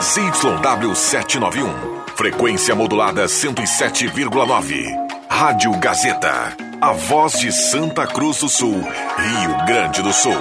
ZYW 0.00 0.94
791. 0.94 1.74
Frequência 2.14 2.72
modulada 2.72 3.24
107,9. 3.24 4.84
Rádio 5.28 5.76
Gazeta. 5.80 6.56
A 6.80 6.92
voz 6.92 7.32
de 7.32 7.50
Santa 7.50 8.06
Cruz 8.06 8.38
do 8.38 8.48
Sul, 8.48 8.80
Rio 8.80 9.66
Grande 9.66 10.00
do 10.00 10.12
Sul. 10.12 10.36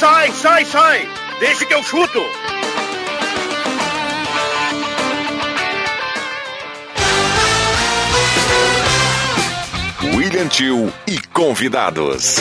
Sai, 0.00 0.32
sai, 0.32 0.64
sai! 0.64 1.08
Deixa 1.38 1.64
que 1.64 1.74
eu 1.74 1.82
chuto! 1.84 2.20
Tio 10.48 10.90
e 11.06 11.20
convidados. 11.28 12.36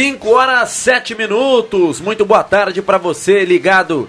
Cinco 0.00 0.30
horas 0.30 0.68
sete 0.68 1.12
minutos. 1.12 2.00
Muito 2.00 2.24
boa 2.24 2.44
tarde 2.44 2.80
para 2.80 2.98
você 2.98 3.44
ligado 3.44 4.08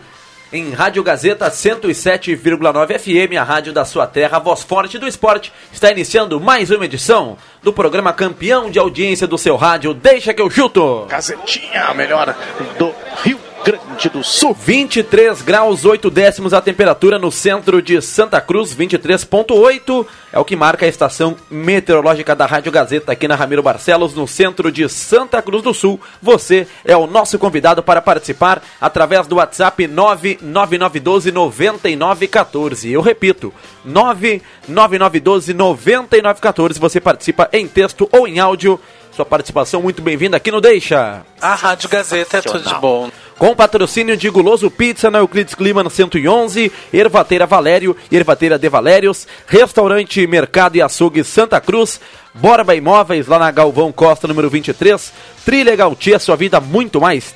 em 0.53 0.69
Rádio 0.69 1.01
Gazeta 1.01 1.49
107,9 1.49 2.99
FM, 2.99 3.35
a 3.35 3.43
rádio 3.43 3.73
da 3.73 3.83
sua 3.83 4.05
terra, 4.05 4.37
a 4.37 4.39
voz 4.39 4.61
forte 4.61 4.99
do 4.99 5.07
esporte. 5.07 5.51
Está 5.73 5.89
iniciando 5.89 6.39
mais 6.39 6.69
uma 6.69 6.85
edição 6.85 7.39
do 7.63 7.73
programa 7.73 8.13
campeão 8.13 8.69
de 8.69 8.77
audiência 8.77 9.25
do 9.25 9.35
seu 9.35 9.55
rádio. 9.55 9.95
Deixa 9.95 10.31
que 10.31 10.43
eu 10.43 10.51
chuto. 10.51 11.07
Gazetinha, 11.09 11.85
a 11.85 11.93
melhor 11.95 12.35
do 12.77 12.93
Rio 13.23 13.48
Grande 13.63 14.09
do 14.09 14.23
Sul. 14.23 14.53
23 14.53 15.41
graus 15.41 15.83
8 15.85 16.09
décimos 16.09 16.53
a 16.53 16.61
temperatura 16.61 17.19
no 17.19 17.31
centro 17.31 17.81
de 17.81 18.01
Santa 18.01 18.39
Cruz, 18.39 18.73
23.8 18.73 20.05
é 20.31 20.39
o 20.39 20.45
que 20.45 20.55
marca 20.55 20.85
a 20.85 20.89
estação 20.89 21.35
meteorológica 21.49 22.35
da 22.35 22.45
Rádio 22.45 22.71
Gazeta 22.71 23.11
aqui 23.11 23.27
na 23.27 23.35
Ramiro 23.35 23.63
Barcelos, 23.63 24.13
no 24.13 24.27
centro 24.27 24.71
de 24.71 24.87
Santa 24.87 25.41
Cruz 25.41 25.63
do 25.63 25.73
Sul. 25.73 25.99
Você 26.21 26.67
é 26.85 26.95
o 26.95 27.07
nosso 27.07 27.37
convidado 27.39 27.81
para 27.81 28.01
participar 28.01 28.61
através 28.79 29.27
do 29.27 29.37
WhatsApp 29.37 29.87
99912 29.87 31.31
9914. 31.31 32.91
Eu 32.91 33.01
repito, 33.01 33.53
99912 33.83 35.53
9914. 35.53 36.79
Você 36.79 37.01
participa 37.01 37.49
em 37.51 37.67
texto 37.67 38.07
ou 38.11 38.27
em 38.27 38.39
áudio. 38.39 38.79
Sua 39.11 39.25
participação 39.25 39.81
muito 39.81 40.01
bem-vinda 40.01 40.37
aqui 40.37 40.51
no 40.51 40.61
Deixa. 40.61 41.23
A 41.41 41.55
Rádio 41.55 41.89
Gazeta 41.89 42.37
é 42.37 42.41
tudo 42.41 42.61
de 42.61 42.75
bom. 42.75 43.09
Com 43.37 43.55
patrocínio 43.55 44.15
de 44.15 44.29
Guloso 44.29 44.69
Pizza 44.69 45.09
na 45.09 45.19
Euclides 45.19 45.55
Clima 45.55 45.83
no 45.83 45.89
111, 45.89 46.71
Ervateira 46.93 47.45
Valério 47.45 47.95
e 48.11 48.15
Ervateira 48.15 48.59
de 48.59 48.69
Valérios, 48.69 49.27
Restaurante 49.47 50.25
Mercado 50.27 50.75
e 50.75 50.81
Açougue 50.81 51.23
Santa 51.23 51.59
Cruz, 51.59 51.99
Borba 52.33 52.75
Imóveis 52.75 53.27
lá 53.27 53.39
na 53.39 53.49
Galvão 53.51 53.91
Costa 53.91 54.27
número 54.27 54.49
23, 54.49 55.11
Trilegal 55.45 55.95
Tia, 55.95 56.19
sua 56.19 56.35
vida 56.35 56.59
muito 56.59 57.01
mais 57.01 57.33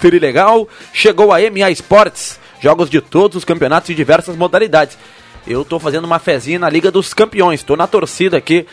trilegal. 0.00 0.68
Chegou 0.92 1.32
a 1.32 1.38
MA 1.50 1.70
Esportes, 1.70 2.38
jogos 2.60 2.88
de 2.88 3.00
todos 3.00 3.38
os 3.38 3.44
campeonatos 3.44 3.90
e 3.90 3.94
diversas 3.94 4.36
modalidades. 4.36 4.96
Eu 5.46 5.64
tô 5.64 5.78
fazendo 5.78 6.04
uma 6.04 6.18
fezinha 6.18 6.58
na 6.58 6.68
Liga 6.68 6.90
dos 6.90 7.14
Campeões, 7.14 7.62
tô 7.62 7.76
na 7.76 7.86
torcida 7.86 8.36
aqui 8.36 8.66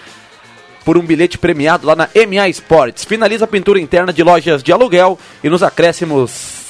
por 0.84 0.98
um 0.98 1.02
bilhete 1.02 1.38
premiado 1.38 1.88
lá 1.88 1.96
na 1.96 2.10
MA 2.28 2.50
Esportes. 2.50 3.06
Finaliza 3.06 3.46
a 3.46 3.48
pintura 3.48 3.80
interna 3.80 4.14
de 4.14 4.24
lojas 4.24 4.62
de 4.62 4.72
aluguel 4.72 5.18
e 5.44 5.50
nos 5.50 5.64
acréscimos 5.64 6.64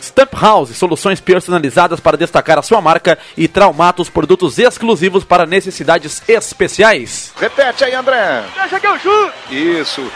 Stamp 0.00 0.32
House, 0.34 0.76
soluções 0.76 1.20
personalizadas 1.20 2.00
para 2.00 2.16
destacar 2.16 2.58
a 2.58 2.62
sua 2.62 2.80
marca 2.80 3.18
e 3.36 3.48
Traumatos, 3.48 4.08
produtos 4.08 4.58
exclusivos 4.58 5.24
para 5.24 5.46
necessidades 5.46 6.22
especiais. 6.28 7.32
Repete 7.38 7.84
aí, 7.84 7.94
André. 7.94 8.44
Deixa 8.54 8.80
que 8.80 8.86
eu 8.86 8.98
chuto. 8.98 9.32
Isso. 9.50 10.10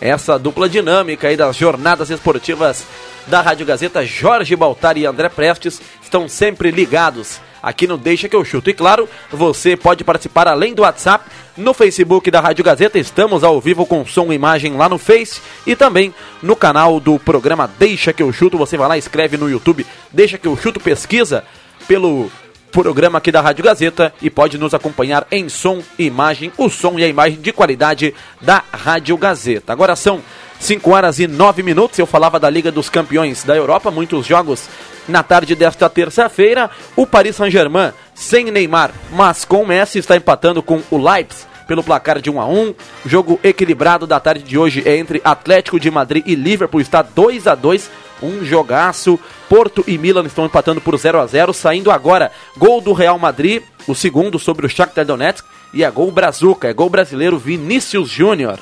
Essa 0.00 0.38
dupla 0.38 0.68
dinâmica 0.68 1.28
aí 1.28 1.36
das 1.36 1.56
jornadas 1.56 2.10
esportivas 2.10 2.86
da 3.26 3.40
Rádio 3.40 3.66
Gazeta, 3.66 4.06
Jorge 4.06 4.54
Baltar 4.54 4.96
e 4.96 5.04
André 5.04 5.28
Prestes, 5.28 5.80
estão 6.08 6.28
sempre 6.28 6.70
ligados 6.70 7.40
aqui 7.62 7.86
no 7.86 7.96
Deixa 7.98 8.28
que 8.28 8.34
eu 8.34 8.44
chuto. 8.44 8.70
E 8.70 8.74
claro, 8.74 9.08
você 9.30 9.76
pode 9.76 10.02
participar 10.02 10.48
além 10.48 10.74
do 10.74 10.82
WhatsApp 10.82 11.24
no 11.56 11.74
Facebook 11.74 12.30
da 12.30 12.40
Rádio 12.40 12.64
Gazeta. 12.64 12.98
Estamos 12.98 13.44
ao 13.44 13.60
vivo 13.60 13.86
com 13.86 14.04
som 14.06 14.32
e 14.32 14.34
imagem 14.34 14.76
lá 14.76 14.88
no 14.88 14.98
Face 14.98 15.40
e 15.66 15.76
também 15.76 16.14
no 16.42 16.56
canal 16.56 16.98
do 16.98 17.18
programa 17.18 17.70
Deixa 17.78 18.12
que 18.12 18.22
eu 18.22 18.32
chuto. 18.32 18.58
Você 18.58 18.76
vai 18.76 18.88
lá, 18.88 18.98
escreve 18.98 19.36
no 19.36 19.48
YouTube 19.48 19.86
Deixa 20.10 20.38
que 20.38 20.48
eu 20.48 20.56
chuto, 20.56 20.80
pesquisa 20.80 21.44
pelo 21.86 22.30
programa 22.72 23.18
aqui 23.18 23.32
da 23.32 23.40
Rádio 23.40 23.64
Gazeta 23.64 24.12
e 24.20 24.28
pode 24.28 24.58
nos 24.58 24.74
acompanhar 24.74 25.26
em 25.30 25.48
som 25.48 25.82
e 25.98 26.04
imagem, 26.04 26.52
o 26.56 26.68
som 26.68 26.98
e 26.98 27.04
a 27.04 27.08
imagem 27.08 27.40
de 27.40 27.52
qualidade 27.52 28.14
da 28.40 28.62
Rádio 28.72 29.16
Gazeta. 29.16 29.72
Agora 29.72 29.96
são 29.96 30.20
5 30.60 30.90
horas 30.90 31.18
e 31.18 31.26
9 31.26 31.62
minutos. 31.62 31.98
Eu 31.98 32.06
falava 32.06 32.38
da 32.38 32.50
Liga 32.50 32.70
dos 32.70 32.88
Campeões 32.88 33.44
da 33.44 33.56
Europa, 33.56 33.90
muitos 33.90 34.26
jogos 34.26 34.68
na 35.08 35.22
tarde 35.22 35.54
desta 35.54 35.88
terça-feira. 35.88 36.70
O 36.94 37.06
Paris 37.06 37.36
Saint-Germain 37.36 37.92
sem 38.14 38.50
Neymar, 38.50 38.92
mas 39.10 39.44
com 39.44 39.64
Messi 39.64 39.98
está 39.98 40.16
empatando 40.16 40.62
com 40.62 40.82
o 40.90 40.98
Leipzig 40.98 41.48
pelo 41.66 41.84
placar 41.84 42.20
de 42.20 42.30
1 42.30 42.40
a 42.40 42.46
1. 42.46 42.74
Jogo 43.04 43.38
equilibrado 43.44 44.06
da 44.06 44.18
tarde 44.18 44.42
de 44.42 44.58
hoje 44.58 44.82
é 44.86 44.96
entre 44.96 45.20
Atlético 45.22 45.78
de 45.78 45.90
Madrid 45.90 46.24
e 46.26 46.34
Liverpool, 46.34 46.80
está 46.80 47.02
2 47.02 47.46
a 47.46 47.54
2, 47.54 47.90
um 48.22 48.44
jogaço. 48.44 49.20
Porto 49.48 49.84
e 49.86 49.98
Milan 49.98 50.24
estão 50.24 50.46
empatando 50.46 50.80
por 50.80 50.96
0 50.96 51.20
a 51.20 51.26
0, 51.26 51.52
saindo 51.52 51.90
agora 51.90 52.32
gol 52.56 52.80
do 52.80 52.92
Real 52.92 53.18
Madrid, 53.18 53.62
o 53.86 53.94
segundo 53.94 54.38
sobre 54.38 54.66
o 54.66 54.68
Shakhtar 54.68 55.04
Donetsk 55.04 55.46
e 55.72 55.84
é 55.84 55.90
gol 55.90 56.10
brazuca, 56.10 56.68
é 56.68 56.72
gol 56.72 56.88
brasileiro 56.88 57.38
Vinícius 57.38 58.08
Júnior. 58.08 58.58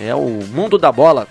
É 0.00 0.14
o 0.14 0.40
mundo 0.52 0.78
da 0.78 0.92
bola 0.92 1.26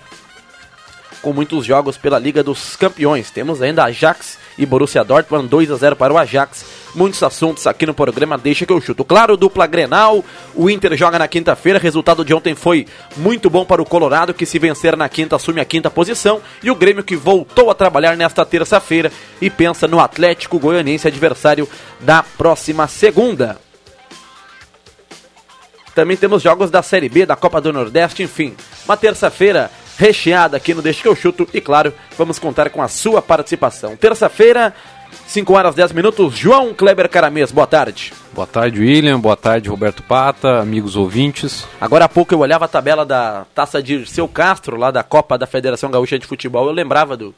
com 1.22 1.32
muitos 1.32 1.64
jogos 1.64 1.96
pela 1.96 2.18
Liga 2.18 2.42
dos 2.42 2.76
Campeões. 2.76 3.30
Temos 3.30 3.60
ainda 3.62 3.84
Ajax 3.84 4.38
e 4.56 4.66
Borussia 4.66 5.04
Dortmund 5.04 5.48
2 5.48 5.70
a 5.70 5.76
0 5.76 5.96
para 5.96 6.12
o 6.12 6.18
Ajax. 6.18 6.64
Muitos 6.94 7.22
assuntos 7.22 7.66
aqui 7.66 7.86
no 7.86 7.94
programa, 7.94 8.36
deixa 8.36 8.66
que 8.66 8.72
eu 8.72 8.80
chuto. 8.80 9.04
Claro, 9.04 9.36
dupla 9.36 9.66
Grenal, 9.66 10.24
o 10.54 10.68
Inter 10.68 10.96
joga 10.96 11.18
na 11.18 11.28
quinta-feira, 11.28 11.78
resultado 11.78 12.24
de 12.24 12.34
ontem 12.34 12.54
foi 12.54 12.86
muito 13.16 13.48
bom 13.48 13.64
para 13.64 13.80
o 13.80 13.86
Colorado, 13.86 14.34
que 14.34 14.44
se 14.44 14.58
vencer 14.58 14.96
na 14.96 15.08
quinta 15.08 15.36
assume 15.36 15.60
a 15.60 15.64
quinta 15.64 15.90
posição, 15.90 16.40
e 16.62 16.70
o 16.70 16.74
Grêmio 16.74 17.04
que 17.04 17.16
voltou 17.16 17.70
a 17.70 17.74
trabalhar 17.74 18.16
nesta 18.16 18.44
terça-feira 18.44 19.12
e 19.40 19.48
pensa 19.48 19.86
no 19.86 20.00
Atlético 20.00 20.58
Goianiense, 20.58 21.06
adversário 21.06 21.68
da 22.00 22.22
próxima 22.22 22.88
segunda. 22.88 23.58
Também 25.94 26.16
temos 26.16 26.42
jogos 26.42 26.70
da 26.70 26.82
Série 26.82 27.08
B, 27.08 27.26
da 27.26 27.36
Copa 27.36 27.60
do 27.60 27.72
Nordeste, 27.72 28.22
enfim. 28.22 28.54
Uma 28.84 28.96
terça-feira 28.96 29.70
recheada 30.00 30.56
aqui 30.56 30.72
no 30.72 30.80
Deixa 30.80 31.02
que 31.02 31.08
eu 31.08 31.14
chuto 31.14 31.46
e, 31.52 31.60
claro, 31.60 31.92
vamos 32.16 32.38
contar 32.38 32.70
com 32.70 32.80
a 32.80 32.88
sua 32.88 33.20
participação. 33.20 33.94
Terça-feira, 33.96 34.74
5 35.26 35.52
horas 35.52 35.74
10 35.74 35.92
minutos, 35.92 36.38
João 36.38 36.72
Kleber 36.72 37.06
Caramês, 37.06 37.52
boa 37.52 37.66
tarde. 37.66 38.10
Boa 38.32 38.46
tarde, 38.46 38.80
William. 38.80 39.20
Boa 39.20 39.36
tarde, 39.36 39.68
Roberto 39.68 40.02
Pata, 40.02 40.58
amigos 40.58 40.96
ouvintes. 40.96 41.66
Agora 41.78 42.06
há 42.06 42.08
pouco 42.08 42.32
eu 42.32 42.38
olhava 42.38 42.64
a 42.64 42.68
tabela 42.68 43.04
da 43.04 43.44
taça 43.54 43.82
de 43.82 44.06
Seu 44.06 44.26
Castro, 44.26 44.78
lá 44.78 44.90
da 44.90 45.02
Copa 45.02 45.36
da 45.36 45.46
Federação 45.46 45.90
Gaúcha 45.90 46.18
de 46.18 46.26
Futebol, 46.26 46.66
eu 46.66 46.72
lembrava 46.72 47.14
do 47.14 47.34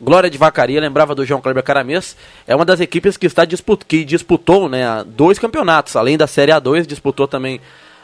Glória 0.00 0.30
de 0.30 0.38
Vacaria, 0.38 0.80
lembrava 0.80 1.12
do 1.12 1.26
João 1.26 1.40
Kleber 1.40 1.64
Caramês, 1.64 2.16
é 2.46 2.54
uma 2.54 2.64
das 2.64 2.78
equipes 2.78 3.16
que, 3.16 3.26
está 3.26 3.44
disput 3.44 3.84
que 3.84 4.04
disputou 4.04 4.68
né, 4.68 5.02
dois 5.04 5.40
campeonatos, 5.40 5.96
além 5.96 6.16
da 6.16 6.28
Série 6.28 6.52
A2, 6.52 6.86
disputou 6.86 7.26
também 7.26 7.60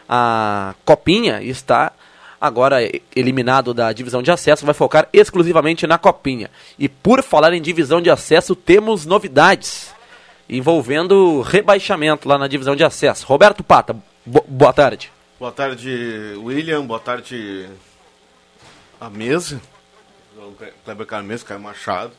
a 0.09 0.75
Copinha 0.85 1.41
e 1.41 1.51
está 1.51 1.93
agora 2.43 2.79
eliminado 3.15 3.73
da 3.73 3.93
divisão 3.93 4.21
de 4.21 4.33
acesso, 4.33 4.67
vai 4.67 4.75
focar 4.75 5.09
exclusivamente 5.13 5.87
na 5.87 5.97
Copinha. 5.97 6.51
E 6.77 6.89
por 6.89 7.23
falar 7.23 7.53
em 7.53 7.63
divisão 7.63 8.01
de 8.03 8.11
acesso, 8.11 8.57
temos 8.57 9.07
novidades 9.07 9.95
envolvendo 10.49 11.41
rebaixamento 11.41 12.29
lá 12.29 12.37
na 12.37 12.49
divisão 12.49 12.75
de 12.75 12.83
acesso. 12.83 13.25
Roberto 13.27 13.63
Pata, 13.63 13.97
bo 14.27 14.45
boa 14.49 14.73
tarde. 14.73 15.13
Boa 15.39 15.53
tarde, 15.53 16.35
William. 16.39 16.85
Boa 16.85 16.99
tarde, 16.99 17.69
a 19.01 19.09
mesa. 19.09 19.61
Kleber 20.85 21.07
Carmes, 21.07 21.45
Caio 21.45 21.61
Machado. 21.61 22.13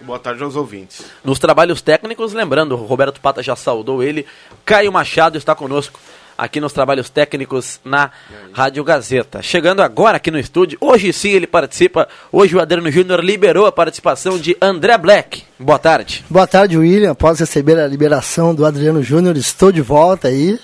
E 0.00 0.04
boa 0.04 0.18
tarde 0.18 0.42
aos 0.42 0.56
ouvintes. 0.56 1.04
Nos 1.22 1.38
trabalhos 1.38 1.82
técnicos, 1.82 2.32
lembrando, 2.32 2.72
o 2.72 2.86
Roberto 2.86 3.20
Pata 3.20 3.42
já 3.42 3.54
saudou 3.54 4.02
ele. 4.02 4.26
Caio 4.64 4.90
Machado 4.90 5.36
está 5.36 5.54
conosco 5.54 6.00
aqui 6.36 6.60
nos 6.60 6.72
trabalhos 6.72 7.08
técnicos 7.08 7.80
na 7.84 8.10
Rádio 8.52 8.84
Gazeta. 8.84 9.42
Chegando 9.42 9.82
agora 9.82 10.16
aqui 10.16 10.30
no 10.30 10.38
estúdio, 10.38 10.78
hoje 10.80 11.12
sim 11.12 11.30
ele 11.30 11.46
participa, 11.46 12.08
hoje 12.30 12.54
o 12.54 12.60
Adriano 12.60 12.90
Júnior 12.90 13.20
liberou 13.20 13.66
a 13.66 13.72
participação 13.72 14.38
de 14.38 14.56
André 14.60 14.98
Black. 14.98 15.44
Boa 15.58 15.78
tarde. 15.78 16.24
Boa 16.28 16.46
tarde, 16.46 16.76
William. 16.76 17.12
Após 17.12 17.40
receber 17.40 17.78
a 17.78 17.86
liberação 17.86 18.54
do 18.54 18.66
Adriano 18.66 19.02
Júnior, 19.02 19.36
estou 19.36 19.72
de 19.72 19.80
volta 19.80 20.28
aí. 20.28 20.58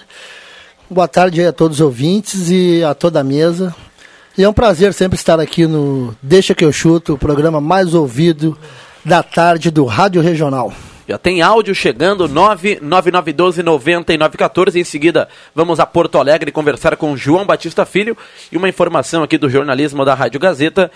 Boa 0.91 1.09
tarde 1.09 1.45
a 1.45 1.53
todos 1.53 1.79
os 1.79 1.81
ouvintes 1.81 2.51
e 2.51 2.85
a 2.85 2.95
toda 2.95 3.21
a 3.21 3.25
mesa. 3.25 3.75
E 4.37 4.45
é 4.45 4.49
um 4.49 4.53
prazer 4.53 4.95
sempre 4.95 5.17
estar 5.17 5.39
aqui 5.41 5.67
no 5.67 6.17
Deixa 6.23 6.55
que 6.55 6.65
eu 6.65 6.73
chuto, 6.73 7.15
o 7.15 7.19
programa 7.19 7.61
mais 7.61 7.95
ouvido 7.95 8.59
da 9.05 9.23
tarde 9.23 9.71
do 9.71 9.85
Rádio 9.85 10.23
Regional. 10.23 10.73
Já 11.09 11.19
tem 11.19 11.43
áudio 11.43 11.75
chegando, 11.75 12.29
99912-9914. 12.29 14.77
Em 14.77 14.85
seguida, 14.85 15.29
vamos 15.55 15.81
a 15.81 15.87
Porto 15.87 16.19
Alegre 16.19 16.53
conversar 16.53 16.97
com 16.97 17.17
João 17.17 17.45
Batista 17.45 17.85
Filho. 17.85 18.17
E 18.51 18.57
uma 18.57 18.69
informação 18.69 19.23
aqui 19.23 19.37
do 19.37 19.51
jornalismo 19.51 20.05
da 20.05 20.15
Rádio 20.15 20.39
Gazeta 20.39 20.93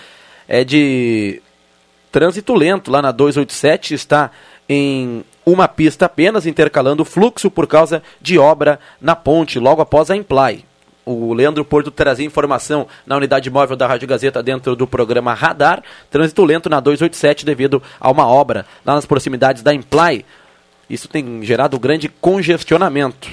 é 0.46 0.62
de 0.62 1.42
trânsito 2.12 2.54
lento 2.54 2.88
lá 2.90 3.02
na 3.02 3.10
287. 3.10 3.94
Está 3.94 4.30
em 4.68 5.24
uma 5.44 5.66
pista 5.68 6.06
apenas, 6.06 6.46
intercalando 6.46 7.02
o 7.02 7.06
fluxo 7.06 7.50
por 7.50 7.66
causa 7.66 8.00
de 8.20 8.38
obra 8.38 8.78
na 9.00 9.16
ponte, 9.16 9.58
logo 9.58 9.82
após 9.82 10.10
a 10.10 10.16
Imply 10.16 10.64
o 11.06 11.32
Leandro 11.32 11.64
Porto 11.64 11.88
trazia 11.92 12.26
informação 12.26 12.88
na 13.06 13.16
unidade 13.16 13.48
móvel 13.48 13.76
da 13.76 13.86
Rádio 13.86 14.08
Gazeta 14.08 14.42
dentro 14.42 14.74
do 14.74 14.88
programa 14.88 15.32
Radar. 15.32 15.80
Trânsito 16.10 16.44
lento 16.44 16.68
na 16.68 16.80
287 16.80 17.46
devido 17.46 17.80
a 18.00 18.10
uma 18.10 18.26
obra 18.26 18.66
lá 18.84 18.96
nas 18.96 19.06
proximidades 19.06 19.62
da 19.62 19.72
Imply. 19.72 20.26
Isso 20.90 21.06
tem 21.06 21.44
gerado 21.44 21.78
grande 21.78 22.08
congestionamento. 22.08 23.28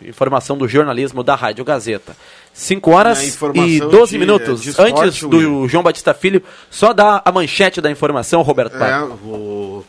Informação 0.00 0.58
do 0.58 0.66
jornalismo 0.66 1.22
da 1.22 1.36
Rádio 1.36 1.64
Gazeta. 1.64 2.16
5 2.52 2.90
horas 2.90 3.38
e 3.54 3.78
12 3.78 4.12
de, 4.12 4.18
minutos. 4.18 4.60
De 4.60 4.70
esporte, 4.70 5.00
Antes 5.00 5.22
do. 5.22 5.68
João 5.68 5.84
Batista 5.84 6.12
Filho, 6.12 6.42
só 6.68 6.92
dá 6.92 7.22
a 7.24 7.30
manchete 7.30 7.80
da 7.80 7.88
informação, 7.88 8.42
Roberto 8.42 8.76
é, 8.82 9.00
o, 9.04 9.84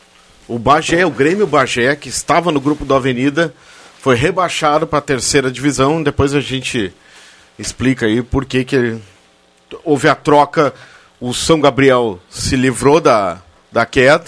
o 0.48 0.60
Bagé, 0.60 1.04
o 1.04 1.10
Grêmio 1.10 1.48
Bagé, 1.48 1.96
que 1.96 2.10
estava 2.10 2.52
no 2.52 2.62
grupo 2.62 2.86
da 2.86 2.96
Avenida, 2.96 3.54
foi 4.00 4.16
rebaixado 4.16 4.86
para 4.86 5.00
a 5.00 5.02
terceira 5.02 5.50
divisão. 5.50 6.04
Depois 6.04 6.36
a 6.36 6.40
gente 6.40 6.94
explica 7.58 8.06
aí 8.06 8.22
por 8.22 8.46
que, 8.46 8.64
que 8.64 8.98
houve 9.84 10.08
a 10.08 10.16
troca, 10.16 10.74
o 11.20 11.34
São 11.34 11.60
Gabriel 11.60 12.20
se 12.30 12.56
livrou 12.56 13.00
da, 13.00 13.42
da 13.72 13.86
queda 13.86 14.26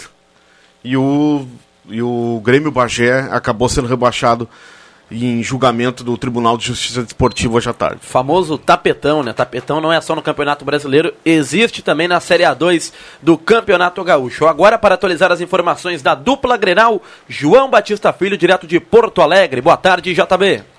e 0.84 0.96
o, 0.96 1.46
e 1.88 2.02
o 2.02 2.42
Grêmio 2.44 2.72
Bagé 2.72 3.28
acabou 3.32 3.68
sendo 3.68 3.88
rebaixado 3.88 4.48
em 5.12 5.44
julgamento 5.44 6.04
do 6.04 6.18
Tribunal 6.18 6.58
de 6.58 6.66
Justiça 6.66 7.04
Desportiva 7.04 7.56
hoje 7.56 7.70
à 7.70 7.74
tarde. 7.74 8.00
Famoso 8.02 8.58
tapetão, 8.58 9.22
né? 9.22 9.34
Tapetão 9.34 9.80
não 9.80 9.94
é 9.94 10.02
só 10.02 10.16
no 10.16 10.22
Campeonato 10.22 10.66
Brasileiro, 10.66 11.14
existe 11.24 11.82
também 11.82 12.08
na 12.08 12.20
Série 12.20 12.44
A2 12.44 12.92
do 13.22 13.38
Campeonato 13.38 14.04
Gaúcho. 14.04 14.48
Agora, 14.48 14.78
para 14.78 14.96
atualizar 14.96 15.32
as 15.32 15.42
informações 15.42 16.02
da 16.02 16.16
dupla 16.16 16.58
Grenal, 16.58 17.02
João 17.28 17.70
Batista 17.70 18.12
Filho, 18.12 18.38
direto 18.38 18.66
de 18.66 18.80
Porto 18.80 19.22
Alegre. 19.22 19.62
Boa 19.62 19.78
tarde, 19.78 20.14
JB. 20.14 20.75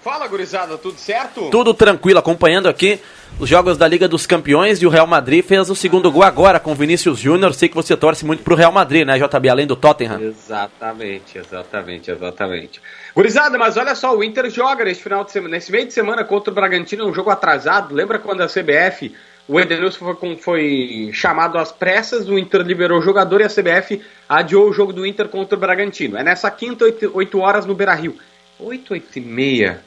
Fala, 0.00 0.28
gurizada, 0.28 0.78
tudo 0.78 0.96
certo? 0.96 1.50
Tudo 1.50 1.74
tranquilo, 1.74 2.20
acompanhando 2.20 2.68
aqui 2.68 3.00
os 3.40 3.48
jogos 3.48 3.76
da 3.76 3.86
Liga 3.86 4.06
dos 4.06 4.26
Campeões 4.26 4.80
e 4.80 4.86
o 4.86 4.88
Real 4.88 5.06
Madrid 5.08 5.44
fez 5.44 5.68
o 5.70 5.74
segundo 5.74 6.10
gol 6.10 6.22
agora 6.22 6.60
com 6.60 6.70
o 6.70 6.74
Vinícius 6.74 7.18
Júnior. 7.18 7.52
Sei 7.52 7.68
que 7.68 7.74
você 7.74 7.96
torce 7.96 8.24
muito 8.24 8.44
pro 8.44 8.54
Real 8.54 8.70
Madrid, 8.70 9.04
né, 9.04 9.18
JB, 9.18 9.48
além 9.48 9.66
do 9.66 9.74
Tottenham. 9.74 10.20
Exatamente, 10.20 11.38
exatamente, 11.38 12.10
exatamente. 12.12 12.80
Gurizada, 13.14 13.58
mas 13.58 13.76
olha 13.76 13.94
só, 13.96 14.16
o 14.16 14.22
Inter 14.22 14.48
joga 14.50 14.84
nesse 14.84 15.02
final 15.02 15.24
de 15.24 15.32
semana, 15.32 15.56
nesse 15.56 15.72
meio 15.72 15.86
de 15.86 15.92
semana 15.92 16.22
contra 16.22 16.52
o 16.52 16.54
Bragantino, 16.54 17.08
um 17.08 17.12
jogo 17.12 17.30
atrasado. 17.30 17.92
Lembra 17.92 18.20
quando 18.20 18.42
a 18.42 18.46
CBF, 18.46 19.12
o 19.48 19.58
Edenilson 19.58 20.14
foi, 20.14 20.36
foi 20.36 21.10
chamado 21.12 21.58
às 21.58 21.72
pressas, 21.72 22.28
o 22.28 22.38
Inter 22.38 22.60
liberou 22.60 23.00
o 23.00 23.02
jogador 23.02 23.40
e 23.40 23.44
a 23.44 23.48
CBF 23.48 24.00
adiou 24.28 24.68
o 24.68 24.72
jogo 24.72 24.92
do 24.92 25.04
Inter 25.04 25.26
contra 25.28 25.56
o 25.56 25.60
Bragantino. 25.60 26.16
É 26.16 26.22
nessa 26.22 26.48
quinta, 26.52 26.84
8, 26.84 27.10
8 27.12 27.40
horas 27.40 27.66
no 27.66 27.74
Beira-Rio. 27.74 28.16
8, 28.60 28.92
8 28.92 29.18
e 29.18 29.20
meia. 29.20 29.84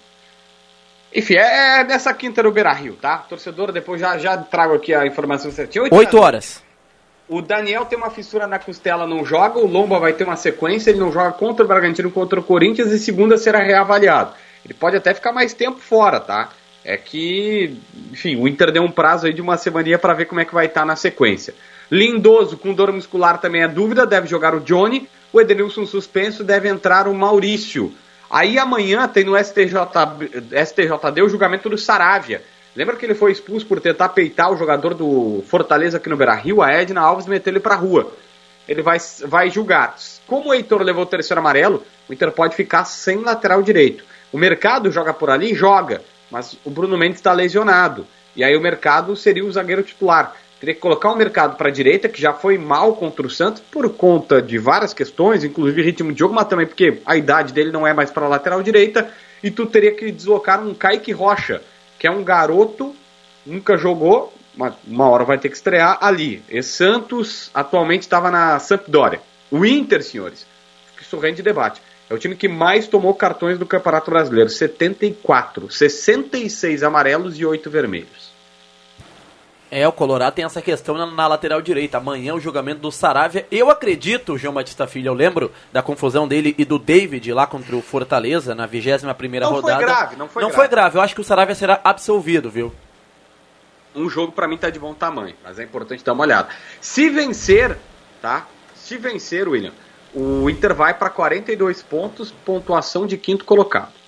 Enfim, 1.14 1.36
é, 1.36 1.80
é 1.80 1.84
nessa 1.84 2.14
quinta 2.14 2.42
no 2.42 2.52
Beira 2.52 2.72
Rio, 2.72 2.94
tá? 2.94 3.18
Torcedor, 3.18 3.72
depois 3.72 4.00
já, 4.00 4.18
já 4.18 4.38
trago 4.38 4.74
aqui 4.74 4.94
a 4.94 5.06
informação 5.06 5.52
certinha. 5.52 5.84
8, 5.84 5.96
8 5.96 6.18
horas. 6.18 6.64
O 7.28 7.42
Daniel 7.42 7.86
tem 7.86 7.98
uma 7.98 8.10
fissura 8.10 8.48
na 8.48 8.60
costela, 8.60 9.08
não 9.08 9.26
joga. 9.26 9.60
O 9.60 9.68
Lomba 9.68 10.00
vai 10.00 10.14
ter 10.14 10.24
uma 10.24 10.36
sequência, 10.36 10.90
ele 10.90 11.00
não 11.00 11.12
joga 11.12 11.32
contra 11.32 11.64
o 11.64 11.68
Bragantino, 11.68 12.12
contra 12.12 12.40
o 12.40 12.44
Corinthians 12.44 12.92
e 12.92 13.00
segunda 13.00 13.38
será 13.38 13.60
reavaliado. 13.60 14.34
Ele 14.64 14.74
pode 14.74 14.98
até 14.98 15.14
ficar 15.14 15.32
mais 15.32 15.54
tempo 15.54 15.80
fora, 15.80 16.20
tá? 16.20 16.50
É 16.84 16.98
que, 16.98 17.78
enfim, 18.12 18.36
o 18.36 18.48
Inter 18.48 18.72
deu 18.72 18.84
um 18.84 18.92
prazo 18.92 19.28
aí 19.28 19.34
de 19.34 19.42
uma 19.42 19.56
semana 19.56 19.98
para 19.98 20.14
ver 20.14 20.26
como 20.26 20.42
é 20.42 20.46
que 20.46 20.54
vai 20.54 20.66
estar 20.66 20.82
tá 20.82 20.86
na 20.86 20.96
sequência. 20.96 21.54
Lindoso, 21.90 22.58
com 22.58 22.74
dor 22.74 22.92
muscular 22.92 23.40
também 23.40 23.64
é 23.64 23.68
dúvida, 23.68 24.06
deve 24.06 24.28
jogar 24.28 24.56
o 24.56 24.60
Johnny. 24.60 25.08
O 25.32 25.40
Edenilson 25.40 25.86
suspenso, 25.86 26.44
deve 26.44 26.68
entrar 26.68 27.08
o 27.08 27.14
Maurício. 27.14 27.94
Aí 28.32 28.58
amanhã 28.58 29.10
tem 29.10 29.26
no 29.26 29.38
STJ, 29.38 29.76
STJD 30.66 31.22
o 31.22 31.28
julgamento 31.28 31.70
do 31.70 31.78
Saravia. 31.78 32.42
Lembra 32.74 32.96
que 32.96 33.06
ele 33.06 33.14
foi 33.14 33.34
expulso 33.34 33.66
por 33.66 33.82
tentar 33.82 34.08
peitar 34.10 34.50
o 34.50 34.56
jogador 34.56 34.94
do 34.94 35.44
Fortaleza 35.48 35.98
aqui 35.98 36.08
no 36.08 36.16
Beira 36.16 36.34
Rio? 36.34 36.62
A 36.62 36.72
Edna 36.72 37.02
Alves 37.02 37.28
meteu 37.28 37.52
ele 37.52 37.60
pra 37.60 37.76
rua. 37.76 38.14
Ele 38.70 38.82
vai, 38.82 38.98
vai 39.26 39.50
julgar. 39.50 39.98
Como 40.26 40.50
o 40.50 40.54
Heitor 40.54 40.82
levou 40.82 41.04
o 41.04 41.08
terceiro 41.08 41.42
amarelo, 41.42 41.84
o 42.08 42.14
Inter 42.14 42.32
pode 42.32 42.56
ficar 42.56 42.86
sem 42.86 43.18
lateral 43.18 43.62
direito. 43.62 44.06
O 44.32 44.38
mercado 44.38 44.90
joga 44.90 45.14
por 45.14 45.30
ali? 45.30 45.54
Joga. 45.54 46.02
Mas 46.30 46.58
o 46.64 46.70
Bruno 46.70 46.98
Mendes 46.98 47.20
está 47.20 47.34
lesionado. 47.34 48.08
E 48.34 48.46
aí 48.46 48.56
o 48.56 48.62
mercado 48.62 49.14
seria 49.14 49.44
o 49.44 49.52
zagueiro 49.52 49.84
titular. 49.84 50.34
Teria 50.62 50.76
que 50.76 50.80
colocar 50.80 51.12
o 51.12 51.16
mercado 51.16 51.58
para 51.58 51.70
a 51.70 51.72
direita, 51.72 52.08
que 52.08 52.22
já 52.22 52.34
foi 52.34 52.56
mal 52.56 52.96
contra 52.96 53.26
o 53.26 53.30
Santos 53.32 53.64
por 53.72 53.90
conta 53.96 54.40
de 54.40 54.60
várias 54.60 54.94
questões, 54.94 55.44
inclusive 55.44 55.82
ritmo 55.82 56.14
de 56.14 56.20
jogo, 56.20 56.36
mas 56.36 56.46
também 56.46 56.68
porque 56.68 57.02
a 57.04 57.18
idade 57.18 57.52
dele 57.52 57.72
não 57.72 57.88
é 57.88 57.96
mais 57.96 58.12
para 58.12 58.28
a 58.28 58.30
lateral 58.30 58.62
direita. 58.62 59.12
E 59.42 59.50
tu 59.50 59.66
teria 59.66 59.92
que 59.92 60.12
deslocar 60.12 60.64
um 60.64 60.76
Kaique 60.76 61.12
Rocha, 61.12 61.64
que 61.98 62.06
é 62.06 62.12
um 62.12 62.24
garoto, 62.24 62.96
nunca 63.44 63.76
jogou, 63.76 64.32
mas 64.56 64.76
uma 64.86 65.10
hora 65.10 65.26
vai 65.26 65.40
ter 65.40 65.50
que 65.50 65.56
estrear 65.56 65.98
ali. 66.00 66.44
E 66.48 66.62
Santos 66.62 67.50
atualmente 67.56 68.04
estava 68.04 68.30
na 68.30 68.60
Sampdoria. 68.60 69.20
O 69.50 69.66
Inter, 69.66 70.04
senhores, 70.04 70.46
isso 71.02 71.18
rende 71.18 71.42
debate. 71.42 71.82
É 72.08 72.14
o 72.14 72.20
time 72.20 72.36
que 72.36 72.48
mais 72.48 72.88
tomou 72.88 73.16
cartões 73.16 73.58
do 73.58 73.66
Campeonato 73.66 74.12
Brasileiro, 74.12 74.50
74, 74.52 75.72
66 75.72 76.84
amarelos 76.84 77.40
e 77.40 77.44
8 77.44 77.68
vermelhos. 77.68 78.31
É, 79.74 79.88
o 79.88 79.92
Colorado 79.94 80.36
tem 80.36 80.44
essa 80.44 80.62
questão 80.62 80.98
na, 80.98 81.06
na, 81.06 81.28
lateral 81.28 81.62
direita. 81.62 81.98
Amanhã 81.98 82.34
o 82.34 82.42
julgamento 82.42 82.82
do 82.82 82.92
Saravia. 82.92 83.48
Eu 83.50 83.70
acredito, 83.70 84.38
João 84.38 84.54
Batista 84.54 84.86
Filho, 84.86 85.08
eu 85.08 85.14
lembro 85.14 85.50
da 85.72 85.82
confusão 85.82 86.28
dele 86.28 86.54
e 86.58 86.66
do 86.66 86.78
David 86.78 87.32
lá 87.32 87.48
contra 87.48 87.74
o 87.74 87.82
Fortaleza 87.82 88.54
na 88.54 88.66
21 88.66 89.14
primeira 89.14 89.46
rodada. 89.46 89.72
Não 89.72 89.78
foi 89.78 89.86
grave, 89.86 90.16
não 90.18 90.28
foi 90.28 90.42
não 90.42 90.50
grave. 90.50 90.62
foi 90.62 90.68
grave. 90.68 90.98
Eu 90.98 91.02
acho 91.02 91.16
que 91.16 91.22
o 91.22 91.24
Saravia 91.24 91.56
será 91.56 91.80
absolvido, 91.86 92.52
viu? 92.52 92.74
Um 93.96 94.10
jogo 94.10 94.34
para 94.34 94.46
mim 94.46 94.58
tá 94.58 94.70
de 94.70 94.78
bom 94.78 94.94
tamanho, 94.94 95.36
mas 95.42 95.58
é 95.58 95.64
importante 95.64 96.04
dar 96.04 96.12
uma 96.12 96.24
olhada. 96.24 96.50
Se 96.82 97.10
vencer, 97.10 97.78
tá? 98.22 98.48
Se 98.76 98.98
vencer, 98.98 99.48
William, 99.48 99.72
o 100.14 100.50
Inter 100.50 100.76
vai 100.76 100.94
para 100.94 101.10
42 101.10 101.82
pontos, 101.82 102.30
pontuação 102.30 103.08
de 103.08 103.18
quinto 103.18 103.46
colocado 103.46 104.01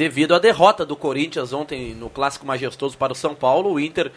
devido 0.00 0.34
à 0.34 0.38
derrota 0.38 0.86
do 0.86 0.96
Corinthians 0.96 1.52
ontem 1.52 1.94
no 1.94 2.08
clássico 2.08 2.46
majestoso 2.46 2.96
para 2.96 3.12
o 3.12 3.14
São 3.14 3.34
Paulo. 3.34 3.70
O 3.70 3.78
Inter, 3.78 4.10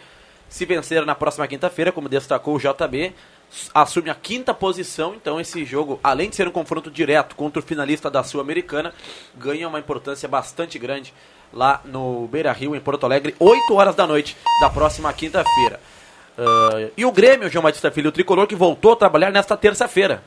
se 0.48 0.64
vencer 0.64 1.04
na 1.04 1.14
próxima 1.14 1.46
quinta-feira, 1.46 1.92
como 1.92 2.08
destacou 2.08 2.56
o 2.56 2.58
JB, 2.58 3.12
assume 3.74 4.08
a 4.08 4.14
quinta 4.14 4.54
posição. 4.54 5.14
Então, 5.14 5.38
esse 5.38 5.62
jogo, 5.62 6.00
além 6.02 6.30
de 6.30 6.36
ser 6.36 6.48
um 6.48 6.50
confronto 6.50 6.90
direto 6.90 7.36
contra 7.36 7.60
o 7.60 7.62
finalista 7.62 8.10
da 8.10 8.24
Sul-Americana, 8.24 8.94
ganha 9.36 9.68
uma 9.68 9.78
importância 9.78 10.26
bastante 10.26 10.78
grande 10.78 11.12
lá 11.52 11.82
no 11.84 12.26
Beira 12.28 12.50
Rio, 12.50 12.74
em 12.74 12.80
Porto 12.80 13.04
Alegre, 13.04 13.36
8 13.38 13.74
horas 13.74 13.94
da 13.94 14.06
noite 14.06 14.38
da 14.62 14.70
próxima 14.70 15.12
quinta-feira. 15.12 15.78
Uh, 16.38 16.90
e 16.96 17.04
o 17.04 17.12
Grêmio, 17.12 17.50
João 17.50 17.62
Batista 17.62 17.90
Filho, 17.90 18.08
o 18.08 18.12
tricolor 18.12 18.46
que 18.46 18.54
voltou 18.54 18.92
a 18.92 18.96
trabalhar 18.96 19.30
nesta 19.30 19.54
terça-feira. 19.54 20.24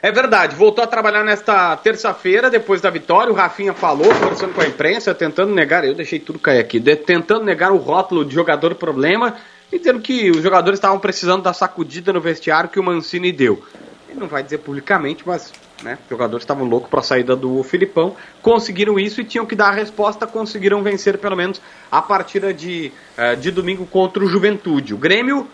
É 0.00 0.12
verdade, 0.12 0.54
voltou 0.54 0.84
a 0.84 0.86
trabalhar 0.86 1.24
nesta 1.24 1.76
terça-feira, 1.76 2.48
depois 2.48 2.80
da 2.80 2.88
vitória. 2.88 3.32
O 3.32 3.34
Rafinha 3.34 3.72
falou, 3.72 4.06
conversando 4.14 4.54
com 4.54 4.60
a 4.60 4.66
imprensa, 4.66 5.12
tentando 5.12 5.52
negar, 5.52 5.84
eu 5.84 5.94
deixei 5.94 6.20
tudo 6.20 6.38
cair 6.38 6.60
aqui, 6.60 6.78
de, 6.78 6.94
tentando 6.94 7.44
negar 7.44 7.72
o 7.72 7.78
rótulo 7.78 8.24
de 8.24 8.32
jogador 8.32 8.76
problema 8.76 9.36
e 9.72 9.78
dizendo 9.78 10.00
que 10.00 10.30
os 10.30 10.40
jogadores 10.40 10.78
estavam 10.78 11.00
precisando 11.00 11.42
da 11.42 11.52
sacudida 11.52 12.12
no 12.12 12.20
vestiário 12.20 12.70
que 12.70 12.78
o 12.78 12.82
Mancini 12.82 13.32
deu. 13.32 13.60
Ele 14.08 14.20
não 14.20 14.28
vai 14.28 14.42
dizer 14.42 14.58
publicamente, 14.58 15.24
mas 15.26 15.52
né, 15.82 15.98
os 16.04 16.08
jogadores 16.08 16.44
estavam 16.44 16.64
loucos 16.64 16.88
para 16.88 17.00
a 17.00 17.02
saída 17.02 17.34
do 17.34 17.60
Filipão, 17.64 18.16
conseguiram 18.40 19.00
isso 19.00 19.20
e 19.20 19.24
tinham 19.24 19.44
que 19.44 19.56
dar 19.56 19.70
a 19.70 19.74
resposta, 19.74 20.28
conseguiram 20.28 20.80
vencer 20.80 21.18
pelo 21.18 21.36
menos 21.36 21.60
a 21.90 22.00
partida 22.00 22.54
de, 22.54 22.92
uh, 23.18 23.36
de 23.36 23.50
domingo 23.50 23.84
contra 23.84 24.24
o 24.24 24.28
Juventude. 24.28 24.94
O 24.94 24.96
Grêmio 24.96 25.48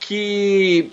que 0.00 0.90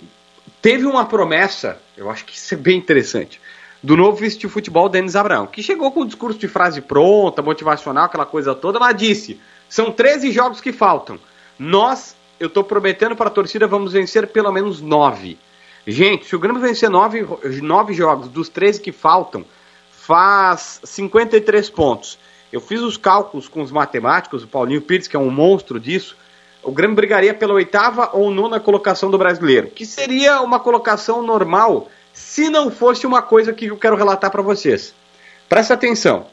teve 0.64 0.86
uma 0.86 1.04
promessa, 1.04 1.78
eu 1.94 2.08
acho 2.08 2.24
que 2.24 2.34
isso 2.34 2.54
é 2.54 2.56
bem 2.56 2.78
interessante, 2.78 3.38
do 3.82 3.98
novo 3.98 4.16
vice 4.16 4.38
de 4.38 4.48
futebol 4.48 4.88
Denis 4.88 5.14
Abraão, 5.14 5.46
que 5.46 5.62
chegou 5.62 5.92
com 5.92 6.00
o 6.00 6.06
discurso 6.06 6.38
de 6.38 6.48
frase 6.48 6.80
pronta, 6.80 7.42
motivacional, 7.42 8.06
aquela 8.06 8.24
coisa 8.24 8.54
toda, 8.54 8.78
mas 8.78 8.96
disse: 8.96 9.38
são 9.68 9.92
13 9.92 10.32
jogos 10.32 10.62
que 10.62 10.72
faltam. 10.72 11.20
Nós, 11.58 12.16
eu 12.40 12.46
estou 12.46 12.64
prometendo 12.64 13.14
para 13.14 13.26
a 13.26 13.30
torcida, 13.30 13.66
vamos 13.66 13.92
vencer 13.92 14.26
pelo 14.28 14.50
menos 14.50 14.80
9. 14.80 15.36
Gente, 15.86 16.24
se 16.24 16.34
o 16.34 16.38
Grêmio 16.38 16.62
vencer 16.62 16.88
9, 16.88 17.26
9 17.60 17.92
jogos 17.92 18.28
dos 18.28 18.48
13 18.48 18.80
que 18.80 18.90
faltam, 18.90 19.44
faz 19.90 20.80
53 20.82 21.68
pontos. 21.68 22.18
Eu 22.50 22.62
fiz 22.62 22.80
os 22.80 22.96
cálculos 22.96 23.48
com 23.48 23.60
os 23.60 23.70
matemáticos, 23.70 24.44
o 24.44 24.48
Paulinho 24.48 24.80
Pires, 24.80 25.08
que 25.08 25.14
é 25.14 25.18
um 25.20 25.28
monstro 25.28 25.78
disso. 25.78 26.16
O 26.64 26.72
Grêmio 26.72 26.96
brigaria 26.96 27.34
pela 27.34 27.54
oitava 27.54 28.10
ou 28.12 28.30
nona 28.30 28.58
colocação 28.58 29.10
do 29.10 29.18
brasileiro, 29.18 29.68
que 29.68 29.84
seria 29.84 30.40
uma 30.40 30.58
colocação 30.58 31.22
normal 31.22 31.88
se 32.12 32.48
não 32.48 32.70
fosse 32.70 33.06
uma 33.06 33.20
coisa 33.20 33.52
que 33.52 33.66
eu 33.66 33.76
quero 33.76 33.96
relatar 33.96 34.30
para 34.30 34.42
vocês. 34.42 34.94
Presta 35.48 35.74
atenção. 35.74 36.26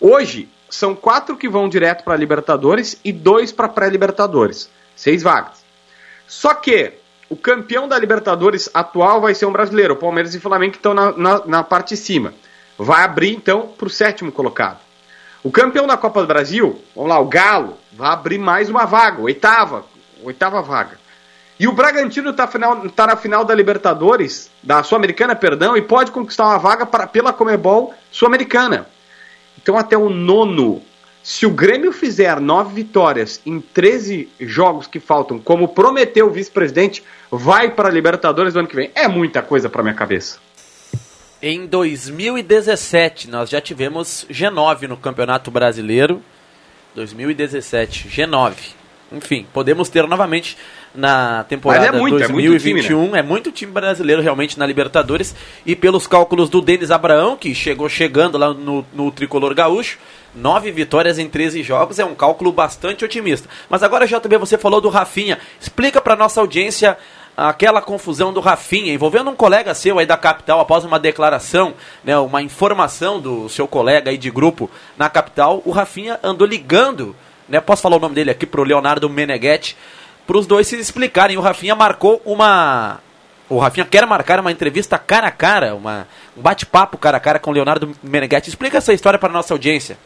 Hoje 0.00 0.48
são 0.70 0.94
quatro 0.94 1.36
que 1.36 1.48
vão 1.48 1.68
direto 1.68 2.04
para 2.04 2.16
Libertadores 2.16 2.98
e 3.04 3.12
dois 3.12 3.52
para 3.52 3.68
pré-Libertadores. 3.68 4.70
Seis 4.96 5.22
vagas. 5.22 5.64
Só 6.26 6.54
que 6.54 6.92
o 7.28 7.36
campeão 7.36 7.86
da 7.86 7.98
Libertadores 7.98 8.70
atual 8.72 9.20
vai 9.20 9.34
ser 9.34 9.46
um 9.46 9.52
brasileiro. 9.52 9.94
O 9.94 9.98
Palmeiras 9.98 10.34
e 10.34 10.38
o 10.38 10.40
Flamengo 10.40 10.76
estão 10.76 10.94
na, 10.94 11.12
na, 11.12 11.46
na 11.46 11.62
parte 11.62 11.90
de 11.90 11.96
cima. 11.96 12.32
Vai 12.76 13.02
abrir 13.02 13.34
então 13.34 13.68
para 13.76 13.86
o 13.86 13.90
sétimo 13.90 14.30
colocado. 14.30 14.87
O 15.42 15.50
campeão 15.50 15.86
da 15.86 15.96
Copa 15.96 16.20
do 16.20 16.26
Brasil, 16.26 16.82
vamos 16.94 17.10
lá, 17.10 17.18
o 17.20 17.26
Galo, 17.26 17.78
vai 17.92 18.10
abrir 18.10 18.38
mais 18.38 18.68
uma 18.68 18.84
vaga, 18.84 19.22
oitava, 19.22 19.84
oitava 20.22 20.60
vaga. 20.60 20.98
E 21.60 21.66
o 21.66 21.72
Bragantino 21.72 22.30
está 22.30 22.46
tá 22.46 23.06
na 23.06 23.16
final 23.16 23.44
da 23.44 23.54
Libertadores, 23.54 24.50
da 24.62 24.82
Sul-Americana, 24.82 25.34
perdão, 25.34 25.76
e 25.76 25.82
pode 25.82 26.12
conquistar 26.12 26.44
uma 26.46 26.58
vaga 26.58 26.86
para, 26.86 27.06
pela 27.06 27.32
Comebol 27.32 27.92
Sul-Americana. 28.12 28.86
Então, 29.60 29.76
até 29.76 29.96
o 29.96 30.08
nono. 30.08 30.82
Se 31.20 31.44
o 31.44 31.50
Grêmio 31.50 31.92
fizer 31.92 32.40
nove 32.40 32.74
vitórias 32.74 33.40
em 33.44 33.60
13 33.60 34.28
jogos 34.40 34.86
que 34.86 35.00
faltam, 35.00 35.38
como 35.38 35.68
prometeu 35.68 36.28
o 36.28 36.30
vice-presidente, 36.30 37.02
vai 37.30 37.70
para 37.70 37.88
a 37.88 37.92
Libertadores 37.92 38.54
no 38.54 38.60
ano 38.60 38.68
que 38.68 38.76
vem. 38.76 38.90
É 38.94 39.08
muita 39.08 39.42
coisa 39.42 39.68
para 39.68 39.82
minha 39.82 39.94
cabeça. 39.94 40.38
Em 41.40 41.66
2017, 41.66 43.30
nós 43.30 43.48
já 43.48 43.60
tivemos 43.60 44.26
G9 44.28 44.88
no 44.88 44.96
Campeonato 44.96 45.52
Brasileiro. 45.52 46.20
2017, 46.96 48.08
G9. 48.08 48.54
Enfim, 49.12 49.46
podemos 49.52 49.88
ter 49.88 50.04
novamente 50.08 50.58
na 50.92 51.44
temporada 51.44 51.86
é 51.86 51.92
muito, 51.92 52.18
2021. 52.18 52.58
É 52.58 52.72
muito, 52.72 52.82
time, 52.82 53.12
né? 53.12 53.18
é 53.18 53.22
muito 53.22 53.52
time 53.52 53.72
brasileiro 53.72 54.20
realmente 54.20 54.58
na 54.58 54.66
Libertadores. 54.66 55.32
E 55.64 55.76
pelos 55.76 56.08
cálculos 56.08 56.50
do 56.50 56.60
Denis 56.60 56.90
Abraão, 56.90 57.36
que 57.36 57.54
chegou 57.54 57.88
chegando 57.88 58.36
lá 58.36 58.52
no, 58.52 58.84
no 58.92 59.12
tricolor 59.12 59.54
gaúcho, 59.54 59.96
nove 60.34 60.72
vitórias 60.72 61.20
em 61.20 61.28
13 61.28 61.62
jogos 61.62 62.00
é 62.00 62.04
um 62.04 62.16
cálculo 62.16 62.50
bastante 62.50 63.04
otimista. 63.04 63.48
Mas 63.70 63.84
agora, 63.84 64.08
JB, 64.08 64.38
você 64.38 64.58
falou 64.58 64.80
do 64.80 64.88
Rafinha. 64.88 65.38
Explica 65.60 66.00
para 66.00 66.16
nossa 66.16 66.40
audiência 66.40 66.98
aquela 67.38 67.80
confusão 67.80 68.32
do 68.32 68.40
Rafinha, 68.40 68.92
envolvendo 68.92 69.30
um 69.30 69.36
colega 69.36 69.72
seu 69.72 70.00
aí 70.00 70.06
da 70.06 70.16
capital, 70.16 70.58
após 70.58 70.84
uma 70.84 70.98
declaração, 70.98 71.72
né, 72.02 72.18
uma 72.18 72.42
informação 72.42 73.20
do 73.20 73.48
seu 73.48 73.68
colega 73.68 74.10
aí 74.10 74.18
de 74.18 74.28
grupo 74.28 74.68
na 74.96 75.08
capital, 75.08 75.62
o 75.64 75.70
Rafinha 75.70 76.18
andou 76.20 76.44
ligando, 76.44 77.14
né, 77.48 77.60
posso 77.60 77.80
falar 77.80 77.96
o 77.96 78.00
nome 78.00 78.16
dele 78.16 78.32
aqui 78.32 78.44
pro 78.44 78.64
Leonardo 78.64 79.08
Meneghetti, 79.08 79.76
para 80.26 80.36
os 80.36 80.48
dois 80.48 80.66
se 80.66 80.76
explicarem. 80.76 81.36
O 81.36 81.40
Rafinha 81.40 81.76
marcou 81.76 82.20
uma. 82.24 82.98
O 83.48 83.58
Rafinha 83.58 83.86
quer 83.86 84.04
marcar 84.04 84.40
uma 84.40 84.52
entrevista 84.52 84.98
cara 84.98 85.28
a 85.28 85.30
cara, 85.30 85.74
uma, 85.76 86.08
um 86.36 86.42
bate-papo 86.42 86.98
cara 86.98 87.16
a 87.16 87.20
cara 87.20 87.38
com 87.38 87.50
o 87.50 87.54
Leonardo 87.54 87.94
Meneghetti. 88.02 88.50
Explica 88.50 88.78
essa 88.78 88.92
história 88.92 89.18
para 89.18 89.32
nossa 89.32 89.54
audiência. 89.54 89.96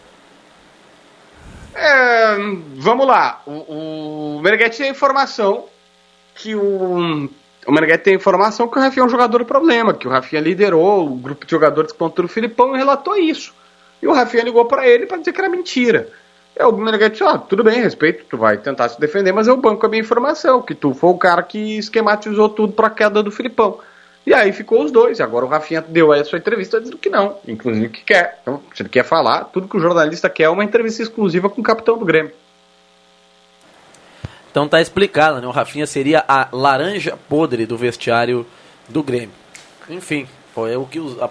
É, 1.74 2.36
vamos 2.76 3.06
lá. 3.06 3.40
O, 3.46 4.36
o 4.36 4.40
Meneghetti 4.42 4.78
tem 4.78 4.90
informação 4.90 5.64
que 6.42 6.54
o. 6.54 7.30
O 7.64 7.70
Meneghetti 7.70 8.02
tem 8.02 8.14
informação 8.14 8.66
que 8.66 8.76
o 8.76 8.82
Rafinha 8.82 9.04
é 9.04 9.06
um 9.06 9.08
jogador 9.08 9.44
problema, 9.44 9.94
que 9.94 10.08
o 10.08 10.11
Rafinha 10.11 10.42
liderou 10.42 11.06
o 11.06 11.14
grupo 11.14 11.46
de 11.46 11.50
jogadores 11.52 11.92
contra 11.92 12.25
o 12.25 12.28
Filipão 12.28 12.75
e 12.75 12.78
relatou 12.78 13.16
isso. 13.16 13.54
E 14.02 14.06
o 14.08 14.12
Rafinha 14.12 14.42
ligou 14.42 14.64
para 14.64 14.84
ele 14.84 15.06
para 15.06 15.18
dizer 15.18 15.32
que 15.32 15.40
era 15.40 15.49
mentira. 15.49 16.08
É, 16.56 16.66
o 16.66 16.72
Meneghetti 16.72 17.12
disse, 17.12 17.22
ah, 17.22 17.38
tudo 17.38 17.62
bem, 17.62 17.80
respeito, 17.80 18.25
tu 18.28 18.37
vai 18.37 18.58
tentar 18.58 18.88
se 18.88 19.00
defender, 19.00 19.30
mas 19.30 19.46
eu 19.46 19.56
banco 19.56 19.87
a 19.87 19.88
minha 19.88 20.00
informação, 20.00 20.61
que 20.61 20.75
tu 20.75 20.92
foi 20.92 21.11
o 21.11 21.16
cara 21.16 21.40
que 21.40 21.78
esquematizou 21.78 22.49
tudo 22.49 22.72
pra 22.72 22.90
queda 22.90 23.22
do 23.22 23.30
Filipão. 23.30 23.78
E 24.26 24.34
aí 24.34 24.52
ficou 24.52 24.82
os 24.82 24.90
dois. 24.90 25.20
Agora 25.20 25.44
o 25.44 25.49
Rafinha 25.49 25.84
deu 25.87 26.12
a 26.12 26.25
sua 26.25 26.38
entrevista 26.38 26.80
dizendo 26.80 26.99
que 26.99 27.08
não, 27.08 27.38
inclusive 27.46 27.88
que 27.88 28.02
quer. 28.02 28.40
Então, 28.42 28.61
se 28.75 28.82
ele 28.82 28.88
quer 28.88 29.04
falar, 29.04 29.44
tudo 29.44 29.68
que 29.68 29.76
o 29.76 29.80
jornalista 29.80 30.28
quer 30.28 30.44
é 30.44 30.49
uma 30.49 30.64
entrevista 30.64 31.02
exclusiva 31.02 31.49
com 31.49 31.61
o 31.61 31.64
capitão 31.64 31.96
do 31.96 32.04
Grêmio. 32.04 32.32
Então 34.52 34.68
tá 34.68 34.82
explicado, 34.82 35.40
né? 35.40 35.47
O 35.47 35.50
Rafinha 35.50 35.87
seria 35.87 36.23
a 36.28 36.47
laranja 36.52 37.18
podre 37.28 37.64
do 37.64 37.75
vestiário 37.75 38.47
do 38.87 39.02
Grêmio. 39.02 39.30
Enfim, 39.88 40.28
foi 40.54 40.76
o 40.76 40.85
que 40.85 41.00
os, 41.00 41.21
a, 41.23 41.28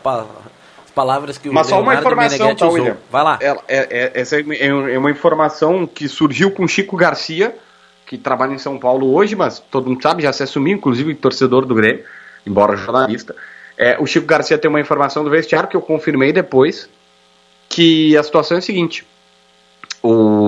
palavras 0.95 1.37
que 1.37 1.47
o 1.47 1.53
Mas 1.53 1.67
só 1.67 1.79
uma 1.79 1.93
informação, 1.93 2.55
tá, 2.55 2.67
usou. 2.67 2.97
Vai 3.11 3.23
lá. 3.23 3.37
É, 3.39 3.49
é, 3.49 3.57
é, 3.67 4.11
essa 4.15 4.37
é, 4.37 4.43
é 4.59 4.97
uma 4.97 5.11
informação 5.11 5.85
que 5.85 6.07
surgiu 6.07 6.49
com 6.49 6.67
Chico 6.67 6.97
Garcia, 6.97 7.55
que 8.07 8.17
trabalha 8.17 8.53
em 8.53 8.57
São 8.57 8.79
Paulo 8.79 9.13
hoje, 9.13 9.35
mas 9.35 9.59
todo 9.59 9.87
mundo 9.87 10.01
sabe, 10.01 10.23
já 10.23 10.33
se 10.33 10.41
assumiu, 10.41 10.75
inclusive 10.75 11.13
torcedor 11.13 11.63
do 11.65 11.75
Grêmio, 11.75 12.03
embora 12.45 12.75
jornalista. 12.75 13.35
É, 13.77 13.97
o 13.99 14.07
Chico 14.07 14.25
Garcia 14.25 14.57
tem 14.57 14.67
uma 14.67 14.81
informação 14.81 15.23
do 15.23 15.29
vestiário 15.29 15.69
que 15.69 15.77
eu 15.77 15.81
confirmei 15.81 16.33
depois, 16.33 16.89
que 17.69 18.17
a 18.17 18.23
situação 18.23 18.55
é 18.55 18.59
a 18.59 18.61
seguinte. 18.61 19.05
O, 20.01 20.40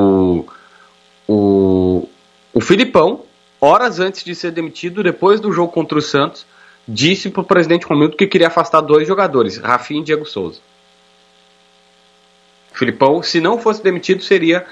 o, 2.53 2.57
o 2.57 2.61
Filipão, 2.61 3.23
horas 3.59 3.99
antes 3.99 4.23
de 4.23 4.35
ser 4.35 4.51
demitido, 4.51 5.03
depois 5.03 5.39
do 5.39 5.51
jogo 5.51 5.71
contra 5.71 5.97
o 5.97 6.01
Santos, 6.01 6.45
disse 6.87 7.29
para 7.29 7.41
o 7.41 7.45
presidente 7.45 7.85
Romildo 7.85 8.17
que 8.17 8.27
queria 8.27 8.47
afastar 8.47 8.81
dois 8.81 9.07
jogadores, 9.07 9.57
Rafinha 9.57 10.01
e 10.01 10.03
Diego 10.03 10.25
Souza. 10.25 10.59
Filipão, 12.73 13.21
se 13.21 13.39
não 13.39 13.59
fosse 13.59 13.83
demitido, 13.83 14.23
seria 14.23 14.65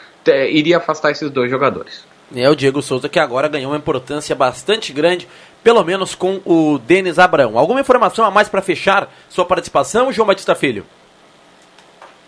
iria 0.50 0.78
afastar 0.78 1.12
esses 1.12 1.30
dois 1.30 1.50
jogadores. 1.50 2.04
É 2.36 2.50
o 2.50 2.56
Diego 2.56 2.82
Souza 2.82 3.10
que 3.10 3.20
agora 3.20 3.48
ganhou 3.48 3.72
uma 3.72 3.78
importância 3.78 4.36
bastante 4.36 4.94
grande, 4.94 5.28
pelo 5.64 5.84
menos 5.84 6.16
com 6.16 6.42
o 6.46 6.80
Denis 6.80 7.20
Abrão. 7.20 7.58
Alguma 7.58 7.82
informação 7.82 8.24
a 8.26 8.32
mais 8.32 8.48
para 8.48 8.62
fechar 8.62 9.12
sua 9.30 9.46
participação, 9.46 10.12
João 10.12 10.28
Batista 10.28 10.56
Filho? 10.56 10.86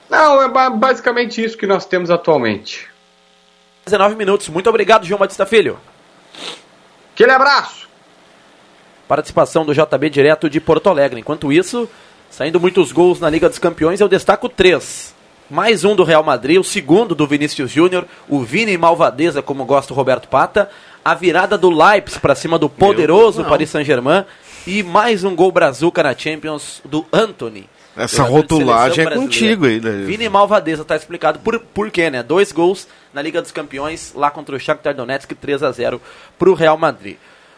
Não, 0.10 0.42
é 0.42 0.70
basicamente 0.70 1.44
isso 1.44 1.58
que 1.58 1.66
nós 1.66 1.86
temos 1.86 2.12
atualmente. 2.12 2.93
19 3.86 4.16
minutos. 4.16 4.50
Muito 4.50 4.70
obrigado, 4.70 5.06
João 5.06 5.20
Batista 5.20 5.46
Filho. 5.46 5.80
Aquele 7.14 7.32
abraço. 7.32 7.88
Participação 9.08 9.66
do 9.66 9.74
JB 9.74 10.10
direto 10.10 10.50
de 10.50 10.60
Porto 10.60 10.90
Alegre. 10.90 11.20
Enquanto 11.20 11.52
isso, 11.52 11.90
saindo 12.30 12.60
muitos 12.60 12.92
gols 12.92 13.20
na 13.20 13.30
Liga 13.30 13.50
dos 13.50 13.60
Campeões, 13.60 14.00
eu 14.00 14.08
destaco 14.08 14.48
três. 14.50 15.14
Mais 15.50 15.84
um 15.84 15.96
do 15.96 16.04
Real 16.04 16.24
Madrid, 16.24 16.60
o 16.60 16.64
segundo 16.64 17.14
do 17.14 17.28
Vinícius 17.28 17.70
Júnior, 17.70 18.08
o 18.30 18.42
Vini 18.42 18.78
Malvadeza, 18.78 19.42
como 19.42 19.66
gosta 19.66 19.94
o 19.94 19.96
Roberto 19.96 20.28
Pata, 20.28 20.70
a 21.04 21.14
virada 21.14 21.58
do 21.58 21.70
Leipzig 21.70 22.20
para 22.22 22.34
cima 22.34 22.58
do 22.58 22.70
poderoso 22.70 23.44
Paris 23.44 23.70
Saint-Germain 23.70 24.26
e 24.66 24.82
mais 24.82 25.24
um 25.24 25.36
gol 25.36 25.52
brazuca 25.52 26.02
na 26.02 26.18
Champions 26.18 26.82
do 26.86 27.06
Anthony. 27.12 27.70
Essa 27.96 28.24
rotulagem 28.24 29.06
é 29.06 29.12
contigo 29.12 29.66
aí, 29.66 29.80
né? 29.80 30.04
Vini 30.06 30.28
Malvadeza, 30.28 30.84
tá 30.84 30.96
explicado 30.96 31.40
por, 31.40 31.60
por 31.60 31.92
quê, 31.92 32.10
né? 32.10 32.24
Dois 32.24 32.52
gols 32.52 32.88
na 33.14 33.22
Liga 33.22 33.42
dos 33.42 33.52
Campeões, 33.52 34.14
lá 34.16 34.32
contra 34.32 34.56
o 34.56 34.60
Shakhtar 34.60 34.96
Donetsk, 34.96 35.34
3 35.36 35.64
a 35.64 35.72
0 35.72 36.02
para 36.38 36.50
o 36.50 36.54
Real 36.54 36.78
Madrid. 36.78 37.18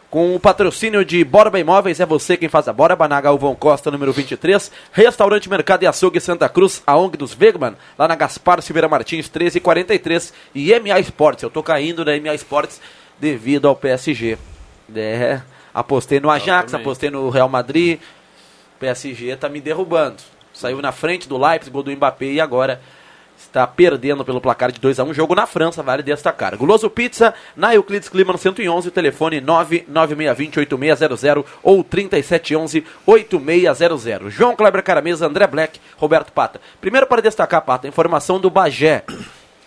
Com 0.09 0.35
o 0.35 0.39
patrocínio 0.39 1.03
de 1.03 1.23
Borba 1.23 1.59
Imóveis, 1.59 1.99
é 1.99 2.05
você 2.05 2.37
quem 2.37 2.47
faz 2.47 2.67
a 2.67 2.73
Borba, 2.73 3.07
na 3.07 3.19
Galvão 3.19 3.55
Costa, 3.55 3.91
número 3.91 4.13
23. 4.13 4.71
Restaurante 4.91 5.49
Mercado 5.49 5.83
e 5.83 5.87
Açougue 5.87 6.21
Santa 6.21 6.47
Cruz, 6.47 6.81
a 6.87 6.95
ONG 6.95 7.17
dos 7.17 7.35
Wegman, 7.37 7.75
lá 7.97 8.07
na 8.07 8.15
Gaspar 8.15 8.61
Silveira 8.61 8.87
Martins, 8.87 9.25
1343. 9.25 10.33
E 10.53 10.79
MA 10.79 10.99
Esportes, 10.99 11.43
eu 11.43 11.49
tô 11.49 11.61
caindo 11.61 12.05
da 12.05 12.17
MA 12.17 12.33
Esportes 12.33 12.79
devido 13.19 13.67
ao 13.67 13.75
PSG. 13.75 14.37
É, 14.95 15.41
apostei 15.73 16.19
no 16.19 16.29
Ajax, 16.29 16.73
apostei 16.73 17.09
no 17.09 17.29
Real 17.29 17.49
Madrid. 17.49 17.99
PSG 18.85 19.35
tá 19.35 19.49
me 19.49 19.59
derrubando. 19.59 20.17
Saiu 20.53 20.79
na 20.79 20.91
frente 20.91 21.27
do 21.27 21.37
Leipzig, 21.37 21.71
gol 21.71 21.81
do 21.81 21.91
Mbappé 21.91 22.27
e 22.27 22.39
agora 22.39 22.79
está 23.37 23.65
perdendo 23.65 24.23
pelo 24.23 24.39
placar 24.39 24.71
de 24.71 24.79
2 24.79 24.99
a 24.99 25.03
1 25.03 25.11
jogo 25.13 25.33
na 25.35 25.47
França, 25.47 25.83
vale 25.83 26.01
destacar. 26.03 26.55
Guloso 26.55 26.89
Pizza, 26.89 27.33
na 27.55 27.75
Euclides 27.75 28.07
Clima 28.07 28.37
111, 28.37 28.89
telefone 28.91 29.41
99620-8600 29.41 31.43
ou 31.63 31.83
3711-8600. 31.83 34.29
João 34.29 34.55
Kleber 34.55 34.83
Caramesa, 34.83 35.25
André 35.25 35.47
Black, 35.47 35.81
Roberto 35.97 36.31
Pata. 36.31 36.61
Primeiro 36.79 37.07
para 37.07 37.23
destacar, 37.23 37.63
Pata, 37.63 37.87
informação 37.87 38.39
do 38.39 38.51
Bagé. 38.51 39.03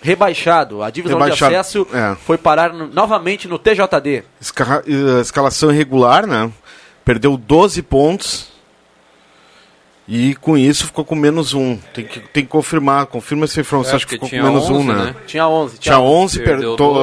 Rebaixado, 0.01 0.85
a 0.85 0.91
divisão 0.91 1.19
Rebaixado, 1.19 1.51
de 1.51 1.57
acesso 1.57 1.85
é. 1.93 2.15
foi 2.15 2.39
parar 2.39 2.73
no, 2.73 2.87
novamente 2.87 3.49
no 3.49 3.59
TJD. 3.59 4.23
Esca 4.41 4.85
escalação 5.21 5.73
irregular, 5.73 6.25
né? 6.25 6.53
Perdeu 7.05 7.37
12 7.37 7.83
pontos 7.83 8.57
E 10.11 10.35
com 10.37 10.57
isso 10.57 10.87
ficou 10.87 11.05
com 11.05 11.15
menos 11.15 11.53
um. 11.53 11.77
Tem 11.93 12.05
que, 12.07 12.19
tem 12.21 12.43
que 12.43 12.49
confirmar. 12.49 13.05
Confirma 13.07 13.45
essa 13.45 13.61
informação. 13.61 13.93
É, 13.93 13.97
Acho 13.97 14.07
que 14.07 14.15
ficou 14.15 14.27
com 14.27 14.31
tinha 14.35 14.43
menos 14.43 14.71
um, 14.71 14.77
11, 14.77 14.87
né? 14.89 14.95
né? 14.95 15.15
Tinha 15.27 15.47
11. 15.47 15.79
Tinha 15.79 15.99
11, 16.01 16.39
Perdeu 16.43 16.71
per- 16.71 16.77
to- 16.79 16.95
12. 16.95 17.01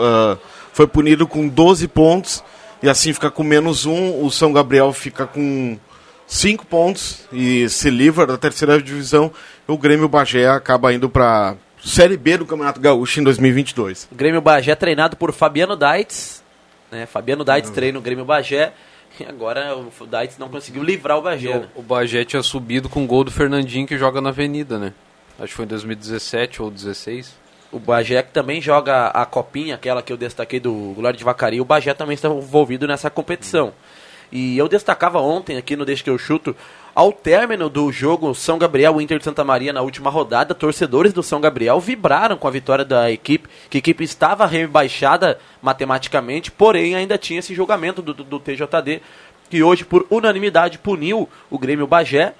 ah, 0.00 0.36
ah, 0.36 0.38
foi 0.72 0.86
punido 0.88 1.26
com 1.26 1.46
12 1.46 1.86
pontos. 1.86 2.42
E 2.82 2.88
assim 2.88 3.12
fica 3.12 3.30
com 3.30 3.44
menos 3.44 3.86
um. 3.86 4.24
O 4.24 4.30
São 4.30 4.52
Gabriel 4.52 4.92
fica 4.92 5.24
com 5.24 5.78
5 6.26 6.66
pontos 6.66 7.20
e 7.32 7.68
se 7.68 7.90
livra 7.90 8.26
da 8.26 8.36
terceira 8.36 8.82
divisão. 8.82 9.30
O 9.66 9.78
Grêmio 9.78 10.08
Bagé 10.08 10.48
acaba 10.48 10.92
indo 10.92 11.08
para 11.08 11.54
Série 11.84 12.16
B 12.16 12.38
do 12.38 12.46
Campeonato 12.46 12.80
Gaúcho 12.80 13.20
em 13.20 13.22
2022. 13.24 14.08
Grêmio 14.12 14.40
Bagé 14.40 14.74
treinado 14.74 15.16
por 15.16 15.32
Fabiano 15.32 15.76
Daitz. 15.76 16.42
Né? 16.90 17.06
Fabiano 17.06 17.44
Daitz 17.44 17.70
treina 17.70 17.98
o 17.98 18.02
Grêmio 18.02 18.24
Bagé. 18.24 18.72
E 19.20 19.24
agora 19.24 19.76
o 19.76 20.06
Daitz 20.06 20.38
não 20.38 20.48
conseguiu 20.48 20.82
livrar 20.82 21.18
o 21.18 21.22
Bagé. 21.22 21.58
né? 21.58 21.68
O 21.74 21.82
Bagé 21.82 22.24
tinha 22.24 22.42
subido 22.42 22.88
com 22.88 23.04
o 23.04 23.06
gol 23.06 23.24
do 23.24 23.30
Fernandinho 23.30 23.86
que 23.86 23.98
joga 23.98 24.20
na 24.20 24.28
Avenida, 24.28 24.78
né? 24.78 24.92
Acho 25.38 25.48
que 25.48 25.54
foi 25.54 25.64
em 25.64 25.68
2017 25.68 26.62
ou 26.62 26.70
16. 26.70 27.34
O 27.70 27.78
Bagé 27.78 28.22
que 28.22 28.32
também 28.32 28.60
joga 28.62 29.08
a 29.08 29.26
copinha, 29.26 29.74
aquela 29.74 30.02
que 30.02 30.12
eu 30.12 30.16
destaquei 30.16 30.58
do 30.58 30.94
Glória 30.96 31.16
de 31.16 31.24
Vacaria. 31.24 31.60
O 31.60 31.64
Bagé 31.64 31.92
também 31.94 32.14
está 32.14 32.28
envolvido 32.28 32.86
nessa 32.86 33.10
competição. 33.10 33.72
E 34.30 34.58
eu 34.58 34.68
destacava 34.68 35.20
ontem 35.20 35.56
aqui 35.56 35.74
no 35.76 35.84
Deixa 35.84 36.04
que 36.04 36.10
eu 36.10 36.18
chuto, 36.18 36.54
ao 36.94 37.12
término 37.12 37.68
do 37.68 37.90
jogo 37.92 38.34
São 38.34 38.58
Gabriel 38.58 39.00
Inter 39.00 39.18
de 39.18 39.24
Santa 39.24 39.44
Maria 39.44 39.72
na 39.72 39.82
última 39.82 40.10
rodada, 40.10 40.54
torcedores 40.54 41.12
do 41.12 41.22
São 41.22 41.40
Gabriel 41.40 41.80
vibraram 41.80 42.36
com 42.36 42.48
a 42.48 42.50
vitória 42.50 42.84
da 42.84 43.10
equipe, 43.10 43.48
que 43.70 43.78
a 43.78 43.80
equipe 43.80 44.04
estava 44.04 44.46
rebaixada 44.46 45.38
matematicamente, 45.62 46.50
porém 46.50 46.94
ainda 46.94 47.16
tinha 47.18 47.38
esse 47.38 47.54
julgamento 47.54 48.02
do, 48.02 48.12
do, 48.12 48.24
do 48.24 48.40
TJD, 48.40 49.00
que 49.48 49.62
hoje 49.62 49.84
por 49.84 50.06
unanimidade 50.10 50.78
puniu 50.78 51.28
o 51.50 51.58
Grêmio 51.58 51.86
Bagé, 51.86 52.34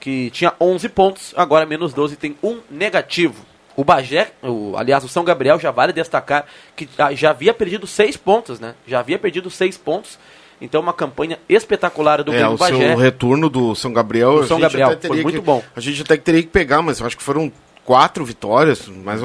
que 0.00 0.30
tinha 0.30 0.52
11 0.60 0.88
pontos, 0.88 1.34
agora 1.36 1.64
menos 1.64 1.94
12 1.94 2.16
tem 2.16 2.36
um 2.42 2.60
negativo. 2.70 3.46
O 3.74 3.84
Bagé, 3.84 4.32
o, 4.42 4.76
aliás, 4.76 5.02
o 5.02 5.08
São 5.08 5.24
Gabriel 5.24 5.58
já 5.58 5.70
vale 5.70 5.92
destacar 5.92 6.44
que 6.76 6.88
ah, 6.98 7.14
já 7.14 7.30
havia 7.30 7.54
perdido 7.54 7.86
6 7.86 8.16
pontos, 8.18 8.60
né? 8.60 8.74
Já 8.86 9.00
havia 9.00 9.18
perdido 9.18 9.48
6 9.48 9.78
pontos. 9.78 10.18
Então 10.62 10.80
uma 10.80 10.92
campanha 10.92 11.38
espetacular 11.48 12.22
do 12.22 12.32
é, 12.32 12.36
Grêmio 12.36 12.54
o 12.54 12.56
Bagé. 12.56 12.88
seu 12.88 12.96
retorno 12.96 13.50
do 13.50 13.74
São 13.74 13.92
Gabriel. 13.92 14.40
Do 14.42 14.46
São 14.46 14.60
Gabriel, 14.60 14.96
foi 15.04 15.22
muito 15.22 15.40
que- 15.40 15.44
bom. 15.44 15.62
A 15.74 15.80
gente 15.80 16.02
até 16.02 16.16
que 16.16 16.22
teria 16.22 16.42
que 16.42 16.48
pegar, 16.48 16.80
mas 16.80 17.00
eu 17.00 17.06
acho 17.06 17.16
que 17.16 17.22
foram 17.22 17.50
quatro 17.84 18.24
vitórias, 18.24 18.88
mas 18.88 19.20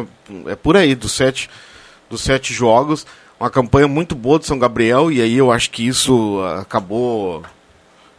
é 0.48 0.56
por 0.56 0.76
aí, 0.76 0.96
dos 0.96 1.12
sete, 1.12 1.48
dos 2.10 2.22
sete 2.22 2.54
jogos. 2.54 3.06
Uma 3.40 3.52
campanha 3.52 3.88
muito 3.88 4.16
boa 4.16 4.40
do 4.40 4.46
São 4.46 4.58
Gabriel, 4.58 5.12
e 5.12 5.22
aí 5.22 5.38
eu 5.38 5.52
acho 5.52 5.70
que 5.70 5.88
isso 5.88 6.40
ah, 6.44 6.62
acabou 6.62 7.44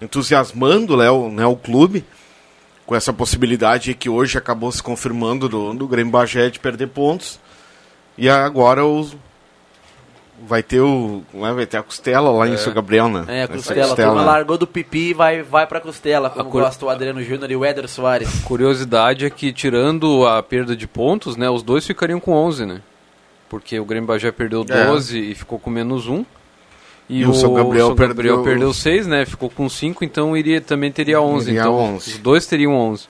entusiasmando 0.00 0.96
né, 0.96 1.10
o, 1.10 1.28
né, 1.28 1.44
o 1.44 1.56
clube 1.56 2.04
com 2.86 2.94
essa 2.94 3.12
possibilidade 3.12 3.94
que 3.94 4.08
hoje 4.08 4.38
acabou 4.38 4.70
se 4.70 4.80
confirmando 4.82 5.48
do, 5.48 5.74
do 5.74 5.88
Grêmio 5.88 6.12
Bagé 6.12 6.48
de 6.50 6.60
perder 6.60 6.86
pontos. 6.86 7.40
E 8.16 8.28
agora 8.28 8.84
os, 8.86 9.16
vai 10.46 10.62
ter 10.62 10.80
o. 10.80 11.22
é, 11.34 11.52
Vai 11.52 11.66
ter 11.66 11.76
a 11.78 11.82
costela 11.82 12.30
lá 12.30 12.46
em 12.48 12.56
São 12.56 12.72
Gabriel, 12.72 13.08
né? 13.08 13.24
É, 13.28 13.42
a 13.44 13.48
costela. 13.48 13.92
A 13.92 13.96
turma 13.96 14.22
largou 14.22 14.56
do 14.58 14.66
pipi 14.66 15.10
e 15.10 15.14
vai, 15.14 15.42
vai 15.42 15.66
pra 15.66 15.80
costela, 15.80 16.30
como 16.30 16.50
cur- 16.50 16.62
gosta 16.62 16.84
o 16.84 16.88
Adriano 16.90 17.22
Júnior 17.22 17.50
e 17.50 17.56
o 17.56 17.64
Éder 17.64 17.88
Soares. 17.88 18.28
Curiosidade 18.44 19.24
é 19.24 19.30
que, 19.30 19.52
tirando 19.52 20.26
a 20.26 20.42
perda 20.42 20.76
de 20.76 20.86
pontos, 20.86 21.36
né, 21.36 21.48
os 21.50 21.62
dois 21.62 21.86
ficariam 21.86 22.20
com 22.20 22.32
11, 22.32 22.66
né? 22.66 22.80
Porque 23.48 23.78
o 23.80 23.84
Grêmio 23.84 24.06
Bagé 24.06 24.30
perdeu 24.30 24.64
É. 24.68 24.84
12 24.86 25.18
e 25.18 25.34
ficou 25.34 25.58
com 25.58 25.70
menos 25.70 26.06
1. 26.06 26.24
E, 27.08 27.20
E 27.22 27.26
o 27.26 27.32
São 27.32 27.54
Gabriel 27.54 27.86
São 27.86 27.94
Gabriel 27.96 28.14
perdeu- 28.36 28.42
perdeu 28.44 28.74
6, 28.74 29.06
né? 29.06 29.24
Ficou 29.24 29.48
com 29.48 29.66
5, 29.68 30.04
então 30.04 30.36
iria, 30.36 30.60
também 30.60 30.92
teria 30.92 31.20
11. 31.20 31.48
Iria 31.50 31.60
então 31.62 31.74
11. 31.74 32.10
os 32.10 32.18
dois 32.18 32.46
teriam 32.46 32.72
11. 32.74 33.08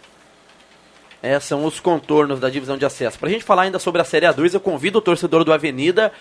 É, 1.20 1.40
são 1.40 1.64
os 1.64 1.80
contornos 1.80 2.38
da 2.38 2.48
divisão 2.48 2.78
de 2.78 2.84
acesso. 2.84 3.18
Pra 3.18 3.28
gente 3.28 3.42
falar 3.42 3.62
ainda 3.62 3.80
sobre 3.80 4.00
a 4.00 4.04
Série 4.04 4.24
A2, 4.26 4.54
eu 4.54 4.60
convido 4.60 4.98
o 4.98 5.02
torcedor 5.02 5.42
do 5.42 5.52
Avenida, 5.52 6.12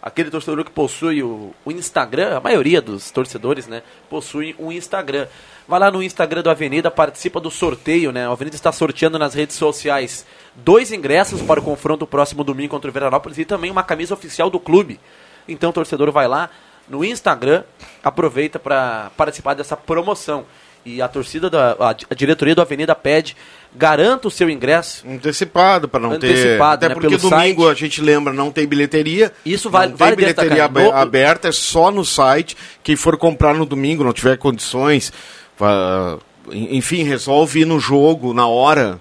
aquele 0.00 0.30
torcedor 0.30 0.64
que 0.64 0.70
possui 0.70 1.22
o, 1.22 1.54
o 1.64 1.70
Instagram, 1.70 2.36
a 2.36 2.40
maioria 2.40 2.80
dos 2.80 3.10
torcedores, 3.10 3.66
né, 3.66 3.82
possui 4.08 4.54
um 4.58 4.70
Instagram. 4.70 5.26
Vai 5.68 5.80
lá 5.80 5.90
no 5.90 6.02
Instagram 6.02 6.42
do 6.42 6.50
Avenida, 6.50 6.90
participa 6.90 7.40
do 7.40 7.50
sorteio, 7.50 8.12
né? 8.12 8.28
O 8.28 8.32
Avenida 8.32 8.54
está 8.54 8.70
sorteando 8.70 9.18
nas 9.18 9.34
redes 9.34 9.56
sociais 9.56 10.24
dois 10.54 10.92
ingressos 10.92 11.42
para 11.42 11.58
o 11.58 11.62
confronto 11.62 12.06
próximo 12.06 12.44
domingo 12.44 12.70
contra 12.70 12.88
o 12.88 12.92
Veranópolis 12.92 13.36
e 13.38 13.44
também 13.44 13.68
uma 13.68 13.82
camisa 13.82 14.14
oficial 14.14 14.48
do 14.48 14.60
clube. 14.60 15.00
Então 15.48 15.70
o 15.70 15.72
torcedor 15.72 16.12
vai 16.12 16.28
lá 16.28 16.50
no 16.88 17.04
Instagram, 17.04 17.64
aproveita 18.02 18.60
para 18.60 19.10
participar 19.16 19.54
dessa 19.54 19.76
promoção. 19.76 20.46
E 20.84 21.02
a 21.02 21.08
torcida 21.08 21.50
da 21.50 21.72
a, 21.72 21.90
a 21.90 22.14
diretoria 22.14 22.54
do 22.54 22.62
Avenida 22.62 22.94
pede, 22.94 23.36
garanta 23.76 24.28
o 24.28 24.30
seu 24.30 24.48
ingresso. 24.48 25.04
Antecipado, 25.08 25.88
para 25.88 26.00
não 26.00 26.18
ter. 26.18 26.28
Antecipado, 26.30 26.74
Até 26.84 26.88
né, 26.88 26.94
porque 26.94 27.16
domingo 27.16 27.62
site. 27.62 27.70
a 27.70 27.74
gente 27.74 28.00
lembra, 28.00 28.32
não 28.32 28.50
tem 28.50 28.66
bilheteria. 28.66 29.32
Isso 29.44 29.68
vale- 29.70 29.90
não 29.90 29.96
tem 29.96 30.06
vale 30.06 30.16
bilheteria 30.16 30.68
destacar. 30.68 30.98
aberta, 31.00 31.48
é 31.48 31.52
só 31.52 31.90
no 31.90 32.04
site. 32.04 32.56
Quem 32.82 32.96
for 32.96 33.16
comprar 33.16 33.54
no 33.54 33.66
domingo, 33.66 34.02
não 34.04 34.12
tiver 34.12 34.36
condições, 34.38 35.12
enfim, 36.50 37.02
resolve 37.02 37.60
ir 37.60 37.64
no 37.66 37.78
jogo, 37.80 38.32
na 38.32 38.46
hora. 38.46 39.00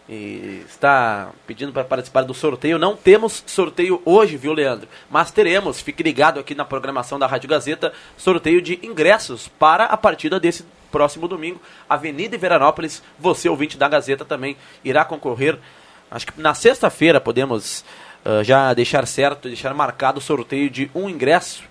e 0.08 0.62
está 0.68 1.30
pedindo 1.46 1.72
para 1.72 1.82
participar 1.82 2.22
do 2.22 2.32
sorteio. 2.32 2.78
Não 2.78 2.94
temos 2.94 3.42
sorteio 3.44 4.00
hoje, 4.04 4.36
viu, 4.36 4.52
Leandro? 4.52 4.88
Mas 5.10 5.32
teremos, 5.32 5.80
fique 5.80 6.02
ligado 6.04 6.38
aqui 6.38 6.54
na 6.54 6.64
programação 6.64 7.18
da 7.18 7.26
Rádio 7.26 7.48
Gazeta, 7.48 7.92
sorteio 8.16 8.62
de 8.62 8.78
ingressos 8.84 9.48
para 9.48 9.84
a 9.86 9.96
partida 9.96 10.38
desse 10.38 10.64
próximo 10.92 11.26
domingo. 11.26 11.60
Avenida 11.88 12.38
Veranópolis, 12.38 13.02
você 13.18 13.48
ouvinte 13.48 13.76
da 13.76 13.88
Gazeta 13.88 14.24
também 14.24 14.56
irá 14.84 15.04
concorrer. 15.04 15.58
Acho 16.10 16.26
que 16.26 16.40
na 16.40 16.54
sexta-feira 16.54 17.20
podemos 17.20 17.84
ah, 18.24 18.42
já 18.42 18.72
deixar 18.74 19.06
certo, 19.06 19.48
deixar 19.48 19.72
marcado 19.74 20.18
o 20.18 20.22
sorteio 20.22 20.68
de 20.70 20.90
um 20.94 21.08
ingresso 21.08 21.62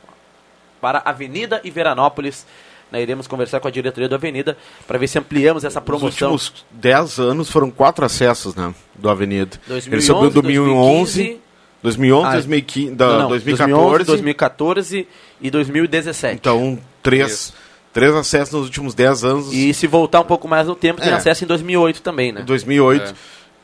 para 0.82 1.02
Avenida 1.06 1.60
e 1.64 1.70
Veranópolis. 1.72 2.46
Né, 2.90 3.02
iremos 3.02 3.28
conversar 3.28 3.60
com 3.60 3.68
a 3.68 3.72
diretoria 3.72 4.08
da 4.08 4.16
Avenida 4.16 4.58
para 4.88 4.98
ver 4.98 5.10
se 5.10 5.20
ampliamos 5.20 5.66
essa 5.66 5.80
Nos 5.82 5.86
promoção. 5.86 6.32
últimos 6.32 6.66
10 6.72 7.20
anos 7.20 7.50
foram 7.52 7.70
quatro 7.70 8.06
acessos 8.06 8.56
né, 8.56 8.74
do 8.96 9.10
Avenida. 9.10 9.60
2011, 9.68 9.90
Ele 9.94 10.02
subiu 10.02 10.30
em 10.30 10.32
2011, 10.32 11.24
2015, 11.24 11.42
2011, 11.84 12.26
Ah, 12.28 12.32
2015, 12.32 12.92
da, 12.96 13.08
não, 13.08 13.20
não, 13.20 13.28
2014. 13.30 14.06
2011, 14.06 14.06
2014 14.06 15.08
e 15.42 15.52
2017. 15.52 16.36
Então, 16.36 16.80
três, 17.04 17.54
Três 17.94 18.14
acessos 18.14 18.54
nos 18.54 18.64
últimos 18.66 18.94
10 18.94 19.24
anos. 19.24 19.52
E 19.52 19.74
se 19.74 19.88
voltar 19.88 20.20
um 20.22 20.26
pouco 20.26 20.48
mais 20.48 20.68
no 20.68 20.76
tempo, 20.76 21.02
tem 21.02 21.10
É. 21.12 21.16
acesso 21.16 21.44
em 21.44 21.48
2008 21.48 22.02
também, 22.02 22.32
né? 22.32 22.42
Em 22.42 22.46
2008, 22.46 23.10
É. 23.10 23.14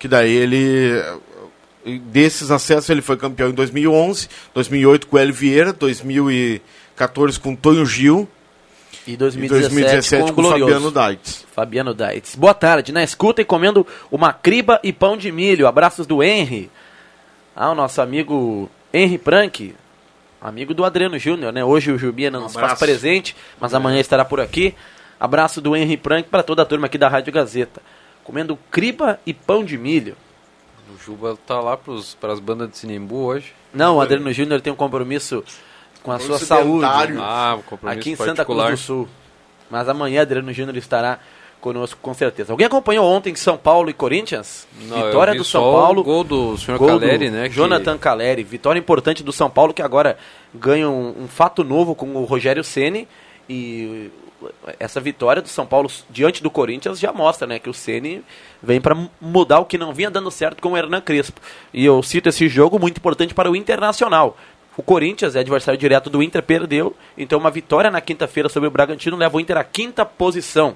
que 0.04 0.08
daí 0.10 0.34
ele 0.34 1.02
desses 2.12 2.52
acessos 2.52 2.90
ele 2.90 3.02
foi 3.02 3.16
campeão 3.16 3.52
em 3.52 3.54
2011, 3.54 4.28
2008 4.54 5.08
com 5.08 5.16
o 5.16 5.20
Hélio 5.20 5.34
Vieira, 5.34 5.72
2014 5.72 7.40
com 7.40 7.54
o 7.54 7.56
Tonho 7.56 7.86
Gil 7.86 8.28
E 9.08 9.14
e 9.14 9.16
2017, 9.16 9.70
2017 9.70 10.34
com 10.34 10.42
o 10.42 10.44
com. 10.44 10.50
Fabiano 10.50 10.92
Daitz. 10.92 11.46
Fabiano 11.56 11.94
Daitz. 11.94 12.36
Boa 12.36 12.54
tarde, 12.54 12.92
na 12.92 13.02
escuta 13.02 13.42
e 13.42 13.46
comendo 13.46 13.88
uma 14.12 14.34
criba 14.34 14.78
e 14.84 14.92
pão 14.92 15.16
de 15.16 15.32
milho. 15.32 15.68
Abraços 15.68 16.06
do 16.06 16.22
Henry. 16.22 16.70
Ah, 17.56 17.72
o 17.72 17.76
nosso 17.76 18.02
amigo 18.02 18.70
Henry 18.94 19.18
Prank, 19.18 19.74
amigo 20.42 20.74
do 20.74 20.84
Adriano 20.84 21.18
Júnior, 21.18 21.54
né? 21.54 21.64
Hoje 21.64 21.94
o 21.94 21.98
Jubia 21.98 22.30
não 22.30 22.42
Um 22.42 22.44
nos 22.44 22.54
faz 22.56 22.78
presente, 22.78 23.38
mas 23.58 23.74
amanhã 23.74 24.02
estará 24.02 24.26
por 24.26 24.42
aqui. 24.42 24.76
Abraço 25.18 25.62
do 25.62 25.78
Henry 25.78 25.96
Prank 25.96 26.28
para 26.28 26.44
toda 26.44 26.64
a 26.64 26.66
turma 26.66 26.88
aqui 26.88 26.98
da 26.98 27.08
Rádio 27.08 27.32
Gazeta. 27.32 27.82
Comendo 28.24 28.58
criba 28.72 29.20
e 29.26 29.34
pão 29.34 29.64
de 29.64 29.78
milho. 29.78 30.16
O 30.94 30.98
Juba 31.04 31.38
tá 31.46 31.60
lá 31.60 31.78
para 31.78 32.32
as 32.34 32.40
bandas 32.40 32.70
de 32.70 32.78
Sinembu 32.78 33.18
hoje. 33.26 33.54
Não, 33.74 33.98
o 33.98 34.02
Adriano 34.02 34.32
Júnior 34.32 34.62
tem 34.62 34.72
um 34.72 34.76
compromisso 34.76 35.44
com 36.02 36.12
a 36.12 36.20
sua 36.20 36.38
saúde. 36.40 36.86
Ah, 37.20 37.56
o 37.60 37.64
compromisso 37.64 38.00
aqui 38.00 38.12
em 38.12 38.16
Santa 38.16 38.36
particular. 38.36 38.68
Cruz 38.68 38.80
do 38.82 38.84
Sul. 38.84 39.08
Mas 39.70 39.90
amanhã 39.90 40.22
Adriano 40.22 40.54
Júnior 40.54 40.78
estará 40.78 41.20
conosco 41.60 41.98
com 42.02 42.14
certeza. 42.14 42.52
Alguém 42.54 42.68
acompanhou 42.68 43.06
ontem 43.10 43.34
São 43.36 43.58
Paulo 43.58 43.90
e 43.90 43.94
Corinthians? 43.94 44.68
Não, 44.82 44.98
Vitória 45.06 45.32
vi 45.32 45.40
do 45.40 45.46
São 45.46 45.62
Paulo. 45.62 46.02
O 46.02 46.04
gol 46.04 46.24
do 46.24 46.58
senhor 46.58 46.78
Gol 46.78 46.90
Caleri, 46.90 47.30
do 47.30 47.36
né? 47.38 47.50
que- 47.50 47.56
Jonathan 47.56 47.98
Caleri, 47.98 48.44
vitória 48.44 48.78
importante 48.78 49.24
do 49.24 49.32
São 49.32 49.50
Paulo 49.50 49.74
que 49.74 49.82
agora 49.82 50.18
ganha 50.54 50.90
um, 50.90 51.24
um 51.24 51.28
fato 51.28 51.64
novo 51.64 51.96
com 51.96 52.14
o 52.16 52.26
Rogério 52.26 52.64
Ceni 52.64 53.08
e 53.50 54.12
essa 54.80 55.00
vitória 55.00 55.42
do 55.42 55.48
São 55.48 55.66
Paulo 55.66 55.90
diante 56.10 56.42
do 56.42 56.50
Corinthians 56.50 57.00
já 57.00 57.12
mostra, 57.12 57.48
né, 57.48 57.60
que 57.60 57.70
o 57.70 57.74
Ceni 57.74 58.24
vem 58.62 58.80
para 58.80 58.96
mudar 59.20 59.60
o 59.60 59.66
que 59.66 59.78
não 59.78 59.94
vinha 59.94 60.10
dando 60.10 60.30
certo 60.32 60.62
com 60.62 60.72
o 60.72 60.78
Hernan 60.78 61.02
Crespo. 61.02 61.42
E 61.74 61.86
eu 61.86 62.02
cito 62.04 62.30
esse 62.30 62.48
jogo 62.48 62.80
muito 62.80 62.98
importante 62.98 63.34
para 63.34 63.50
o 63.50 63.56
Internacional. 63.56 64.38
O 64.76 64.82
Corinthians 64.82 65.36
é 65.36 65.40
adversário 65.40 65.80
direto 65.80 66.10
do 66.10 66.24
Inter, 66.24 66.42
perdeu, 66.42 66.96
então 67.18 67.38
uma 67.38 67.52
vitória 67.52 67.92
na 67.92 68.02
quinta-feira 68.02 68.50
sobre 68.50 68.68
o 68.68 68.72
Bragantino 68.72 69.16
leva 69.16 69.38
o 69.38 69.40
Inter 69.40 69.58
à 69.58 69.64
quinta 69.64 70.04
posição. 70.04 70.76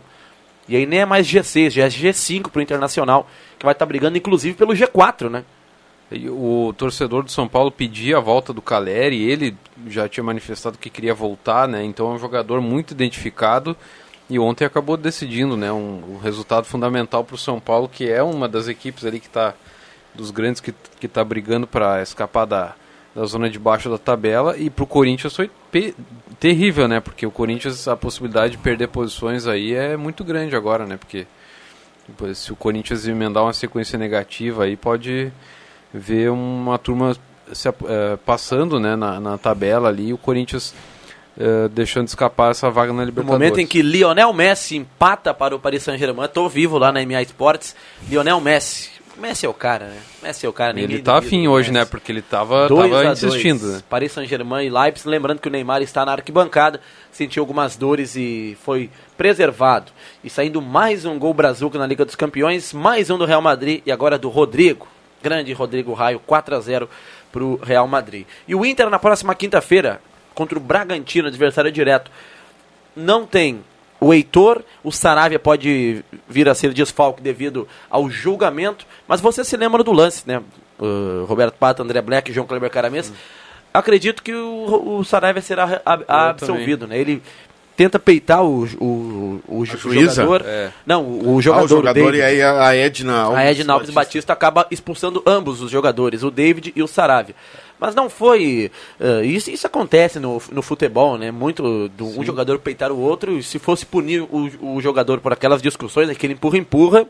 E 0.67 0.75
aí 0.75 0.86
nem 0.86 0.99
é 0.99 1.06
mais 1.06 1.25
G6, 1.25 1.71
já 1.71 1.86
é 1.86 1.88
G5 1.88 2.49
pro 2.51 2.62
Internacional, 2.62 3.27
que 3.58 3.65
vai 3.65 3.73
estar 3.73 3.86
brigando 3.86 4.17
inclusive 4.17 4.56
pelo 4.56 4.73
G4, 4.73 5.30
né? 5.30 5.45
O 6.10 6.74
torcedor 6.78 7.24
do 7.24 7.32
São 7.32 7.50
Paulo 7.50 7.70
pedia 7.70 8.17
a 8.17 8.22
volta 8.22 8.54
do 8.54 8.62
Caleri, 8.62 9.30
ele 9.30 9.58
já 9.88 10.08
tinha 10.08 10.24
manifestado 10.24 10.78
que 10.78 10.89
queria 10.89 11.13
voltar, 11.13 11.67
né? 11.67 11.84
Então 11.84 12.12
é 12.12 12.13
um 12.13 12.20
jogador 12.20 12.62
muito 12.62 12.91
identificado 12.91 13.76
e 14.30 14.39
ontem 14.39 14.63
acabou 14.63 14.96
decidindo, 14.96 15.58
né? 15.58 15.70
Um, 15.72 16.15
um 16.15 16.17
resultado 16.17 16.65
fundamental 16.65 17.26
para 17.26 17.36
o 17.36 17.38
São 17.38 17.60
Paulo, 17.60 17.89
que 17.89 18.10
é 18.10 18.24
uma 18.24 18.48
das 18.48 18.70
equipes 18.70 19.06
ali 19.06 19.20
que 19.20 19.28
está 19.28 19.54
dos 20.15 20.32
grandes 20.32 20.62
que 20.62 20.74
que 21.00 21.08
está 21.08 21.24
brigando 21.24 21.67
para 21.67 22.02
escapar 22.02 22.46
da, 22.46 22.74
da 23.13 23.26
zona 23.26 23.50
de 23.50 23.60
baixo 23.60 23.89
da 23.89 23.98
tabela 23.98 24.58
e 24.58 24.70
para 24.70 24.84
o 24.84 24.88
Corinthians 24.88 25.36
foi 25.36 25.52
terrível, 26.39 26.88
né? 26.88 27.00
Porque 27.02 27.26
o 27.26 27.32
Corinthians 27.32 27.88
a 27.88 27.98
possibilidade 27.98 28.52
de 28.52 28.60
perder 28.60 28.88
posições 28.88 29.46
aí 29.46 29.74
é 29.74 29.98
muito 29.98 30.24
grande 30.24 30.56
agora, 30.56 30.86
né? 30.86 30.96
Porque 30.96 31.28
se 32.34 32.54
o 32.54 32.56
Corinthians 32.56 33.06
emendar 33.08 33.43
uma 33.43 33.54
sequência 33.54 34.00
negativa 34.00 34.63
aí 34.63 34.78
pode 34.78 35.34
ver 35.93 36.30
uma 36.30 36.78
turma 36.78 37.15
se 37.54 37.69
eh, 37.69 38.17
passando 38.26 38.80
né, 38.80 38.95
na, 38.95 39.19
na 39.19 39.38
tabela 39.38 39.88
ali 39.89 40.12
o 40.12 40.17
Corinthians 40.17 40.73
eh, 41.39 41.69
deixando 41.71 42.08
escapar 42.08 42.52
essa 42.52 42.69
vaga 42.69 42.91
na 42.91 43.00
No 43.00 43.06
Libertadores. 43.06 43.39
momento 43.39 43.60
em 43.60 43.67
que 43.67 43.82
Lionel 43.82 44.34
Messi 44.34 44.76
empata 44.76 45.34
para 45.34 45.56
o 45.56 45.60
Paris 45.60 45.84
Saint-Germain, 45.84 46.28
tô 46.28 46.50
vivo 46.50 46.78
lá 46.78 46.91
na 46.91 47.06
MA 47.06 47.21
Sports, 47.21 47.76
Lionel 48.10 48.41
Messi. 48.41 48.97
Messi 49.17 49.47
é 49.47 49.50
o 49.50 49.54
cara, 49.54 49.86
né? 49.86 49.97
Messi 50.21 50.45
é 50.45 50.50
o 50.50 50.54
cara. 50.54 50.80
ele 50.80 51.02
tá 51.02 51.17
afim 51.17 51.47
hoje, 51.47 51.71
Messi. 51.71 51.86
né? 51.86 51.89
Porque 51.89 52.12
ele 52.12 52.21
tava, 52.21 52.67
2 52.67 52.91
tava 52.91 53.12
insistindo, 53.13 53.62
2. 53.62 53.73
né? 53.73 53.84
Paris 53.89 54.12
Saint-Germain 54.12 54.67
e 54.67 54.69
Leipzig, 54.69 55.10
lembrando 55.10 55.39
que 55.39 55.47
o 55.47 55.52
Neymar 55.52 55.82
está 55.82 56.06
na 56.06 56.12
arquibancada, 56.12 56.80
sentiu 57.12 57.41
algumas 57.41 57.76
dores 57.76 58.15
e 58.15 58.56
foi 58.63 58.91
preservado. 59.17 59.91
E 60.23 60.30
saindo 60.30 60.62
mais 60.62 61.04
um 61.06 61.17
gol 61.17 61.34
brazuca 61.34 61.80
na 61.80 61.88
Liga 61.88 62.06
dos 62.06 62.15
Campeões, 62.15 62.73
mais 62.73 63.10
um 63.10 63.17
do 63.17 63.26
Real 63.26 63.41
Madrid 63.41 63.82
e 63.86 63.91
agora 63.91 64.19
do 64.19 64.30
Rodrigo. 64.30 64.88
Grande 65.21 65.53
Rodrigo 65.53 65.93
Raio, 65.93 66.19
4 66.19 66.56
a 66.56 66.60
0 66.60 66.89
para 67.32 67.43
o 67.43 67.56
Real 67.58 67.88
Madrid. 67.88 68.25
E 68.47 68.56
o 68.56 68.65
Inter 68.65 68.89
na 68.89 68.99
próxima 68.99 69.36
quinta-feira, 69.36 70.01
contra 70.34 70.58
o 70.58 70.62
Bragantino, 70.62 71.27
adversário 71.27 71.71
direto, 71.71 72.12
não 72.95 73.25
tem 73.25 73.63
o 73.99 74.13
Heitor, 74.13 74.63
o 74.84 74.91
Saravia 74.91 75.39
pode 75.39 76.03
vir 76.27 76.47
a 76.47 76.56
ser 76.56 76.73
desfalque 76.73 77.21
devido 77.21 77.67
ao 77.89 78.10
julgamento, 78.10 78.86
mas 79.08 79.19
você 79.19 79.43
se 79.43 79.58
lembra 79.58 79.84
do 79.84 79.91
lance, 79.91 80.23
né? 80.27 80.41
Uh, 80.80 81.25
Roberto 81.25 81.56
Pato, 81.56 81.82
André 81.82 82.01
Black, 82.01 82.32
João 82.32 82.45
Kleber 82.45 82.69
Caramês. 82.69 83.12
Acredito 83.73 84.21
que 84.21 84.34
o, 84.34 84.99
o 84.99 85.03
Saravia 85.03 85.41
será 85.41 85.82
absolvido, 86.08 86.88
né? 86.88 86.97
Ele 86.97 87.21
tenta 87.77 87.97
peitar 87.99 88.43
o, 88.43 88.63
o, 88.81 89.41
o, 89.47 89.65
juíza? 89.65 90.23
jogador. 90.23 90.43
É. 90.45 90.71
Não, 90.85 91.03
o, 91.03 91.35
o 91.35 91.37
Ah, 91.37 91.41
jogador, 91.41 91.65
o 91.65 91.67
jogador 91.69 91.93
David. 92.11 92.17
e 92.17 92.21
aí 92.23 92.41
a, 92.41 92.75
Edna 92.75 93.19
Alves 93.21 93.37
A 93.39 93.43
Edna 93.45 93.73
Alves 93.73 93.89
Batista. 93.91 94.33
acaba 94.33 94.65
expulsando 94.69 95.21
ambos 95.25 95.61
os 95.61 95.69
jogadores, 95.71 96.23
o 96.23 96.31
David 96.31 96.73
e 96.75 96.81
o 96.83 96.87
Saravia. 96.87 97.35
Mas 97.79 97.93
não 97.93 98.09
foi. 98.09 98.71
eh, 98.99 99.21
isso, 99.25 99.51
isso 99.51 99.67
acontece 99.67 100.19
no, 100.19 100.41
no 100.51 100.61
futebol, 100.63 101.15
né? 101.15 101.29
Muito 101.29 101.87
do 101.89 102.19
um 102.19 102.23
jogador 102.25 102.57
peitar 102.57 102.91
o 102.91 102.99
outro. 102.99 103.37
E 103.37 103.43
se 103.43 103.59
fosse 103.59 103.85
punir 103.85 104.21
o, 104.23 104.49
o 104.59 104.81
jogador 104.81 105.19
por 105.19 105.31
aquelas 105.31 105.61
discussões, 105.61 106.09
aquele 106.09 106.33
empurra-empurra, 106.33 107.05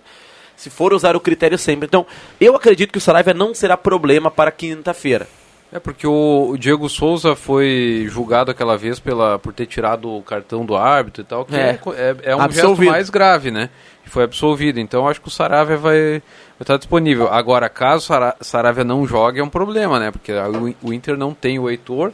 se 0.57 0.69
for 0.69 0.93
usar 0.93 1.15
o 1.15 1.21
critério 1.21 1.57
sempre. 1.57 1.85
Então, 1.85 2.05
eu 2.41 2.53
acredito 2.53 2.91
que 2.91 2.97
o 2.97 3.01
Saravia 3.01 3.33
não 3.33 3.53
será 3.53 3.77
problema 3.77 4.29
para 4.29 4.51
quinta-feira. 4.51 5.25
É 5.71 5.79
porque 5.79 6.07
o, 6.07 6.49
o 6.51 6.57
Diego 6.57 6.87
Souza 6.87 7.35
foi 7.35 8.05
julgado 8.09 8.49
aquela 8.49 8.77
vez 8.77 8.99
pela, 8.99 9.37
por 9.37 9.51
ter 9.53 9.65
tirado 9.65 10.09
o 10.09 10.21
cartão 10.21 10.65
do 10.65 10.77
árbitro 10.77 11.21
e 11.21 11.25
tal, 11.25 11.43
que 11.43 11.55
É. 11.55 11.71
é, 11.71 11.79
é, 11.97 12.15
é 12.31 12.35
um 12.35 12.41
Absolvido. 12.41 12.77
gesto 12.83 12.91
mais 12.91 13.09
grave, 13.09 13.51
né? 13.51 13.69
Foi 14.05 14.23
absolvido. 14.23 14.79
Então 14.79 15.05
acho 15.05 15.19
que 15.19 15.27
o 15.27 15.31
Saravia 15.31 15.75
vai, 15.75 16.21
estar 16.61 16.77
disponível. 16.77 17.27
Agora, 17.27 17.67
caso 17.67 17.97
o 18.05 18.07
Sara- 18.07 18.35
Saravia 18.39 18.85
não 18.85 19.05
jogue, 19.05 19.41
é 19.41 19.43
um 19.43 19.49
problema, 19.49 19.99
né? 19.99 20.09
Porque 20.11 20.31
o, 20.31 20.87
o 20.87 20.93
Inter 20.93 21.17
não 21.17 21.33
tem 21.33 21.59
o 21.59 21.69
Heitor, 21.69 22.13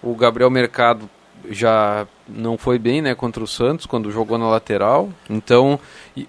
o 0.00 0.14
Gabriel 0.14 0.48
Mercado 0.48 1.10
já 1.50 2.06
não 2.28 2.56
foi 2.56 2.78
bem, 2.78 3.00
né, 3.02 3.14
contra 3.14 3.42
o 3.42 3.46
Santos 3.46 3.86
quando 3.86 4.10
jogou 4.12 4.38
na 4.38 4.48
lateral. 4.48 5.08
Então, 5.28 5.80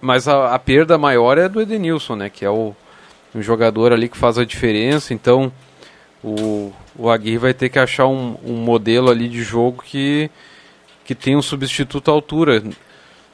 mas 0.02 0.28
a, 0.28 0.56
a 0.56 0.60
perda 0.60 0.98
maior 0.98 1.38
é 1.38 1.48
do 1.48 1.62
Edenilson, 1.62 2.16
né, 2.16 2.30
que 2.30 2.44
é 2.44 2.50
o, 2.50 2.76
um 3.36 3.42
jogador 3.44 3.92
ali 3.94 4.10
que 4.10 4.18
faz 4.18 4.40
a 4.40 4.46
diferença. 4.46 5.14
Então, 5.14 5.52
o, 6.24 6.72
o 6.98 7.10
Aguirre 7.10 7.38
vai 7.38 7.54
ter 7.54 7.70
que 7.70 7.80
achar 7.80 8.08
um, 8.08 8.36
um 8.46 8.56
modelo 8.56 9.10
ali 9.10 9.28
de 9.30 9.42
jogo 9.42 9.84
que, 9.86 10.30
que 11.06 11.16
tem 11.16 11.36
um 11.36 11.42
substituto 11.42 12.10
à 12.12 12.14
altura, 12.14 12.64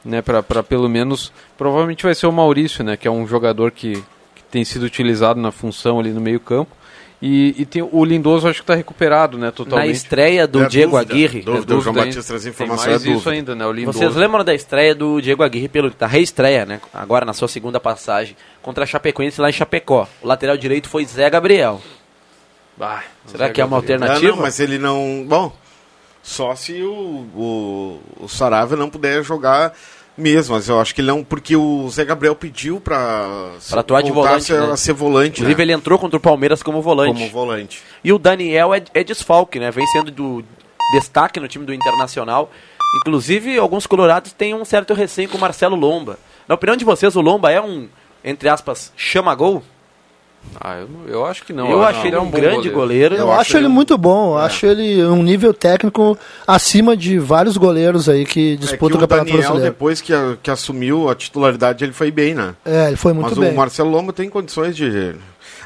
né, 0.04 0.22
para 0.22 0.44
pelo 0.64 0.88
menos, 0.88 1.32
provavelmente 1.58 2.04
vai 2.04 2.14
ser 2.14 2.28
o 2.28 2.32
Maurício, 2.32 2.84
né, 2.84 2.96
que 2.96 3.08
é 3.08 3.12
um 3.12 3.26
jogador 3.28 3.72
que, 3.72 3.94
que 4.36 4.44
tem 4.52 4.64
sido 4.64 4.84
utilizado 4.84 5.40
na 5.40 5.52
função 5.52 6.00
ali 6.00 6.12
no 6.12 6.22
meio 6.22 6.40
campo. 6.40 6.72
E, 7.22 7.56
e 7.58 7.66
tem 7.66 7.82
o 7.82 8.06
Lindoso 8.06 8.48
acho 8.48 8.60
que 8.60 8.64
está 8.64 8.76
recuperado, 8.76 9.38
né, 9.38 9.46
Na 9.48 9.52
totalmente. 9.52 9.96
estreia 9.96 10.46
do 10.46 10.64
É 10.64 10.68
Diego 10.68 10.92
dúvida. 10.92 11.14
Aguirre. 11.14 11.42
Dúvida. 11.42 11.74
É 11.74 11.78
o 11.78 11.82
João. 11.82 11.96
Batista 11.96 12.22
traz 12.22 12.46
informação, 12.46 12.92
mais 12.92 13.04
é 13.04 13.06
isso 13.08 13.14
dúvida. 13.16 13.32
ainda, 13.32 13.56
né, 13.56 13.66
o 13.66 13.72
Lindoso. 13.72 13.98
Vocês 13.98 14.16
lembram 14.16 14.44
da 14.44 14.54
estreia 14.54 14.94
do 14.94 15.20
Diego 15.22 15.42
Aguirre 15.42 15.70
pelo 15.70 15.90
da 15.90 16.06
reestreia, 16.06 16.66
né? 16.66 16.82
Agora 16.94 17.26
na 17.26 17.34
sua 17.34 17.48
segunda 17.48 17.80
passagem 17.80 18.36
contra 18.62 18.84
a 18.84 18.88
Chapecoense 18.88 19.40
lá 19.42 19.50
em 19.50 19.54
Chapecó. 19.54 20.08
O 20.22 20.28
lateral 20.28 20.58
direito 20.58 20.88
foi 20.90 21.06
Zé 21.06 21.28
Gabriel. 21.30 21.82
Ah, 22.80 23.04
Será 23.26 23.50
que 23.50 23.62
é 23.62 23.66
uma 23.66 23.80
Gabriel. 23.80 24.00
Ah, 24.00 24.04
alternativa? 24.06 24.36
não, 24.36 24.42
mas 24.42 24.60
ele 24.60 24.78
não. 24.78 25.26
Bom, 25.28 25.56
só 26.22 26.56
se 26.56 26.82
o, 26.82 27.26
o, 27.36 28.02
o 28.20 28.28
Saravia 28.28 28.76
não 28.76 28.90
puder 28.90 29.24
jogar 29.24 29.74
mesmo. 30.18 30.56
Mas 30.56 30.68
eu 30.68 30.80
acho 30.80 30.94
que 30.94 31.02
ele 31.02 31.08
não. 31.08 31.24
Porque 31.24 31.56
o 31.56 31.88
Zé 31.90 32.04
Gabriel 32.04 32.36
pediu 32.36 32.80
pra. 32.80 33.52
Pra 33.70 33.80
atuar 33.82 34.02
de 34.02 34.12
voltar 34.12 34.32
volante, 34.32 34.52
a 34.52 34.56
ser, 34.56 34.68
né? 34.68 34.74
a 34.74 34.78
ser 34.78 34.94
volante. 34.94 35.42
Inclusive 35.42 35.58
né? 35.58 35.64
ele 35.64 35.74
entrou 35.74 36.00
contra 36.00 36.18
o 36.18 36.20
Palmeiras 36.20 36.62
como 36.62 36.82
volante. 36.82 37.14
Como 37.14 37.30
volante. 37.30 37.82
E 38.04 38.12
o 38.12 38.20
Daniel 38.20 38.74
é, 38.74 38.84
é 38.94 39.04
desfalque, 39.04 39.60
né? 39.60 39.72
Vem 39.72 39.86
sendo 39.88 40.12
do 40.12 40.44
destaque 40.94 41.40
no 41.40 41.48
time 41.48 41.66
do 41.66 41.74
Internacional. 41.74 42.52
Inclusive, 43.02 43.58
alguns 43.58 43.86
colorados 43.86 44.32
têm 44.32 44.54
um 44.54 44.64
certo 44.64 44.94
receio 44.94 45.28
com 45.28 45.38
o 45.38 45.42
Marcelo 45.42 45.76
Lomba. 45.76 46.18
Na 46.48 46.56
opinião 46.56 46.78
de 46.78 46.86
vocês, 46.86 47.16
o 47.16 47.22
Lomba 47.22 47.52
é 47.52 47.60
um, 47.60 47.90
entre 48.24 48.48
aspas, 48.48 48.94
chama-gol? 48.96 49.64
Ah, 50.60 50.78
eu, 50.80 50.88
não- 50.88 51.08
eu 51.08 51.26
acho 51.26 51.44
que 51.44 51.52
não. 51.52 51.70
Eu 51.70 51.82
acho 51.82 51.90
achei 52.00 52.02
que 52.04 52.08
ele 52.08 52.18
um 52.18 52.26
bom 52.30 52.32
grande 52.40 52.70
goleiro. 52.70 53.16
Eu, 53.16 53.30
acho 53.32 53.42
acho 53.42 53.52
ele 53.58 53.60
ele 53.66 53.68
um- 53.68 53.72
muito 53.76 53.98
bom. 53.98 54.32
Eu 54.34 54.38
acho 54.38 54.66
ele 54.66 55.04
um 55.06 55.22
nível 55.22 55.54
técnico 55.54 56.18
acima 56.48 56.96
de 56.96 57.20
vários 57.20 57.58
goleiros 57.58 58.08
aí 58.08 58.26
que 58.26 58.54
É 58.54 58.56
que 58.56 58.58
disputam 58.58 58.96
o 58.96 58.98
o 58.98 59.02
Campeonato 59.02 59.26
Daniel, 59.30 59.42
Brasileiro. 59.50 59.74
depois 59.74 60.02
que, 60.02 60.14
a- 60.14 60.38
que 60.42 60.50
assumiu 60.50 61.10
a 61.10 61.16
titularidade, 61.16 61.84
ele 61.84 61.94
foi 61.94 62.10
bem, 62.12 62.34
né? 62.34 62.56
É, 62.66 62.88
ele 62.88 62.96
foi 62.96 63.12
muito 63.14 63.30
Mas 63.30 63.38
bem. 63.38 63.52
o 63.52 63.56
Marcelo 63.56 63.90
Lomba 63.90 64.14
tem 64.14 64.30
condições 64.30 64.76
de. 64.76 65.16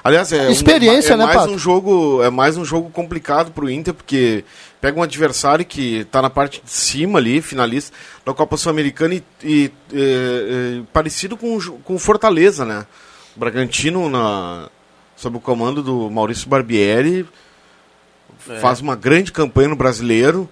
Aliás, 0.03 0.31
é, 0.31 0.47
um- 0.47 0.51
Experiência, 0.51 1.13
é 1.13 1.17
né, 1.17 1.25
mais 1.25 1.37
Pato? 1.37 1.51
um 1.51 1.57
jogo 1.57 2.23
É 2.23 2.29
mais 2.29 2.55
um 2.57 2.63
jogo 2.65 2.89
complicado 2.89 3.51
pro 3.51 3.69
Inter, 3.69 3.93
porque 3.93 4.43
pega 4.81 4.97
um 4.97 5.03
adversário 5.03 5.65
que 5.65 5.97
está 5.97 6.21
na 6.21 6.29
parte 6.29 6.61
de 6.63 6.71
cima 6.71 7.19
ali, 7.19 7.41
finalista 7.41 7.95
da 8.25 8.33
Copa 8.33 8.55
Sul-Americana 8.57 9.13
e, 9.15 9.23
e, 9.43 9.71
e, 9.93 10.83
parecido 10.93 11.35
com, 11.37 11.57
com 11.83 11.95
o 11.95 11.99
Fortaleza, 11.99 12.63
né? 12.65 12.85
Bragantino, 13.39 14.09
na, 14.09 14.69
sob 15.15 15.37
o 15.37 15.39
comando 15.39 15.81
do 15.81 16.09
Maurício 16.09 16.49
Barbieri, 16.49 17.25
é. 18.49 18.59
faz 18.59 18.81
uma 18.81 18.95
grande 18.95 19.31
campanha 19.31 19.69
no 19.69 19.75
brasileiro. 19.75 20.49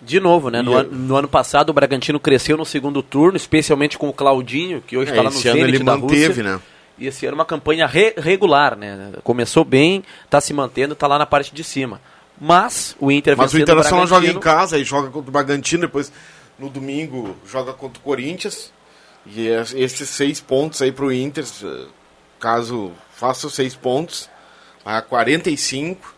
De 0.00 0.18
novo, 0.18 0.50
né? 0.50 0.60
No, 0.62 0.76
an 0.76 0.82
no, 0.84 1.16
ano 1.16 1.28
passado 1.28 1.70
o 1.70 1.72
Bragantino 1.72 2.18
cresceu 2.18 2.56
no 2.56 2.64
segundo 2.64 3.02
turno, 3.02 3.36
especialmente 3.36 3.96
com 3.96 4.08
o 4.08 4.12
Claudinho, 4.12 4.82
que 4.84 4.96
hoje 4.96 5.10
está 5.10 5.20
é, 5.20 5.24
lá 5.24 5.30
no 5.30 5.36
esse 5.36 5.48
ano 5.48 5.60
ele 5.60 5.78
da 5.78 5.96
manteve, 5.96 6.26
Rússia. 6.26 6.42
né? 6.42 6.60
E 6.98 7.06
esse 7.06 7.24
ano 7.24 7.36
uma 7.36 7.44
campanha 7.44 7.86
re 7.86 8.12
regular, 8.16 8.76
né? 8.76 9.12
Começou 9.22 9.64
bem, 9.64 10.02
está 10.24 10.40
se 10.40 10.52
mantendo, 10.52 10.92
está 10.94 11.06
lá 11.06 11.18
na 11.18 11.26
parte 11.26 11.54
de 11.54 11.62
cima. 11.62 12.00
Mas 12.40 12.96
o 12.98 13.12
Inter 13.12 13.36
Mas 13.36 13.54
o 13.54 13.58
Internacional 13.58 14.06
joga 14.06 14.26
em 14.26 14.40
casa 14.40 14.78
e 14.78 14.84
joga 14.84 15.08
contra 15.08 15.28
o 15.28 15.32
Bragantino, 15.32 15.82
depois 15.82 16.12
no 16.58 16.68
domingo 16.68 17.36
joga 17.46 17.72
contra 17.72 18.00
o 18.00 18.02
Corinthians. 18.02 18.72
E 19.26 19.48
é 19.48 19.62
esses 19.74 20.08
seis 20.08 20.40
pontos 20.40 20.82
aí 20.82 20.90
para 20.90 21.04
o 21.04 21.12
Inter, 21.12 21.44
caso 22.40 22.92
faça 23.14 23.46
os 23.46 23.54
seis 23.54 23.74
pontos, 23.74 24.28
a 24.84 25.00
45 25.00 26.14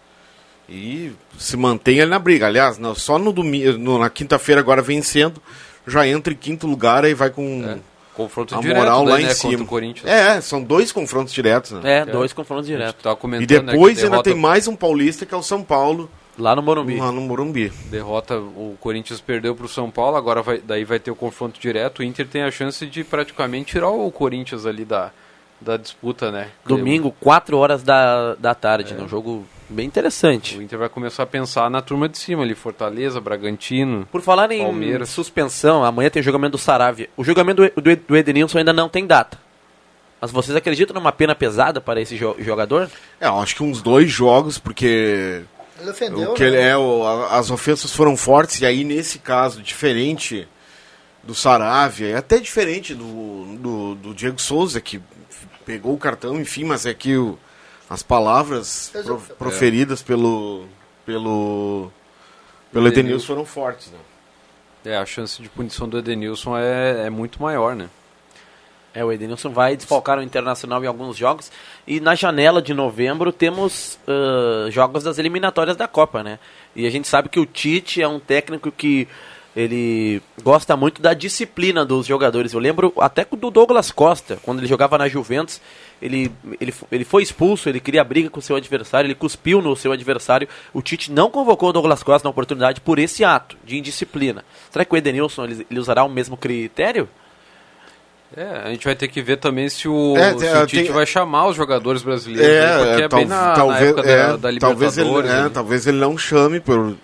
e 0.69 1.13
se 1.39 1.57
mantém 1.57 2.01
ali 2.01 2.11
na 2.11 2.19
briga. 2.19 2.47
Aliás, 2.47 2.79
não, 2.79 2.95
só 2.95 3.19
no 3.19 3.33
domingo, 3.33 3.99
na 3.99 4.09
quinta-feira 4.09 4.61
agora 4.61 4.81
vencendo, 4.81 5.41
já 5.87 6.07
entra 6.07 6.33
em 6.33 6.37
quinto 6.37 6.67
lugar 6.67 7.05
e 7.05 7.13
vai 7.13 7.29
com 7.29 7.63
é, 7.63 7.79
confronto 8.15 8.55
a 8.55 8.61
direto, 8.61 8.77
moral 8.77 9.05
lá 9.05 9.19
né, 9.19 9.25
em 9.25 9.35
cima. 9.35 9.67
Corinthians. 9.67 10.11
É, 10.11 10.41
são 10.41 10.63
dois 10.63 10.91
confrontos 10.91 11.35
diretos. 11.35 11.73
Né? 11.73 11.99
É, 11.99 12.05
dois 12.07 12.33
confrontos 12.33 12.67
diretos. 12.67 13.03
Tá 13.03 13.17
e 13.39 13.47
depois 13.47 13.99
né, 13.99 14.05
ainda 14.05 14.23
tem 14.23 14.35
mais 14.35 14.67
um 14.67 14.75
paulista 14.75 15.27
que 15.27 15.35
é 15.35 15.37
o 15.37 15.43
São 15.43 15.63
Paulo. 15.63 16.11
Lá 16.39 16.57
no 16.57 16.63
Morumbi. 16.63 16.97
Lá 16.97 17.13
no 17.13 17.21
Morumbi. 17.21 17.73
Derrota, 17.91 18.39
o 18.39 18.77
Corinthians 18.81 19.21
perdeu 19.21 19.55
para 19.55 19.67
o 19.67 19.69
São 19.69 19.91
Paulo, 19.91 20.17
agora 20.17 20.43
vai, 20.43 20.59
daí 20.59 20.85
vai 20.85 20.99
ter 20.99 21.11
o 21.11 21.17
confronto 21.17 21.61
direto. 21.61 22.01
O 22.01 22.03
Inter 22.03 22.27
tem 22.27 22.43
a 22.43 22.51
chance 22.51 22.85
de 22.87 23.05
praticamente 23.05 23.73
tirar 23.73 23.91
o 23.91 24.11
Corinthians 24.11 24.67
ali 24.67 24.85
da, 24.85 25.13
da 25.61 25.77
disputa, 25.77 26.31
né? 26.31 26.49
Domingo, 26.67 27.15
4 27.21 27.57
horas 27.57 27.83
da, 27.83 28.35
da 28.35 28.55
tarde, 28.55 28.93
é. 28.93 28.97
né? 28.97 29.05
um 29.05 29.09
jogo 29.09 29.47
bem 29.69 29.87
interessante. 29.87 30.59
O 30.59 30.63
Inter 30.63 30.79
vai 30.79 30.89
começar 30.89 31.23
a 31.23 31.27
pensar 31.27 31.71
na 31.71 31.81
turma 31.81 32.09
de 32.09 32.19
cima 32.19 32.43
ali, 32.43 32.55
Fortaleza, 32.55 33.21
Bragantino. 33.21 34.07
Por 34.11 34.21
falar 34.21 34.51
em 34.51 34.63
Palmeiras. 34.63 35.09
suspensão, 35.11 35.85
amanhã 35.85 36.11
tem 36.11 36.23
jogamento 36.23 36.53
do 36.53 36.59
Saravia. 36.59 37.09
O 37.17 37.25
jogamento 37.25 37.63
do, 37.63 37.97
do 37.97 38.17
Edenilson 38.17 38.59
ainda 38.59 38.73
não 38.73 38.89
tem 38.89 39.07
data. 39.07 39.39
Mas 40.21 40.31
vocês 40.31 40.57
acreditam 40.57 40.95
numa 40.95 41.13
pena 41.13 41.35
pesada 41.35 41.83
para 41.83 42.01
esse 42.01 42.17
jo 42.17 42.35
jogador? 42.39 42.89
É, 43.21 43.27
eu 43.27 43.39
acho 43.39 43.57
que 43.57 43.63
uns 43.63 43.83
dois 43.83 44.11
jogos, 44.11 44.59
porque 44.59 45.43
ele 45.85 45.91
ofendeu, 45.91 46.33
o 46.33 46.35
que 46.35 46.43
ele 46.43 46.57
né? 46.57 46.71
é, 46.71 46.77
o, 46.77 47.07
as 47.31 47.51
ofensas 47.51 47.93
foram 47.93 48.17
fortes, 48.17 48.61
e 48.61 48.67
aí 48.67 48.85
nesse 48.85 49.19
caso, 49.19 49.63
diferente 49.63 50.49
do 51.23 51.35
Saravia, 51.35 52.09
é 52.09 52.17
até 52.17 52.39
diferente 52.39 52.95
do, 52.95 53.57
do, 53.57 53.95
do 53.95 54.15
Diego 54.15 54.41
Souza, 54.41 54.81
que 54.81 55.01
pegou 55.65 55.95
o 55.95 55.99
cartão, 55.99 56.41
enfim, 56.41 56.65
mas 56.65 56.87
é 56.87 56.95
que 56.95 57.17
o, 57.17 57.39
as 57.89 58.03
palavras 58.03 58.93
pro, 59.05 59.19
proferidas 59.39 60.01
é. 60.01 60.05
pelo, 60.05 60.67
pelo, 61.05 61.91
pelo 62.73 62.89
Edenilson 62.89 63.27
foram 63.27 63.45
fortes, 63.45 63.91
né? 63.91 63.99
É, 64.85 64.99
a 64.99 65.07
chance 65.07 65.41
de 65.41 65.49
punição 65.49 65.89
do 65.89 65.99
Edenilson 65.99 66.57
é, 66.59 67.07
é 67.07 67.11
muito 67.11 67.41
maior, 67.41 67.75
né? 67.75 67.89
É, 68.95 69.05
o 69.05 69.11
Edenilson 69.11 69.51
vai 69.51 69.77
desfalcar 69.77 70.19
o 70.21 70.23
Internacional 70.23 70.83
em 70.85 70.87
alguns 70.87 71.17
jogos. 71.17 71.51
E 71.85 71.99
na 71.99 72.15
janela 72.15 72.63
de 72.63 72.73
novembro 72.73 73.33
temos 73.33 73.99
uh, 74.07 74.71
jogos 74.71 75.03
das 75.03 75.19
eliminatórias 75.19 75.77
da 75.77 75.89
Copa, 75.89 76.23
né? 76.23 76.39
E 76.77 76.87
a 76.87 76.91
gente 76.91 77.09
sabe 77.09 77.29
que 77.29 77.41
o 77.41 77.45
Tite 77.45 78.01
é 78.01 78.07
um 78.07 78.21
técnico 78.21 78.71
que 78.71 79.09
ele 79.57 80.23
gosta 80.43 80.77
muito 80.77 81.03
da 81.03 81.13
disciplina 81.13 81.85
dos 81.85 82.07
jogadores. 82.07 82.53
Eu 82.53 82.61
lembro 82.61 82.93
até 82.99 83.25
do 83.25 83.51
Douglas 83.51 83.91
Costa, 83.91 84.39
quando 84.43 84.59
ele 84.59 84.67
jogava 84.67 84.97
na 84.97 85.09
Juventus, 85.09 85.61
ele, 86.01 86.31
ele, 86.61 86.75
ele 86.91 87.05
foi 87.05 87.23
expulso, 87.23 87.69
ele 87.69 87.81
queria 87.81 88.03
briga 88.05 88.31
com 88.31 88.39
o 88.39 88.43
seu 88.43 88.57
adversário, 88.57 89.07
ele 89.07 89.15
cuspiu 89.15 89.61
no 89.61 89.75
seu 89.75 89.91
adversário. 89.93 90.49
O 90.73 90.83
Tite 90.83 91.11
não 91.11 91.31
convocou 91.31 91.71
o 91.71 91.73
Douglas 91.73 92.03
Costa 92.03 92.27
na 92.27 92.31
oportunidade 92.31 92.81
por 92.81 92.99
esse 93.01 93.25
ato 93.25 93.57
de 93.65 93.77
indisciplina. 93.77 94.45
Será 94.71 94.85
que 94.85 94.95
o 94.95 94.97
Edenilson 94.97 95.45
ele, 95.45 95.67
ele 95.69 95.81
usará 95.81 96.05
o 96.05 96.09
mesmo 96.09 96.37
critério? 96.37 97.09
É, 98.37 98.63
a 98.65 98.71
gente 98.71 98.85
vai 98.85 98.97
ter 98.97 99.07
que 99.07 99.23
ver 99.23 99.37
também 99.37 99.69
se 99.69 99.87
o, 99.87 100.17
é, 100.17 100.37
se 100.37 100.45
o 100.45 100.67
Tite 100.67 100.85
tem... 100.85 100.93
vai 100.93 101.07
chamar 101.07 101.47
os 101.47 101.57
jogadores 101.57 102.03
brasileiros, 102.03 102.53
é, 102.53 102.61
né? 102.61 102.79
porque 102.79 103.03
é, 103.03 103.05
é 103.05 103.09
tal, 103.09 103.19
bem 103.21 103.29
na, 103.29 103.55
talvez, 103.55 103.81
na 103.81 103.87
época 103.87 104.03
da, 104.03 104.11
é, 104.11 104.37
da 104.37 104.51
Libertadores. 104.51 104.61
Talvez 104.61 104.99
ele, 104.99 105.29
é, 105.29 105.49
talvez 105.49 105.87
ele 105.87 105.99
não 105.99 106.19
chame 106.19 106.59
por, 106.59 106.97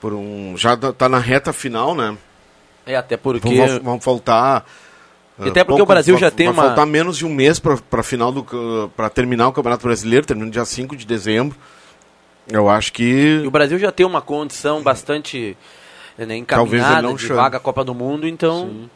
por 0.00 0.12
um... 0.12 0.56
Já 0.56 0.76
tá 0.76 1.08
na 1.08 1.20
reta 1.20 1.52
final, 1.52 1.94
né? 1.94 2.16
É, 2.84 2.96
até 2.96 3.16
porque... 3.16 3.54
Vão, 3.54 3.80
vão 3.80 4.00
faltar... 4.00 4.66
E 5.38 5.50
até 5.50 5.62
porque 5.62 5.78
pouco, 5.78 5.82
o 5.82 5.86
Brasil 5.86 6.18
já 6.18 6.30
tem 6.30 6.46
vai 6.46 6.54
uma... 6.54 6.62
Vai 6.62 6.70
faltar 6.70 6.86
menos 6.86 7.16
de 7.16 7.24
um 7.24 7.32
mês 7.32 7.60
para 7.60 8.02
final 8.02 8.32
do 8.32 8.90
para 8.96 9.08
terminar 9.08 9.48
o 9.48 9.52
Campeonato 9.52 9.86
Brasileiro, 9.86 10.26
termina 10.26 10.50
dia 10.50 10.64
5 10.64 10.96
de 10.96 11.06
dezembro. 11.06 11.56
Eu 12.50 12.68
acho 12.68 12.92
que... 12.92 13.40
E 13.44 13.46
o 13.46 13.50
Brasil 13.50 13.78
já 13.78 13.92
tem 13.92 14.04
uma 14.04 14.22
condição 14.22 14.82
bastante 14.82 15.56
né, 16.18 16.36
encaminhada 16.36 17.12
de 17.12 17.18
chame. 17.20 17.34
vaga 17.34 17.58
à 17.58 17.60
Copa 17.60 17.84
do 17.84 17.94
Mundo, 17.94 18.26
então... 18.26 18.68
Sim. 18.68 18.90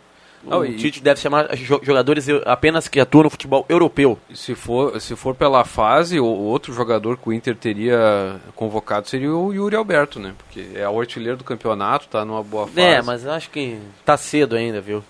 O. 0.44 0.64
Tite 0.76 1.02
deve 1.02 1.20
chamar 1.20 1.48
jogadores 1.82 2.26
apenas 2.46 2.88
que 2.88 2.98
atuam 2.98 3.24
no 3.24 3.30
futebol 3.30 3.66
europeu. 3.68 4.18
Se 4.34 4.54
for, 4.54 4.98
se 5.00 5.14
for 5.14 5.34
pela 5.34 5.64
fase, 5.64 6.18
o 6.18 6.24
outro 6.24 6.72
jogador 6.72 7.18
que 7.18 7.28
o 7.28 7.32
Inter 7.32 7.54
teria 7.54 8.40
convocado 8.54 9.08
seria 9.08 9.30
o 9.30 9.52
Yuri 9.52 9.76
Alberto, 9.76 10.18
né? 10.18 10.34
Porque 10.38 10.66
é 10.74 10.88
o 10.88 10.98
artilheiro 10.98 11.36
do 11.36 11.44
campeonato, 11.44 12.08
tá 12.08 12.24
numa 12.24 12.42
boa 12.42 12.66
fase. 12.66 12.80
É, 12.80 13.02
mas 13.02 13.26
acho 13.26 13.50
que 13.50 13.78
tá 14.04 14.16
cedo 14.16 14.56
ainda, 14.56 14.80
viu? 14.80 15.04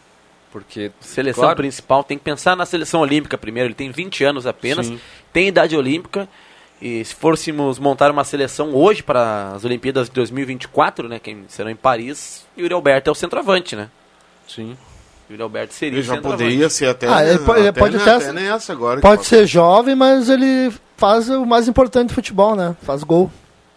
Porque 0.51 0.90
seleção 1.01 1.45
claro, 1.45 1.57
principal 1.57 2.03
tem 2.03 2.19
que 2.19 2.25
pensar 2.25 2.57
na 2.57 2.66
seleção 2.66 3.01
olímpica 3.01 3.38
primeiro. 3.38 3.69
Ele 3.69 3.75
tem 3.75 3.90
20 3.90 4.25
anos 4.25 4.47
apenas, 4.47 4.87
sim. 4.87 5.01
tem 5.33 5.47
idade 5.47 5.77
olímpica. 5.77 6.29
E 6.83 7.05
se 7.05 7.14
fôssemos 7.14 7.79
montar 7.79 8.11
uma 8.11 8.25
seleção 8.25 8.75
hoje 8.75 9.03
para 9.03 9.53
as 9.55 9.64
Olimpíadas 9.64 10.09
de 10.09 10.14
2024, 10.14 11.09
né, 11.09 11.19
que 11.19 11.37
serão 11.47 11.71
em 11.71 11.77
Paris, 11.77 12.47
Yuri 12.59 12.73
Alberto 12.73 13.11
é 13.11 13.12
o 13.12 13.14
centroavante, 13.14 13.77
né? 13.77 13.90
Sim. 14.49 14.77
Júlio 15.31 15.45
Alberto 15.45 15.73
seria 15.73 15.99
Ele 16.01 16.03
já 16.03 16.21
poderia 16.21 16.69
ser 16.69 16.88
até, 16.88 17.07
ah, 17.07 17.25
ele 17.25 17.38
pode, 17.38 17.61
até, 17.61 17.73
pode 17.79 17.97
até, 17.97 18.14
até 18.16 18.33
nessa 18.33 18.73
agora. 18.73 19.01
Pode 19.01 19.25
ser 19.25 19.47
jovem, 19.47 19.95
mas 19.95 20.29
ele 20.29 20.73
faz 20.97 21.29
o 21.29 21.47
mais 21.47 21.69
importante 21.69 22.09
do 22.09 22.14
futebol, 22.14 22.57
né? 22.57 22.75
Faz 22.83 23.05
gol. 23.05 23.31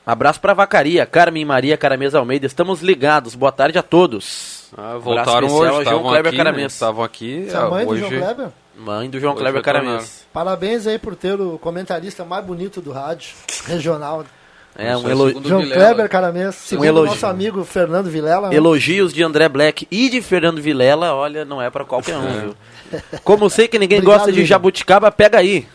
Abraço 0.04 0.42
para 0.42 0.56
Vacaria, 0.56 1.06
Carmen 1.06 1.46
Maria 1.46 1.78
Caramesa 1.78 2.18
Almeida. 2.18 2.48
Estamos 2.48 2.82
ligados. 2.82 3.36
Boa 3.36 3.52
tarde 3.52 3.78
a 3.78 3.84
todos. 3.84 4.64
Ah, 4.76 4.98
voltaram 4.98 5.48
hoje, 5.48 5.84
João 5.86 6.02
Kleber 6.02 6.30
aqui, 6.30 6.38
Caramês. 6.38 6.64
Né? 6.64 6.68
Estavam 6.68 7.04
aqui. 7.04 7.46
Você 7.48 7.56
é 7.56 7.70
mãe 7.70 7.86
hoje... 7.86 8.02
do 8.02 8.10
João 8.10 8.22
Kleber? 8.22 8.48
Mãe 8.76 9.10
do 9.12 9.20
João 9.20 9.34
hoje 9.34 9.42
Kleber 9.44 9.62
Caramês. 9.62 10.26
Parabéns 10.34 10.88
aí 10.88 10.98
por 10.98 11.16
ter 11.16 11.40
o 11.40 11.60
comentarista 11.60 12.26
mais 12.26 12.44
bonito 12.44 12.82
do 12.82 12.92
rádio 12.92 13.36
regional. 13.68 14.26
É, 14.76 14.98
um 14.98 15.08
elogio. 15.08 15.42
João 15.44 15.62
Vilela. 15.62 15.86
Kleber, 15.86 16.10
cara 16.10 16.32
mesmo. 16.32 16.54
Segundo 16.54 16.86
um 16.86 16.88
elogio. 16.88 17.12
nosso 17.12 17.26
amigo 17.28 17.64
Fernando 17.64 18.10
Vilela. 18.10 18.50
Né? 18.50 18.56
Elogios 18.56 19.14
de 19.14 19.24
André 19.24 19.48
Black 19.48 19.88
e 19.92 20.10
de 20.10 20.22
Fernando 20.22 20.62
Vilela, 20.62 21.14
olha, 21.14 21.46
não 21.46 21.62
é 21.62 21.70
para 21.70 21.86
qualquer 21.86 22.18
um, 22.18 22.42
viu? 22.42 22.56
Como 23.24 23.50
sei 23.50 23.68
que 23.68 23.78
ninguém 23.78 24.00
Obrigado, 24.02 24.20
gosta 24.20 24.32
de 24.32 24.44
jabuticaba, 24.46 25.12
pega 25.12 25.38
aí. 25.38 25.68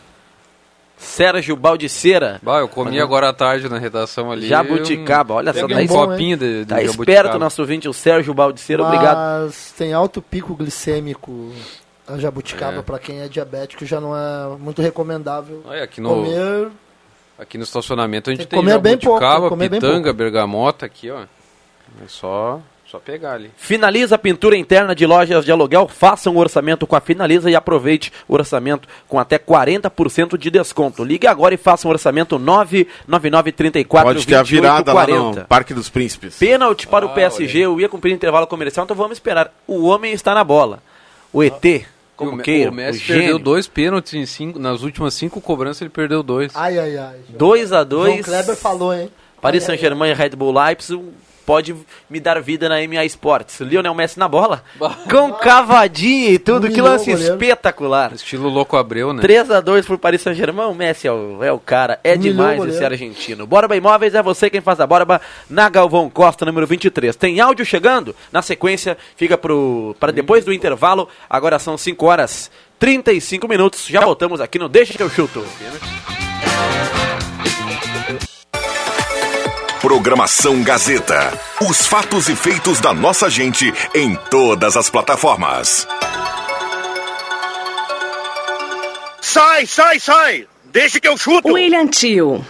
Sérgio 0.96 1.54
Baldiceira. 1.54 2.40
Bah, 2.42 2.58
eu 2.58 2.68
comi 2.68 3.00
agora 3.00 3.28
à 3.28 3.32
tarde 3.32 3.68
na 3.68 3.78
redação 3.78 4.32
ali. 4.32 4.48
Jabuticaba, 4.48 5.34
olha 5.34 5.52
só. 5.52 5.68
Tá, 5.68 5.76
um 5.76 5.86
copinho 5.86 6.36
de, 6.36 6.64
de 6.64 6.66
tá 6.66 6.82
esperto 6.82 7.38
nosso 7.38 7.62
ouvinte, 7.62 7.88
o 7.88 7.92
Sérgio 7.92 8.34
Baldiceira, 8.34 8.82
Mas 8.82 8.92
obrigado. 8.92 9.16
Mas 9.44 9.72
tem 9.78 9.92
alto 9.92 10.20
pico 10.20 10.56
glicêmico 10.56 11.52
a 12.08 12.18
jabuticaba, 12.18 12.78
é. 12.78 12.82
para 12.82 12.98
quem 12.98 13.20
é 13.20 13.28
diabético, 13.28 13.84
já 13.84 14.00
não 14.00 14.16
é 14.16 14.56
muito 14.58 14.80
recomendável 14.80 15.62
Olha, 15.66 15.84
aqui 15.84 16.00
no... 16.00 16.08
comer 16.08 16.68
Aqui 17.38 17.56
no 17.56 17.64
estacionamento 17.64 18.30
a 18.30 18.34
gente 18.34 18.46
tem, 18.46 18.60
tem 18.60 18.68
jabuticaba, 18.68 19.56
pitanga, 19.56 20.12
bergamota 20.12 20.86
aqui, 20.86 21.08
ó. 21.08 21.22
É 22.02 22.08
só, 22.08 22.60
só 22.84 22.98
pegar 22.98 23.34
ali. 23.34 23.50
Finaliza 23.56 24.16
a 24.16 24.18
pintura 24.18 24.56
interna 24.56 24.94
de 24.94 25.06
lojas 25.06 25.44
de 25.44 25.52
aluguel. 25.52 25.86
Faça 25.88 26.28
um 26.28 26.36
orçamento 26.36 26.86
com 26.86 26.96
a 26.96 27.00
Finaliza 27.00 27.48
e 27.50 27.54
aproveite 27.54 28.12
o 28.26 28.34
orçamento 28.34 28.88
com 29.06 29.20
até 29.20 29.38
40% 29.38 30.36
de 30.36 30.50
desconto. 30.50 31.04
Ligue 31.04 31.26
agora 31.28 31.54
e 31.54 31.56
faça 31.56 31.86
um 31.86 31.90
orçamento 31.90 32.38
99934 32.38 34.14
Pode 34.14 34.26
ter 34.26 34.34
a 34.34 34.42
virada 34.42 34.92
40. 34.92 35.20
lá 35.20 35.30
no 35.30 35.46
Parque 35.46 35.72
dos 35.72 35.88
Príncipes. 35.88 36.38
Pênalti 36.38 36.86
para 36.88 37.06
ah, 37.06 37.08
o 37.08 37.14
PSG. 37.14 37.60
Eu 37.60 37.80
ia 37.80 37.88
cumprir 37.88 38.12
intervalo 38.12 38.46
comercial, 38.46 38.84
então 38.84 38.96
vamos 38.96 39.12
esperar. 39.12 39.54
O 39.66 39.86
homem 39.86 40.12
está 40.12 40.34
na 40.34 40.42
bola. 40.42 40.82
O 41.32 41.42
ET 41.42 41.86
como 42.18 42.32
o, 42.32 42.38
queira. 42.38 42.70
O 42.70 42.74
Messi 42.74 43.02
o 43.02 43.06
perdeu 43.06 43.38
dois 43.38 43.68
pênaltis 43.68 44.12
em 44.12 44.26
cinco, 44.26 44.58
nas 44.58 44.82
últimas 44.82 45.14
cinco 45.14 45.40
cobranças 45.40 45.80
ele 45.80 45.90
perdeu 45.90 46.22
dois. 46.22 46.52
Ai, 46.54 46.78
ai, 46.78 46.98
ai. 46.98 47.16
2 47.30 47.72
a 47.72 47.84
2 47.84 48.12
João 48.12 48.22
Kleber 48.24 48.56
falou, 48.56 48.92
hein? 48.92 49.10
Paris 49.40 49.62
Saint-Germain 49.62 50.10
e 50.10 50.14
Red 50.14 50.30
Bull 50.30 50.52
Leipzig. 50.52 51.00
Pode 51.48 51.74
me 52.10 52.20
dar 52.20 52.42
vida 52.42 52.68
na 52.68 52.74
MA 52.86 53.06
Sports. 53.06 53.60
Lionel 53.60 53.94
Messi 53.94 54.18
na 54.18 54.28
bola, 54.28 54.62
com 55.10 55.32
cavadinha 55.32 56.32
e 56.32 56.38
tudo, 56.38 56.68
que 56.68 56.78
lance 56.78 57.10
espetacular. 57.10 58.12
Estilo 58.12 58.50
Louco 58.50 58.76
Abreu, 58.76 59.14
né? 59.14 59.22
3x2 59.22 59.86
pro 59.86 59.98
Paris 59.98 60.20
Saint-Germain, 60.20 60.66
o 60.66 60.74
Messi 60.74 61.08
é 61.08 61.12
o, 61.12 61.42
é 61.42 61.50
o 61.50 61.58
cara, 61.58 61.98
é 62.04 62.12
Humilhou 62.12 62.32
demais 62.34 62.64
esse 62.66 62.84
argentino. 62.84 63.46
Borba 63.46 63.74
Imóveis 63.74 64.14
é 64.14 64.22
você 64.22 64.50
quem 64.50 64.60
faz 64.60 64.78
a 64.78 64.86
Borba 64.86 65.22
na 65.48 65.70
Galvão 65.70 66.10
Costa, 66.10 66.44
número 66.44 66.66
23. 66.66 67.16
Tem 67.16 67.40
áudio 67.40 67.64
chegando? 67.64 68.14
Na 68.30 68.42
sequência, 68.42 68.98
fica 69.16 69.38
pro 69.38 69.96
para 69.98 70.12
depois 70.12 70.44
do 70.44 70.52
intervalo. 70.52 71.08
Agora 71.30 71.58
são 71.58 71.78
5 71.78 72.04
horas 72.04 72.50
35 72.78 73.48
minutos. 73.48 73.86
Já 73.86 74.02
voltamos 74.02 74.42
aqui 74.42 74.58
no 74.58 74.68
Deixa 74.68 74.92
que 74.92 75.02
eu 75.02 75.08
chuto. 75.08 75.42
Programação 79.80 80.60
Gazeta. 80.64 81.38
Os 81.60 81.86
fatos 81.86 82.28
e 82.28 82.34
feitos 82.34 82.80
da 82.80 82.92
nossa 82.92 83.30
gente 83.30 83.72
em 83.94 84.16
todas 84.28 84.76
as 84.76 84.90
plataformas. 84.90 85.86
Sai, 89.20 89.66
sai, 89.66 90.00
sai! 90.00 90.46
Deixa 90.64 90.98
que 90.98 91.06
eu 91.06 91.16
chuto! 91.16 91.52
William 91.52 91.86
Tio. 91.86 92.44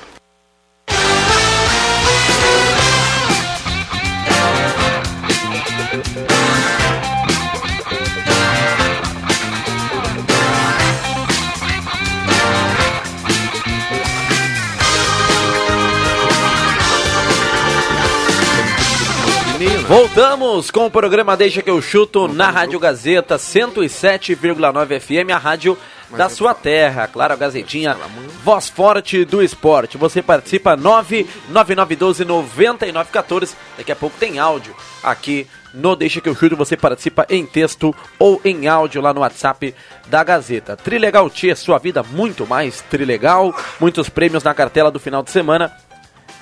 Voltamos 20.19 20.69
com 20.73 20.85
o 20.85 20.91
programa 20.91 21.37
Deixa 21.37 21.63
que 21.63 21.71
eu 21.71 21.81
chuto 21.81 22.27
na 22.27 22.51
Rádio 22.51 22.81
Gazeta 22.81 23.37
107,9 23.37 24.99
FM, 24.99 25.31
a 25.33 25.39
rádio 25.39 25.79
da 26.11 26.29
sua 26.29 26.53
terra. 26.55 27.07
Claro, 27.07 27.35
a 27.35 27.37
Gazetinha, 27.37 27.97
voz 28.43 28.69
forte 28.69 29.25
do 29.25 29.41
esporte. 29.41 29.97
Você 29.97 30.21
participa 30.21 30.75
99912 30.77 32.25
9914. 32.25 33.55
Daqui 33.77 33.93
a 33.93 33.97
pouco 33.97 34.17
tem 34.19 34.41
áudio 34.41 34.75
aqui 35.05 35.47
no 35.73 35.95
Deixa 35.95 36.21
que 36.21 36.29
eu 36.29 36.35
chuto. 36.35 36.57
Você 36.57 36.77
participa 36.77 37.25
em 37.31 37.47
texto 37.47 37.95
ou 38.19 38.41
em 38.45 38.67
áudio 38.67 39.01
lá 39.01 39.15
no 39.15 39.21
WhatsApp 39.21 39.73
da 40.09 40.25
Gazeta. 40.25 40.77
Trilegal 40.77 41.31
Tia, 41.31 41.55
sua 41.55 41.79
vida 41.79 42.03
muito 42.03 42.45
mais 42.45 42.81
trilegal. 42.91 43.55
Muitos 43.79 44.09
prêmios 44.09 44.43
na 44.43 44.53
cartela 44.53 44.91
do 44.91 44.99
final 44.99 45.23
de 45.23 45.31
semana. 45.31 45.71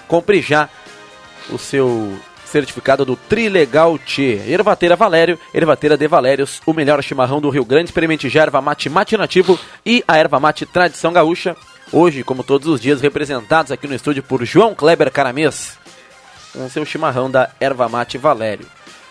Compre 0.09 0.41
já 0.41 0.67
o 1.51 1.59
seu 1.59 2.19
certificado 2.47 3.05
do 3.05 3.17
Trilegal 3.17 3.99
Tchê. 3.99 4.41
Ervateira 4.47 4.97
Valério, 4.97 5.39
Ervateira 5.53 5.97
de 5.97 6.09
Valérios, 6.09 6.61
o 6.65 6.73
melhor 6.73 7.03
chimarrão 7.03 7.41
do 7.41 7.51
Rio 7.51 7.65
Grande. 7.65 7.91
Experimente 7.91 8.29
já 8.29 8.43
erva 8.43 8.61
mate 8.61 8.89
mate 8.89 9.17
nativo 9.17 9.59
e 9.85 10.03
a 10.07 10.17
erva 10.17 10.41
mate 10.41 10.65
tradição 10.65 11.13
gaúcha. 11.13 11.57
Hoje, 11.93 12.25
como 12.25 12.43
todos 12.43 12.67
os 12.67 12.81
dias, 12.81 13.01
representados 13.01 13.71
aqui 13.71 13.87
no 13.87 13.95
estúdio 13.95 14.23
por 14.23 14.45
João 14.45 14.75
Kleber 14.75 15.11
Caramês, 15.11 15.79
com 16.53 16.69
seu 16.69 16.85
chimarrão 16.85 17.31
da 17.31 17.51
erva 17.61 17.89
mate 17.89 18.19
Valério. 18.19 18.67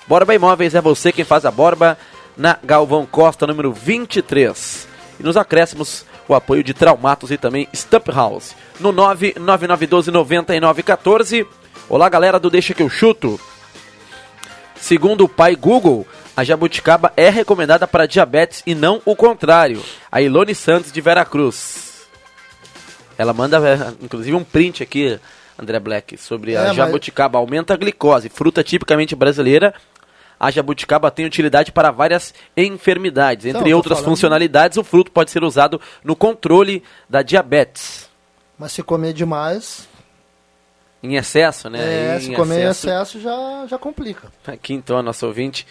Borba 0.07 0.35
Imóveis 0.35 0.75
é 0.75 0.81
você 0.81 1.11
quem 1.11 1.25
faz 1.25 1.45
a 1.45 1.51
borba 1.51 1.97
na 2.37 2.57
Galvão 2.63 3.05
Costa, 3.05 3.47
número 3.47 3.71
23. 3.71 4.87
E 5.19 5.23
nos 5.23 5.37
acréscimos, 5.37 6.05
o 6.27 6.33
apoio 6.33 6.63
de 6.63 6.73
Traumatos 6.73 7.31
e 7.31 7.37
também 7.37 7.67
Stump 7.73 8.09
House. 8.09 8.55
No 8.79 8.91
99912 8.91 10.11
9914. 10.11 11.47
Olá, 11.89 12.09
galera 12.09 12.39
do 12.39 12.49
Deixa 12.49 12.73
que 12.73 12.81
eu 12.83 12.89
chuto. 12.89 13.39
Segundo 14.75 15.25
o 15.25 15.29
pai 15.29 15.55
Google, 15.55 16.05
a 16.35 16.43
jabuticaba 16.43 17.13
é 17.15 17.29
recomendada 17.29 17.87
para 17.87 18.05
diabetes 18.07 18.61
e 18.65 18.75
não 18.75 19.01
o 19.05 19.15
contrário. 19.15 19.81
A 20.11 20.21
Ilone 20.21 20.53
Santos 20.55 20.91
de 20.91 21.01
Veracruz. 21.01 22.07
Ela 23.17 23.33
manda, 23.33 23.57
é, 23.57 23.93
inclusive, 24.03 24.35
um 24.35 24.43
print 24.43 24.83
aqui, 24.83 25.19
André 25.57 25.79
Black, 25.79 26.17
sobre 26.17 26.53
É, 26.53 26.57
a 26.57 26.63
mas- 26.67 26.75
jabuticaba. 26.75 27.39
Aumenta 27.39 27.73
a 27.73 27.77
glicose, 27.77 28.29
fruta 28.29 28.63
tipicamente 28.63 29.15
brasileira. 29.15 29.73
A 30.37 30.51
jabuticaba 30.51 31.09
tem 31.09 31.25
utilidade 31.25 31.71
para 31.71 31.91
várias 31.91 32.33
enfermidades. 32.57 33.45
Então, 33.45 33.61
Entre 33.61 33.71
tô 33.71 33.77
outras 33.77 33.99
falando- 33.99 34.11
funcionalidades, 34.11 34.77
o 34.77 34.83
fruto 34.83 35.09
pode 35.11 35.31
ser 35.31 35.43
usado 35.45 35.79
no 36.03 36.13
controle 36.15 36.83
da 37.09 37.21
diabetes. 37.21 38.09
Mas 38.59 38.73
se 38.73 38.83
comer 38.83 39.13
demais, 39.13 39.87
Em 41.05 41.15
excesso, 41.15 41.69
né? 41.69 42.15
é, 42.15 42.19
se 42.19 42.31
comer 42.33 42.65
em 42.65 42.69
excesso 42.69 43.19
já, 43.19 43.65
já 43.69 43.77
complica. 43.77 44.27
Aqui 44.47 44.73
então, 44.73 44.97
a 44.97 45.03
nossa 45.03 45.25
ouvinte 45.25 45.65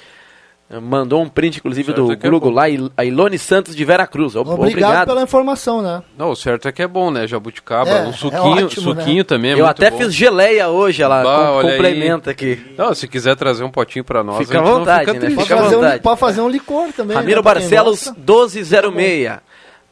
eh, 0.71 0.79
mandou 0.81 1.23
um 1.23 1.29
print, 1.29 1.59
inclusive, 1.59 1.87
Certo 1.87 2.07
do 2.07 2.17
que 2.17 2.27
é 2.27 2.31
Google 2.31 2.51
bom. 2.51 2.57
lá, 2.57 2.63
a 2.97 3.05
Ilone 3.05 3.39
Santos 3.39 3.75
de 3.77 3.85
Veracruz. 3.85 4.35
Ob- 4.37 4.49
Obrigado, 4.49 4.69
Obrigado. 4.91 5.07
pela 5.09 5.23
informação, 5.23 5.83
né? 5.83 6.03
Não, 6.17 6.31
o 6.31 6.37
certo 6.37 6.69
é 6.69 6.73
que 6.73 6.83
é 6.83 6.87
bom, 6.89 7.11
né? 7.11 7.27
Jabuticaba. 7.27 7.91
É, 7.91 8.07
o 8.07 8.11
é 8.11 8.13
suquinho, 8.13 8.67
ótimo, 8.67 8.95
suquinho 8.95 9.19
né? 9.19 9.25
também 9.25 9.51
é 9.51 9.55
Eu 9.55 9.59
muito 9.59 9.71
até 9.71 9.91
bom. 9.91 9.99
fiz 9.99 10.15
geleia 10.15 10.69
hoje, 10.69 11.03
ela 11.03 11.23
Bah, 11.23 11.37
com- 11.37 11.53
olha 11.57 11.69
aí. 11.71 11.77
complementa 11.77 12.31
aqui. 12.31 12.75
Não, 12.79 12.95
se 12.95 13.07
quiser 13.09 13.37
trazer 13.37 13.63
um 13.65 13.71
potinho 13.71 14.05
pra 14.05 14.23
nós, 14.25 14.39
Fica 14.39 14.59
a 14.59 14.63
à 14.63 14.65
vontade, 14.65 15.01
fica 15.01 15.13
né? 15.15 15.19
triste. 15.21 15.35
Pode 15.37 15.49
Fica 15.49 15.61
à 15.61 15.63
fazer, 15.65 15.77
um, 15.77 15.81
vontade. 15.81 16.03
pode 16.03 16.21
fazer 16.21 16.41
um 16.41 16.49
licor 16.49 16.93
também. 16.93 17.17
Ramiro 17.17 17.41
né, 17.41 17.43
Barcelos, 17.43 18.05
gosta. 18.05 18.15
1206. 18.21 19.39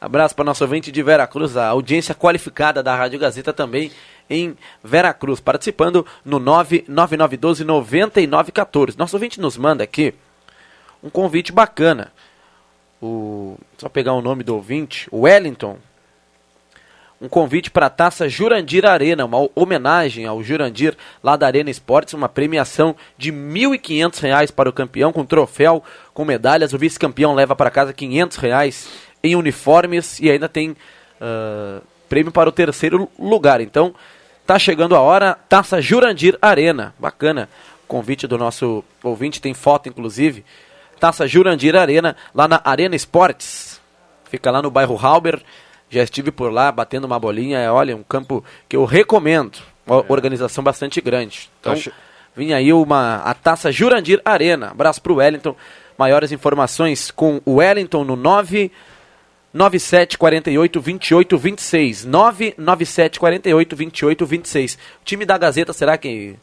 Abraço 0.00 0.34
para 0.34 0.44
nosso 0.44 0.64
ouvinte 0.64 0.90
de 0.90 1.00
Veracruz, 1.02 1.56
a 1.56 1.68
audiência 1.68 2.12
qualificada 2.12 2.82
da 2.82 2.92
Rádio 2.96 3.20
Gazeta 3.20 3.52
também 3.52 3.92
em 4.32 4.56
Veracruz, 4.82 5.38
participando 5.40 6.06
no 6.24 6.40
99912-9914. 6.40 8.96
Nosso 8.96 9.16
ouvinte 9.16 9.38
nos 9.40 9.58
manda 9.58 9.84
aqui 9.84 10.14
um 11.02 11.10
convite 11.10 11.52
bacana. 11.52 12.10
O, 13.00 13.56
só 13.76 13.88
pegar 13.88 14.14
o 14.14 14.22
nome 14.22 14.42
do 14.42 14.54
ouvinte, 14.54 15.08
Wellington. 15.12 15.76
Um 17.20 17.28
convite 17.28 17.70
para 17.70 17.86
a 17.86 17.90
taça 17.90 18.28
Jurandir 18.28 18.84
Arena, 18.84 19.24
uma 19.24 19.48
homenagem 19.54 20.26
ao 20.26 20.42
Jurandir 20.42 20.96
lá 21.22 21.36
da 21.36 21.46
Arena 21.46 21.70
Esportes, 21.70 22.14
uma 22.14 22.28
premiação 22.28 22.96
de 23.16 23.32
1.500 23.32 24.20
reais 24.20 24.50
para 24.50 24.68
o 24.68 24.72
campeão, 24.72 25.12
com 25.12 25.24
troféu, 25.24 25.84
com 26.12 26.24
medalhas. 26.24 26.72
O 26.72 26.78
vice-campeão 26.78 27.32
leva 27.34 27.54
para 27.54 27.70
casa 27.70 27.92
500 27.92 28.36
reais 28.38 28.88
em 29.22 29.36
uniformes 29.36 30.18
e 30.18 30.30
ainda 30.30 30.48
tem 30.48 30.76
ah, 31.20 31.80
prêmio 32.08 32.32
para 32.32 32.48
o 32.48 32.52
terceiro 32.52 33.08
lugar. 33.16 33.60
Então, 33.60 33.94
tá 34.46 34.58
chegando 34.58 34.94
a 34.94 35.00
hora, 35.00 35.36
taça 35.48 35.80
Jurandir 35.80 36.38
Arena. 36.40 36.94
Bacana. 36.98 37.48
Convite 37.86 38.26
do 38.26 38.38
nosso 38.38 38.82
ouvinte, 39.02 39.40
tem 39.40 39.52
foto 39.52 39.88
inclusive. 39.88 40.44
Taça 40.98 41.26
Jurandir 41.26 41.76
Arena, 41.76 42.16
lá 42.34 42.48
na 42.48 42.60
Arena 42.64 42.94
Esportes. 42.94 43.80
Fica 44.24 44.50
lá 44.50 44.62
no 44.62 44.70
bairro 44.70 44.96
Halber. 44.96 45.42
Já 45.90 46.02
estive 46.02 46.30
por 46.30 46.50
lá 46.50 46.72
batendo 46.72 47.04
uma 47.04 47.18
bolinha. 47.18 47.58
É, 47.58 47.70
olha, 47.70 47.94
um 47.94 48.02
campo 48.02 48.42
que 48.68 48.76
eu 48.76 48.84
recomendo. 48.84 49.58
Uma 49.86 50.04
organização 50.08 50.64
bastante 50.64 51.00
grande. 51.00 51.50
Então, 51.60 51.74
Tá 51.74 51.92
vinha 52.34 52.56
aí 52.56 52.72
uma, 52.72 53.16
a 53.16 53.34
taça 53.34 53.70
Jurandir 53.70 54.20
Arena. 54.24 54.70
Abraço 54.70 55.02
pro 55.02 55.16
Wellington. 55.16 55.54
Maiores 55.98 56.32
informações 56.32 57.10
com 57.10 57.42
o 57.44 57.56
Wellington 57.56 58.04
no 58.04 58.16
9 58.16 58.72
97 59.52 60.16
48 60.18 60.80
28 60.80 61.38
26. 61.38 62.04
997 62.04 63.20
48 63.20 63.76
28 63.76 64.26
26. 64.26 64.74
O 64.74 64.78
time 65.04 65.24
da 65.24 65.36
Gazeta, 65.36 65.72
será 65.72 65.96
que 65.98 66.36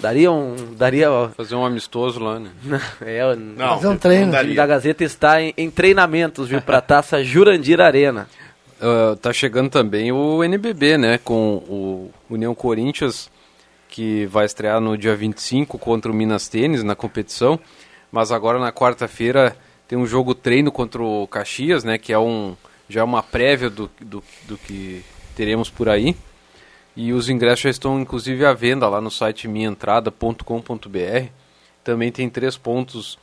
daria 0.00 0.30
um. 0.30 0.54
Daria. 0.76 1.10
ó, 1.10 1.28
Fazer 1.30 1.54
um 1.54 1.64
amistoso 1.64 2.20
lá, 2.20 2.38
né? 2.38 2.50
é, 3.00 3.34
Não, 3.34 3.76
Fazer 3.76 3.88
um 3.88 3.96
treino. 3.96 4.32
não 4.32 4.38
o 4.38 4.42
time 4.42 4.54
da 4.54 4.66
Gazeta 4.66 5.04
está 5.04 5.40
em, 5.40 5.54
em 5.56 5.70
treinamentos, 5.70 6.48
viu? 6.48 6.60
Pra 6.60 6.80
taça 6.80 7.22
Jurandir 7.24 7.80
Arena. 7.80 8.28
Ah, 8.84 9.16
tá 9.22 9.32
chegando 9.32 9.70
também 9.70 10.10
o 10.10 10.42
NBB, 10.42 10.98
né? 10.98 11.16
Com 11.16 11.58
o 11.68 12.10
União 12.28 12.52
Corinthians, 12.52 13.30
que 13.88 14.26
vai 14.26 14.44
estrear 14.44 14.80
no 14.80 14.98
dia 14.98 15.14
25 15.14 15.78
contra 15.78 16.10
o 16.10 16.14
Minas 16.14 16.48
Tênis 16.48 16.82
na 16.82 16.96
competição. 16.96 17.60
Mas 18.10 18.32
agora 18.32 18.58
na 18.58 18.72
quarta-feira 18.72 19.56
tem 19.92 19.98
um 19.98 20.06
jogo 20.06 20.34
treino 20.34 20.72
contra 20.72 21.02
o 21.02 21.26
Caxias, 21.26 21.84
né? 21.84 21.98
Que 21.98 22.14
é 22.14 22.18
um 22.18 22.56
já 22.88 23.02
é 23.02 23.04
uma 23.04 23.22
prévia 23.22 23.68
do, 23.68 23.90
do, 24.00 24.24
do 24.44 24.56
que 24.56 25.04
teremos 25.36 25.68
por 25.68 25.86
aí. 25.86 26.16
E 26.96 27.12
os 27.12 27.28
ingressos 27.28 27.60
já 27.60 27.68
estão 27.68 28.00
inclusive 28.00 28.42
à 28.46 28.54
venda 28.54 28.88
lá 28.88 29.02
no 29.02 29.10
site 29.10 29.46
minhaentrada.com.br. 29.46 31.28
Também 31.84 32.10
tem 32.10 32.30
três 32.30 32.56
pontos 32.56 33.18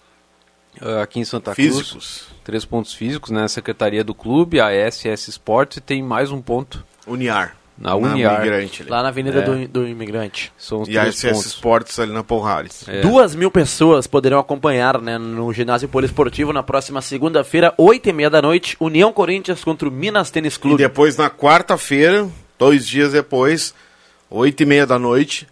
ah, 0.79 1.01
aqui 1.01 1.19
em 1.19 1.25
Santa 1.25 1.55
Cruz 1.55 1.75
Físicos. 1.75 2.27
três 2.43 2.65
pontos 2.65 2.93
físicos, 2.93 3.31
né? 3.31 3.45
A 3.45 3.47
Secretaria 3.47 4.03
do 4.03 4.13
Clube, 4.13 4.59
a 4.59 4.69
SS 4.69 5.31
Sports 5.31 5.77
e 5.77 5.81
tem 5.81 6.03
mais 6.03 6.29
um 6.29 6.39
ponto 6.39 6.85
Uniar. 7.07 7.57
Na 7.79 7.95
Uniar. 7.95 8.43
Lá 8.87 9.01
na 9.01 9.09
Avenida 9.09 9.39
É. 9.39 9.41
do, 9.41 9.67
do 9.67 9.87
Imigrante. 9.87 10.51
São 10.57 10.81
os 10.81 10.89
E 10.89 10.97
a 10.97 11.01
três 11.01 11.15
SS 11.15 11.29
pontos. 11.33 11.45
Sports 11.45 11.99
ali 11.99 12.11
na 12.11 12.23
Porrales. 12.23 12.83
É. 12.87 13.01
Duas 13.01 13.33
mil 13.33 13.49
pessoas 13.49 14.05
poderão 14.05 14.37
acompanhar 14.39 14.99
né, 15.01 15.17
no 15.17 15.51
ginásio 15.53 15.87
poliesportivo 15.87 16.51
na 16.51 16.61
próxima 16.61 17.01
segunda-feira, 17.01 17.73
oito 17.77 18.09
e 18.09 18.13
meia 18.13 18.29
da 18.29 18.41
noite, 18.41 18.75
União 18.79 19.13
Corinthians 19.13 19.63
contra 19.63 19.87
o 19.87 19.91
Minas 19.91 20.29
Tênis 20.29 20.55
E 20.55 20.59
Clube. 20.59 20.77
depois 20.83 21.15
na 21.15 21.29
quarta-feira, 21.29 22.27
dois 22.57 22.85
dias 22.85 23.13
depois, 23.13 23.73
oito 24.29 24.61
e 24.61 24.65
meia 24.65 24.85
da 24.85 24.99
noite, 24.99 25.47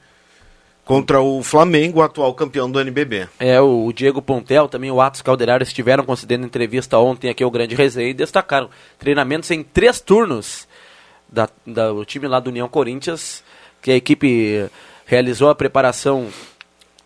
contra 0.83 1.19
o 1.21 1.43
Flamengo, 1.43 2.01
atual 2.01 2.33
campeão 2.33 2.69
do 2.71 2.79
NBB. 2.79 3.27
É, 3.39 3.59
o 3.59 3.91
Diego 3.93 4.21
Pontel, 4.21 4.67
também 4.69 4.89
o 4.89 5.01
Atos 5.01 5.21
Calderaro 5.21 5.61
estiveram 5.63 6.03
concedendo 6.05 6.45
entrevista 6.45 6.97
ontem 6.97 7.29
aqui 7.29 7.43
ao 7.43 7.51
Grande 7.51 7.75
Resenha 7.75 8.09
e 8.09 8.13
destacaram 8.13 8.69
treinamentos 8.97 9.51
em 9.51 9.63
três 9.63 9.99
turnos 9.99 10.65
da, 11.29 11.49
da, 11.65 11.91
o 11.93 12.03
time 12.05 12.27
lá 12.27 12.39
do 12.39 12.49
União 12.49 12.67
Corinthians, 12.69 13.43
que 13.81 13.91
a 13.91 13.95
equipe 13.95 14.69
realizou 15.05 15.49
a 15.49 15.55
preparação 15.55 16.27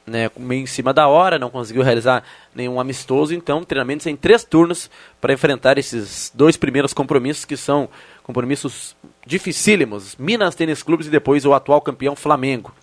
né, 0.05 0.29
meio 0.37 0.63
em 0.63 0.65
cima 0.67 0.93
da 0.93 1.07
hora, 1.07 1.37
não 1.37 1.49
conseguiu 1.49 1.83
realizar 1.83 2.23
nenhum 2.55 2.79
amistoso, 2.79 3.33
então 3.33 3.63
treinamentos 3.63 4.07
em 4.07 4.15
três 4.15 4.43
turnos 4.43 4.89
para 5.19 5.31
enfrentar 5.33 5.77
esses 5.77 6.31
dois 6.33 6.57
primeiros 6.57 6.93
compromissos 6.93 7.45
que 7.45 7.55
são 7.55 7.87
compromissos 8.23 8.95
dificílimos, 9.25 10.15
Minas 10.17 10.55
Tênis 10.55 10.81
Clubes 10.83 11.07
e 11.07 11.09
depois 11.09 11.45
o 11.45 11.53
atual 11.53 11.81
campeão 11.81 12.15
Flamengo. 12.15 12.73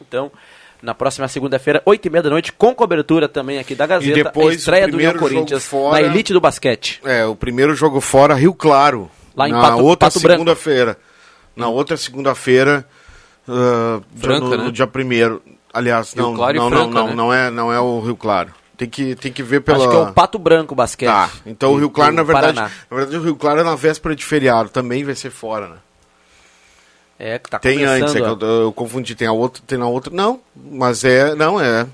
Então, 0.00 0.30
na 0.82 0.94
próxima 0.94 1.26
segunda-feira, 1.28 1.82
oito 1.86 2.06
e 2.06 2.10
meia 2.10 2.22
da 2.22 2.28
noite, 2.30 2.52
com 2.52 2.74
cobertura 2.74 3.26
também 3.26 3.58
aqui 3.58 3.74
da 3.74 3.86
Gazeta, 3.86 4.18
E 4.18 4.22
depois, 4.22 4.48
a 4.48 4.54
estreia 4.54 4.86
do 4.88 4.96
União 4.96 5.14
Corinthians 5.14 5.64
fora- 5.64 5.98
na 6.00 6.06
elite 6.06 6.32
do 6.32 6.40
basquete. 6.40 7.00
É, 7.04 7.24
o 7.24 7.34
primeiro 7.34 7.74
jogo 7.74 8.00
fora, 8.00 8.34
Rio 8.34 8.52
Claro. 8.54 9.10
Lá 9.36 9.48
em 9.48 9.52
na 9.52 9.60
Pato- 9.60 9.82
outra 9.84 10.10
segunda-feira. 10.10 10.98
Na 11.56 11.68
outra 11.68 11.96
segunda-feira, 11.96 12.86
Franca, 14.16 14.56
no, 14.56 14.64
né? 14.64 14.70
dia 14.70 14.86
primeiro. 14.86 15.42
Aliás, 15.72 16.12
Rio 16.12 16.22
não, 16.24 16.34
Claro 16.34 16.56
e 16.56 16.60
não, 16.60 16.68
Franca, 16.68 16.84
não, 16.84 16.92
não, 16.92 17.06
né? 17.08 17.14
não 17.14 17.32
é, 17.32 17.50
não 17.50 17.72
é 17.72 17.80
o 17.80 18.00
Rio 18.00 18.16
Claro. 18.16 18.52
Tem 18.76 18.88
que, 18.88 19.14
tem 19.14 19.32
que 19.32 19.42
ver 19.42 19.60
pela. 19.60 19.78
Acho 19.78 19.88
que 19.88 19.94
é 19.94 19.98
o 19.98 20.12
Pato 20.12 20.38
Branco 20.38 20.74
basquete. 20.74 21.08
Tá, 21.08 21.30
então 21.46 21.72
o 21.72 21.76
Rio 21.78 21.90
Claro, 21.90 22.14
na 22.14 22.22
verdade, 22.24 22.54
Paraná. 22.56 22.74
na 22.90 22.96
verdade, 22.96 23.16
o 23.18 23.22
Rio 23.22 23.36
Claro 23.36 23.60
é 23.60 23.62
na 23.64 23.76
véspera 23.76 24.16
de 24.16 24.24
feriado, 24.24 24.68
também 24.68 25.04
vai 25.04 25.14
ser 25.14 25.30
fora, 25.30 25.68
né? 25.68 25.76
É, 27.16 27.38
que 27.38 27.48
tá 27.48 27.60
Tem 27.60 27.84
antes, 27.84 28.16
é 28.16 28.20
que 28.20 28.26
eu, 28.26 28.38
eu 28.40 28.72
confundi, 28.72 29.14
tem 29.14 29.28
a 29.28 29.32
outra, 29.32 29.62
tem 29.64 29.78
na 29.78 29.86
outra, 29.86 30.12
não, 30.12 30.40
mas 30.56 31.04
é, 31.04 31.36
não, 31.36 31.60
é, 31.60 31.86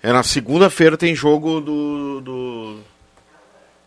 é 0.00 0.12
na 0.12 0.22
segunda-feira 0.22 0.96
tem 0.96 1.12
jogo 1.16 1.60
do, 1.60 2.20
do 2.20 2.78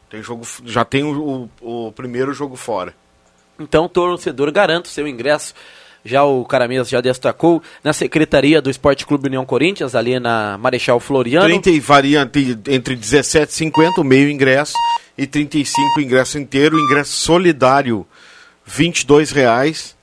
tem 0.10 0.22
jogo, 0.24 0.48
já 0.66 0.84
tem 0.86 1.04
o, 1.04 1.50
o, 1.62 1.88
o 1.88 1.92
primeiro 1.92 2.34
jogo 2.34 2.56
fora. 2.56 2.94
Então, 3.60 3.86
o 3.86 3.90
torcedor 3.90 4.52
garante 4.52 4.86
o 4.86 4.94
seu 4.94 5.08
ingresso. 5.08 5.54
Já 6.06 6.24
o 6.24 6.46
Caramês 6.46 6.88
já 6.88 7.02
destacou 7.02 7.62
na 7.84 7.92
Secretaria 7.92 8.62
do 8.62 8.70
Esporte 8.70 9.06
Clube 9.06 9.28
União 9.28 9.46
Corinthians, 9.46 9.94
ali 9.96 10.20
na 10.20 10.58
Marechal 10.58 11.00
Floriano. 11.00 11.46
30 11.48 11.70
e 11.72 11.80
varia 11.80 12.22
entre- 12.22 12.58
entre 12.68 12.96
17,50 12.96 13.98
o 13.98 14.04
meio 14.04 14.30
ingresso 14.30 14.74
e 15.18 15.28
35 15.28 16.00
o 16.00 16.02
ingresso 16.02 16.38
inteiro, 16.38 16.80
ingresso 16.80 17.12
solidário 17.12 18.06
22 18.66 19.32
reais 19.32 19.98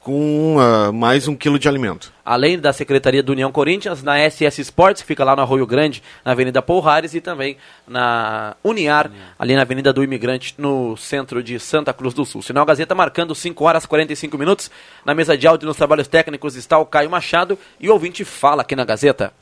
com 0.00 0.56
ah, 0.58 0.90
mais 0.90 1.28
um 1.28 1.36
quilo 1.36 1.58
de 1.58 1.68
alimento. 1.68 2.12
Além 2.30 2.58
da 2.58 2.74
Secretaria 2.74 3.22
do 3.22 3.32
União 3.32 3.50
Corinthians, 3.50 4.02
na 4.02 4.18
SS 4.18 4.60
Sports, 4.60 5.00
que 5.00 5.08
fica 5.08 5.24
lá 5.24 5.34
no 5.34 5.40
Arroio 5.40 5.66
Grande, 5.66 6.02
na 6.22 6.32
Avenida 6.32 6.60
Porrares, 6.60 7.14
e 7.14 7.22
também 7.22 7.56
na 7.86 8.54
Uniar, 8.62 9.10
ali 9.38 9.56
na 9.56 9.62
Avenida 9.62 9.94
do 9.94 10.04
Imigrante, 10.04 10.54
no 10.58 10.94
centro 10.94 11.42
de 11.42 11.58
Santa 11.58 11.90
Cruz 11.90 12.12
do 12.12 12.26
Sul. 12.26 12.42
Sinal 12.42 12.66
Gazeta 12.66 12.94
marcando 12.94 13.34
5 13.34 13.64
horas 13.64 13.84
e 13.84 13.88
45 13.88 14.36
minutos. 14.36 14.70
Na 15.06 15.14
mesa 15.14 15.38
de 15.38 15.46
áudio 15.46 15.66
nos 15.66 15.78
trabalhos 15.78 16.06
técnicos 16.06 16.54
está 16.54 16.76
o 16.76 16.84
Caio 16.84 17.08
Machado 17.08 17.58
e 17.80 17.88
o 17.88 17.94
ouvinte 17.94 18.26
fala 18.26 18.60
aqui 18.60 18.76
na 18.76 18.84
Gazeta. 18.84 19.32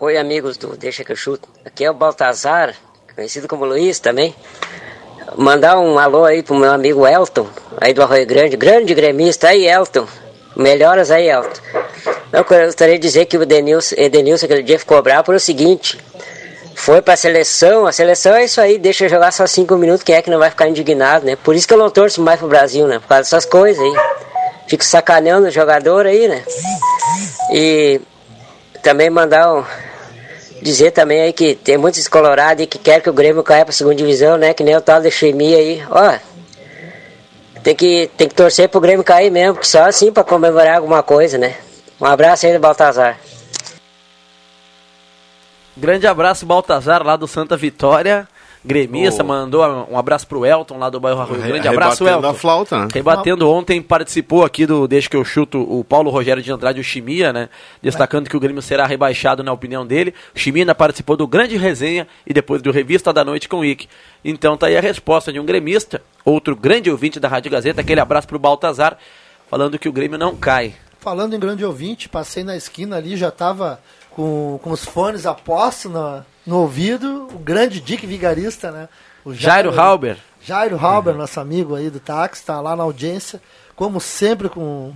Oi, 0.00 0.18
amigos 0.18 0.56
do 0.56 0.76
Deixa 0.76 1.04
que 1.04 1.12
eu 1.12 1.16
chuto. 1.16 1.48
Aqui 1.64 1.84
é 1.84 1.90
o 1.92 1.94
Baltazar, 1.94 2.74
conhecido 3.14 3.46
como 3.46 3.64
Luiz 3.64 4.00
também. 4.00 4.34
Mandar 5.38 5.78
um 5.78 6.00
alô 6.00 6.24
aí 6.24 6.42
pro 6.42 6.56
meu 6.56 6.72
amigo 6.72 7.06
Elton, 7.06 7.48
aí 7.80 7.94
do 7.94 8.02
Arroio 8.02 8.26
Grande, 8.26 8.56
grande 8.56 8.92
gremista. 8.92 9.50
Aí, 9.50 9.68
Elton. 9.68 10.08
Melhoras 10.56 11.12
aí, 11.12 11.30
Elton. 11.30 11.83
Eu 12.34 12.44
gostaria 12.44 12.98
de 12.98 13.06
dizer 13.06 13.26
que 13.26 13.38
o 13.38 13.44
Edenilson, 13.44 13.94
Edenilson 13.96 14.46
aquele 14.46 14.64
dia 14.64 14.76
ficou 14.76 15.00
bravo 15.00 15.22
por 15.22 15.36
o 15.36 15.40
seguinte. 15.40 16.00
Foi 16.74 17.00
pra 17.00 17.16
seleção, 17.16 17.86
a 17.86 17.92
seleção 17.92 18.34
é 18.34 18.44
isso 18.44 18.60
aí, 18.60 18.76
deixa 18.76 19.08
jogar 19.08 19.30
só 19.30 19.46
cinco 19.46 19.76
minutos, 19.76 20.02
quem 20.02 20.16
é 20.16 20.20
que 20.20 20.28
não 20.28 20.40
vai 20.40 20.50
ficar 20.50 20.68
indignado, 20.68 21.24
né? 21.24 21.36
Por 21.36 21.54
isso 21.54 21.68
que 21.68 21.72
eu 21.72 21.78
não 21.78 21.88
torço 21.88 22.20
mais 22.20 22.40
pro 22.40 22.48
Brasil, 22.48 22.88
né? 22.88 22.98
Por 22.98 23.06
causa 23.06 23.22
dessas 23.22 23.44
coisas 23.44 23.80
aí. 23.80 23.92
Fico 24.66 24.82
sacaneando 24.82 25.46
o 25.46 25.50
jogador 25.50 26.06
aí, 26.06 26.26
né? 26.26 26.42
E 27.52 28.00
também 28.82 29.08
mandar 29.08 29.54
um, 29.54 29.64
dizer 30.60 30.90
também 30.90 31.20
aí 31.20 31.32
que 31.32 31.54
tem 31.54 31.78
muitos 31.78 32.08
colorados 32.08 32.62
aí 32.62 32.66
que 32.66 32.78
querem 32.78 33.00
que 33.00 33.10
o 33.10 33.12
Grêmio 33.12 33.44
caia 33.44 33.64
pra 33.64 33.72
segunda 33.72 33.94
divisão, 33.94 34.36
né? 34.36 34.52
Que 34.52 34.64
nem 34.64 34.74
o 34.76 34.80
tal 34.80 35.00
da 35.00 35.08
Chemia 35.08 35.58
aí. 35.58 35.84
Ó, 35.88 36.18
tem 37.62 37.76
que, 37.76 38.10
tem 38.16 38.28
que 38.28 38.34
torcer 38.34 38.68
pro 38.68 38.80
Grêmio 38.80 39.04
cair 39.04 39.30
mesmo, 39.30 39.60
que 39.60 39.68
só 39.68 39.84
assim 39.84 40.10
pra 40.10 40.24
comemorar 40.24 40.78
alguma 40.78 41.00
coisa, 41.00 41.38
né? 41.38 41.54
Um 42.00 42.06
abraço 42.06 42.46
aí 42.46 42.52
do 42.52 42.58
Baltazar. 42.58 43.18
Grande 45.76 46.06
abraço, 46.06 46.46
Baltazar, 46.46 47.02
lá 47.04 47.16
do 47.16 47.26
Santa 47.26 47.56
Vitória. 47.56 48.28
Gremista, 48.66 49.22
Oh. 49.22 49.26
mandou 49.26 49.62
um 49.90 49.98
abraço 49.98 50.26
pro 50.26 50.46
Elton, 50.46 50.78
lá 50.78 50.88
do 50.88 50.98
bairro 50.98 51.20
Arroio 51.20 51.42
Grande. 51.42 51.68
Abraço, 51.68 52.02
rebatendo 52.02 52.26
Elton. 52.26 52.28
a 52.36 52.40
flauta, 52.40 52.78
né? 52.78 52.88
Rebatendo 52.94 53.50
ontem, 53.50 53.82
participou 53.82 54.42
aqui 54.42 54.64
do 54.64 54.88
Deixa 54.88 55.06
que 55.10 55.16
eu 55.16 55.22
chuto 55.24 55.60
o 55.60 55.84
Paulo 55.84 56.10
Rogério 56.10 56.42
de 56.42 56.50
Andrade, 56.50 56.80
o 56.80 56.84
Chimia, 56.84 57.30
né? 57.30 57.50
Destacando 57.82 58.26
que 58.30 58.34
o 58.36 58.40
Grêmio 58.40 58.62
será 58.62 58.86
rebaixado 58.86 59.42
na 59.42 59.52
opinião 59.52 59.86
dele. 59.86 60.14
O 60.34 60.38
Chimia 60.38 60.62
ainda 60.62 60.74
participou 60.74 61.14
do 61.14 61.26
grande 61.26 61.58
resenha 61.58 62.08
e 62.26 62.32
depois 62.32 62.62
do 62.62 62.70
Revista 62.70 63.12
da 63.12 63.22
Noite 63.22 63.50
com 63.50 63.58
o 63.58 63.64
Ike. 63.66 63.86
Então 64.24 64.56
tá 64.56 64.68
aí 64.68 64.78
a 64.78 64.80
resposta 64.80 65.30
de 65.30 65.38
um 65.38 65.44
gremista, 65.44 66.00
outro 66.24 66.56
grande 66.56 66.90
ouvinte 66.90 67.20
da 67.20 67.28
Rádio 67.28 67.50
Gazeta. 67.50 67.82
Aquele 67.82 68.00
abraço 68.00 68.26
pro 68.26 68.38
Baltazar, 68.38 68.96
falando 69.50 69.78
que 69.78 69.90
o 69.90 69.92
Grêmio 69.92 70.16
não 70.18 70.34
cai. 70.34 70.74
Falando 71.04 71.36
em 71.36 71.38
grande 71.38 71.62
ouvinte, 71.62 72.08
passei 72.08 72.42
na 72.42 72.56
esquina 72.56 72.96
ali, 72.96 73.14
já 73.14 73.30
tava 73.30 73.78
com, 74.10 74.58
com 74.62 74.70
os 74.70 74.86
fones 74.86 75.26
a 75.26 75.34
posto 75.34 75.90
no, 75.90 76.24
no 76.46 76.60
ouvido, 76.60 77.28
o 77.30 77.38
grande 77.38 77.78
Dick 77.78 78.06
Vigarista, 78.06 78.70
né? 78.70 78.88
O 79.22 79.34
Jairo 79.34 79.78
Halber. 79.78 80.16
Jairo 80.40 80.78
Halber, 80.78 81.14
nosso 81.14 81.38
amigo 81.38 81.74
aí 81.74 81.90
do 81.90 82.00
táxi, 82.00 82.40
está 82.40 82.58
lá 82.58 82.74
na 82.74 82.84
audiência, 82.84 83.38
como 83.76 84.00
sempre 84.00 84.48
com 84.48 84.94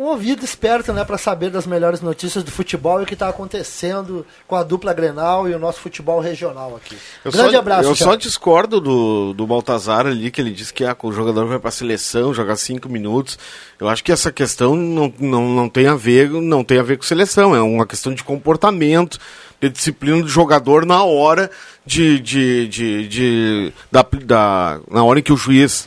com 0.00 0.06
ouvido 0.06 0.42
esperto, 0.42 0.94
né, 0.94 1.04
para 1.04 1.18
saber 1.18 1.50
das 1.50 1.66
melhores 1.66 2.00
notícias 2.00 2.42
do 2.42 2.50
futebol 2.50 3.00
e 3.00 3.02
o 3.02 3.06
que 3.06 3.12
está 3.12 3.28
acontecendo 3.28 4.24
com 4.48 4.56
a 4.56 4.62
dupla 4.62 4.94
Grenal 4.94 5.46
e 5.46 5.54
o 5.54 5.58
nosso 5.58 5.78
futebol 5.78 6.20
regional 6.20 6.74
aqui. 6.74 6.96
Eu 7.22 7.30
Grande 7.30 7.50
só, 7.52 7.58
abraço, 7.58 7.84
Eu 7.90 7.94
só 7.94 8.14
discordo 8.14 8.80
do, 8.80 9.34
do 9.34 9.46
Baltazar 9.46 10.06
ali, 10.06 10.30
que 10.30 10.40
ele 10.40 10.52
disse 10.52 10.72
que 10.72 10.86
ah, 10.86 10.96
o 11.02 11.12
jogador 11.12 11.44
vai 11.44 11.58
para 11.58 11.68
a 11.68 11.70
seleção, 11.70 12.32
jogar 12.32 12.56
cinco 12.56 12.88
minutos. 12.88 13.38
Eu 13.78 13.90
acho 13.90 14.02
que 14.02 14.10
essa 14.10 14.32
questão 14.32 14.74
não, 14.74 15.12
não, 15.18 15.48
não, 15.50 15.68
tem 15.68 15.86
a 15.86 15.94
ver, 15.94 16.30
não 16.30 16.64
tem 16.64 16.78
a 16.78 16.82
ver 16.82 16.96
com 16.96 17.04
seleção, 17.04 17.54
é 17.54 17.60
uma 17.60 17.86
questão 17.86 18.14
de 18.14 18.24
comportamento, 18.24 19.18
de 19.60 19.68
disciplina 19.68 20.22
do 20.22 20.28
jogador 20.28 20.86
na 20.86 21.04
hora 21.04 21.50
de. 21.84 22.18
de, 22.20 22.68
de, 22.68 23.06
de- 23.06 23.72
da, 23.92 24.02
da, 24.24 24.80
na 24.90 25.04
hora 25.04 25.18
em 25.18 25.22
que 25.22 25.30
o 25.34 25.36
juiz 25.36 25.86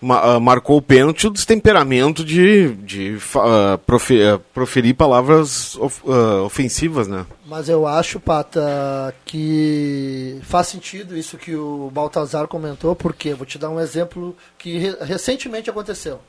ma- 0.00 0.20
ah, 0.36 0.40
marcou 0.40 0.76
o 0.78 0.82
pênalti, 0.82 1.26
o 1.26 1.30
destemperamento 1.30 2.24
de, 2.24 2.72
de 2.76 3.18
fa- 3.18 3.42
ah, 3.74 3.78
profe- 3.78 4.22
ah, 4.22 4.40
proferir 4.54 4.94
palavras 4.94 5.76
of- 5.76 6.02
ah, 6.08 6.42
ofensivas, 6.42 7.06
né? 7.08 7.26
Mas 7.46 7.68
eu 7.68 7.86
acho, 7.86 8.18
Pata, 8.20 9.14
que 9.24 10.38
faz 10.42 10.68
sentido 10.68 11.16
isso 11.16 11.36
que 11.36 11.54
o 11.56 11.90
Baltazar 11.92 12.46
comentou, 12.46 12.94
porque 12.94 13.34
vou 13.34 13.44
te 13.46 13.58
dar 13.58 13.70
um 13.70 13.80
exemplo 13.80 14.36
que 14.56 14.78
re- 14.78 14.96
recentemente 15.02 15.68
aconteceu. 15.68 16.20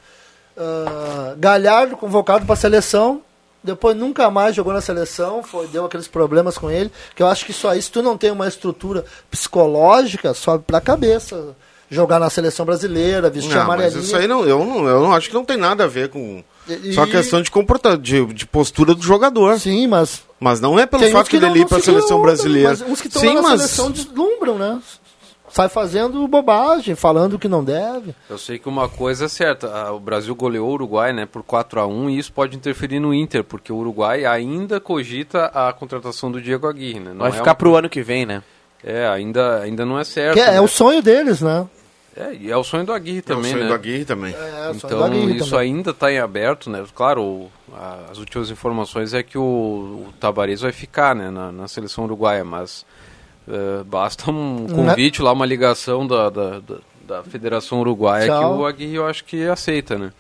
Ah, 0.58 1.36
Galhardo 1.38 1.96
convocado 1.98 2.46
para 2.46 2.54
a 2.54 2.58
seleção, 2.58 3.22
depois 3.64 3.96
nunca 3.96 4.30
mais 4.32 4.56
jogou 4.56 4.74
na 4.74 4.82
seleção, 4.82 5.44
foi, 5.44 5.68
deu 5.68 5.86
aqueles 5.86 6.08
problemas 6.08 6.58
com 6.58 6.70
ele, 6.72 6.92
que 7.16 7.22
eu 7.22 7.28
acho 7.28 7.46
que 7.46 7.54
só 7.54 7.76
isso, 7.76 7.92
tu 7.92 8.02
não 8.02 8.18
tem 8.18 8.32
uma 8.32 8.48
estrutura 8.48 9.06
psicológica, 9.30 10.34
sobe 10.34 10.64
para 10.66 10.80
a 10.80 10.82
cabeça. 10.82 11.56
Jogar 11.92 12.20
na 12.20 12.30
seleção 12.30 12.66
brasileira, 12.66 13.30
vestir 13.30 13.50
Não, 13.50 13.58
mas 13.58 13.66
amarelinho. 13.66 14.02
isso 14.02 14.16
aí 14.16 14.26
não, 14.26 14.46
eu 14.46 14.64
não, 14.64 14.88
eu 14.88 15.02
não 15.02 15.14
acho 15.14 15.28
que 15.28 15.34
não 15.36 15.44
tem 15.44 15.58
nada 15.58 15.84
a 15.84 15.88
ver 15.88 16.08
com. 16.10 16.42
E- 16.68 16.94
Só 16.94 17.06
questão 17.06 17.42
de 17.42 17.52
comportamento, 17.52 18.02
de, 18.02 18.26
de 18.28 18.46
postura 18.46 18.96
do 18.96 19.04
jogador. 19.04 19.60
Sim, 19.60 19.88
mas 19.88 20.24
Mas 20.40 20.62
não 20.62 20.80
é 20.80 20.86
pelo 20.86 21.06
fato 21.12 21.30
que 21.30 21.38
dele 21.40 21.60
ir 21.60 21.68
para 21.68 21.80
a 21.80 21.82
seleção 21.82 22.22
brasileira. 22.22 22.70
Mas 22.70 22.82
uns 22.82 23.02
que 23.02 23.08
estão 23.08 23.22
Sim, 23.22 23.36
na 23.36 23.42
mas 23.42 23.62
seleção 23.62 23.92
deslumbram, 23.92 24.58
né? 24.58 24.80
Sai 25.50 25.68
fazendo 25.68 26.26
bobagem, 26.30 26.96
falando 26.96 27.38
que 27.38 27.50
não 27.50 27.62
deve. 27.62 28.16
Eu 28.30 28.38
sei 28.38 28.58
que 28.58 28.70
uma 28.70 28.88
coisa 28.88 29.26
é 29.26 29.28
certa, 29.28 29.68
a- 29.68 29.92
o 29.92 30.00
Brasil 30.00 30.34
goleou 30.34 30.70
o 30.70 30.74
Uruguai 30.74 31.12
né, 31.12 31.26
por 31.26 31.44
4 31.44 31.82
a 31.82 31.86
1 31.86 32.10
e 32.10 32.18
isso 32.20 32.32
pode 32.32 32.56
interferir 32.56 33.02
no 33.02 33.14
Inter, 33.14 33.44
porque 33.44 33.70
o 33.74 33.76
Uruguai 33.76 34.24
ainda 34.24 34.80
cogita 34.80 35.48
a 35.48 35.74
contratação 35.74 36.32
do 36.32 36.42
Diego 36.42 36.68
Aguirre. 36.68 37.02
Né? 37.02 37.12
Não 37.12 37.20
Vai 37.20 37.32
é 37.32 37.34
ficar 37.34 37.52
uma- 37.52 37.56
pro 37.56 37.76
ano 37.76 37.90
que 37.90 38.02
vem, 38.02 38.26
né? 38.26 38.42
É, 38.82 39.06
ainda, 39.08 39.60
ainda 39.60 39.86
não 39.86 40.00
é 40.00 40.06
certo. 40.06 40.36
Que 40.36 40.40
é, 40.40 40.52
né? 40.52 40.56
é 40.58 40.62
o 40.62 40.68
sonho 40.70 41.02
deles, 41.02 41.42
né? 41.42 41.66
É, 42.16 42.34
e 42.34 42.52
é 42.52 42.58
o 42.58 42.64
sonho 42.64 42.86
do 42.86 42.92
Aguirre 42.92 43.20
É 43.20 43.22
o 43.22 43.24
também, 43.24 43.52
sonho 43.52 43.64
né? 43.64 43.70
do 43.70 43.74
Aguirre 43.74 44.04
também. 44.06 44.34
É, 44.34 44.72
do 44.74 44.78
Então, 44.78 45.04
Aguirre 45.04 45.38
isso 45.38 45.52
também. 45.52 45.60
ainda 45.76 45.92
está 45.92 46.12
em 46.12 46.20
aberto, 46.20 46.70
né? 46.70 46.84
Claro, 46.94 47.22
o- 47.24 47.52
a- 47.74 48.08
as 48.12 48.18
últimas 48.18 48.50
informações 48.50 49.14
é 49.14 49.24
que 49.24 49.38
o, 49.38 49.42
o 49.42 50.14
Tabarez 50.20 50.60
vai 50.62 50.72
ficar 50.74 51.16
né, 51.16 51.30
na, 51.30 51.52
na 51.52 51.68
seleção 51.70 52.04
uruguaia, 52.04 52.44
mas 52.44 52.86
eh, 53.48 53.84
basta 53.86 54.30
um 54.30 54.68
convite 54.68 55.22
lá, 55.22 55.32
uma 55.32 55.46
ligação 55.46 56.06
da, 56.06 56.30
da, 56.30 56.60
da, 56.60 56.76
da 57.08 57.24
Federação 57.24 57.80
Uruguaia 57.80 58.28
Tchau. 58.28 58.56
que 58.56 58.62
o 58.62 58.66
Aguirre 58.66 58.96
eu 58.96 59.08
acho 59.08 59.24
que 59.26 59.48
aceita, 59.48 59.98
né? 59.98 60.12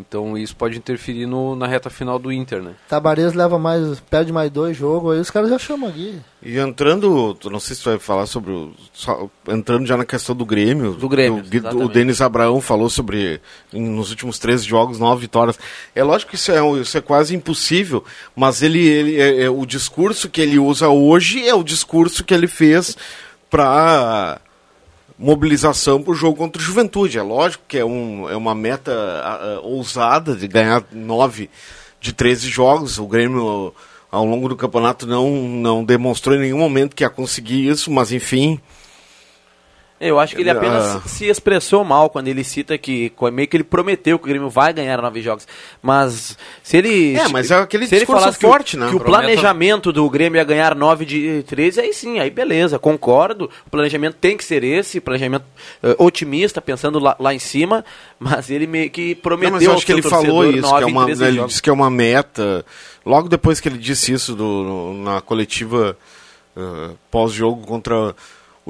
Então 0.00 0.36
isso 0.36 0.56
pode 0.56 0.78
interferir 0.78 1.26
no, 1.26 1.54
na 1.54 1.66
reta 1.66 1.90
final 1.90 2.18
do 2.18 2.32
Inter, 2.32 2.62
né? 2.62 2.74
Tabarez 2.88 3.34
leva 3.34 3.58
mais, 3.58 4.00
perde 4.00 4.32
mais 4.32 4.50
dois 4.50 4.76
jogos, 4.76 5.14
aí 5.14 5.20
os 5.20 5.30
caras 5.30 5.50
já 5.50 5.58
chamam 5.58 5.88
aqui. 5.88 6.18
E 6.42 6.58
entrando, 6.58 7.36
não 7.44 7.60
sei 7.60 7.76
se 7.76 7.82
tu 7.82 7.90
vai 7.90 7.98
falar 7.98 8.26
sobre 8.26 8.50
o, 8.50 8.72
só, 8.92 9.28
entrando 9.48 9.86
já 9.86 9.96
na 9.96 10.06
questão 10.06 10.34
do 10.34 10.46
Grêmio. 10.46 10.92
Do 10.92 11.08
Grêmio, 11.08 11.44
O, 11.74 11.84
o 11.84 11.88
Denis 11.88 12.20
Abraão 12.20 12.60
falou 12.60 12.88
sobre 12.88 13.40
em, 13.72 13.82
nos 13.82 14.10
últimos 14.10 14.38
13 14.38 14.64
jogos, 14.64 14.98
nove 14.98 15.20
vitórias. 15.20 15.58
É 15.94 16.02
lógico 16.02 16.30
que 16.30 16.36
isso 16.36 16.50
é, 16.50 16.80
isso 16.80 16.96
é 16.96 17.00
quase 17.00 17.36
impossível, 17.36 18.02
mas 18.34 18.62
ele, 18.62 18.80
ele 18.80 19.20
é, 19.20 19.42
é, 19.42 19.50
o 19.50 19.66
discurso 19.66 20.30
que 20.30 20.40
ele 20.40 20.58
usa 20.58 20.88
hoje 20.88 21.46
é 21.46 21.54
o 21.54 21.62
discurso 21.62 22.24
que 22.24 22.32
ele 22.32 22.46
fez 22.46 22.96
para 23.50 24.40
mobilização 25.20 26.02
para 26.02 26.12
o 26.12 26.14
jogo 26.14 26.38
contra 26.38 26.60
o 26.60 26.64
Juventude. 26.64 27.18
É 27.18 27.22
lógico 27.22 27.62
que 27.68 27.76
é, 27.76 27.84
um, 27.84 28.28
é 28.30 28.34
uma 28.34 28.54
meta 28.54 28.90
uh, 28.90 29.66
ousada 29.66 30.34
de 30.34 30.48
ganhar 30.48 30.82
nove 30.90 31.50
de 32.00 32.14
13 32.14 32.48
jogos. 32.48 32.98
O 32.98 33.06
Grêmio, 33.06 33.74
ao 34.10 34.24
longo 34.24 34.48
do 34.48 34.56
campeonato, 34.56 35.06
não, 35.06 35.30
não 35.30 35.84
demonstrou 35.84 36.34
em 36.34 36.40
nenhum 36.40 36.58
momento 36.58 36.96
que 36.96 37.04
ia 37.04 37.10
conseguir 37.10 37.68
isso, 37.68 37.90
mas 37.90 38.10
enfim. 38.10 38.58
Eu 40.00 40.18
acho 40.18 40.34
que 40.34 40.40
ele 40.40 40.48
apenas 40.48 40.94
uh... 40.94 41.02
se 41.06 41.26
expressou 41.26 41.84
mal 41.84 42.08
quando 42.08 42.28
ele 42.28 42.42
cita 42.42 42.78
que 42.78 43.12
meio 43.30 43.46
que 43.46 43.54
ele 43.54 43.62
prometeu 43.62 44.18
que 44.18 44.24
o 44.24 44.28
Grêmio 44.28 44.48
vai 44.48 44.72
ganhar 44.72 45.02
nove 45.02 45.20
jogos. 45.20 45.46
Mas 45.82 46.38
se 46.62 46.78
ele. 46.78 47.16
É, 47.16 47.28
mas 47.28 47.50
é 47.50 47.56
aquele 47.56 47.86
se 47.86 47.96
ele 47.96 48.06
discurso 48.06 48.32
forte, 48.32 48.70
que, 48.70 48.76
né? 48.78 48.88
Que 48.88 48.96
o 48.96 49.00
planejamento 49.00 49.92
do 49.92 50.08
Grêmio 50.08 50.38
ia 50.38 50.44
ganhar 50.44 50.74
nove 50.74 51.04
de 51.04 51.42
13, 51.42 51.82
aí 51.82 51.92
sim, 51.92 52.18
aí 52.18 52.30
beleza, 52.30 52.78
concordo. 52.78 53.50
O 53.66 53.70
planejamento 53.70 54.16
tem 54.18 54.38
que 54.38 54.44
ser 54.44 54.64
esse, 54.64 55.02
planejamento 55.02 55.44
uh, 55.82 56.02
otimista, 56.02 56.62
pensando 56.62 56.98
lá, 56.98 57.14
lá, 57.18 57.34
em 57.34 57.38
cima, 57.38 57.84
mas 58.18 58.48
ele 58.48 58.66
meio 58.66 58.88
que 58.88 59.14
prometeu. 59.16 59.50
Não, 59.50 59.58
mas 59.58 59.66
eu 59.66 59.74
acho 59.74 59.84
que 59.84 59.92
ele 59.92 60.00
falou 60.00 60.50
isso, 60.50 60.74
que 60.76 60.82
é 60.82 60.86
uma, 60.86 61.10
ele 61.10 61.44
disse 61.44 61.62
que 61.62 61.68
é 61.68 61.72
uma 61.74 61.90
meta. 61.90 62.64
Logo 63.04 63.28
depois 63.28 63.60
que 63.60 63.68
ele 63.68 63.76
disse 63.76 64.14
isso 64.14 64.34
do, 64.34 64.94
na 64.94 65.20
coletiva 65.20 65.94
uh, 66.56 66.96
pós-jogo 67.10 67.66
contra 67.66 68.14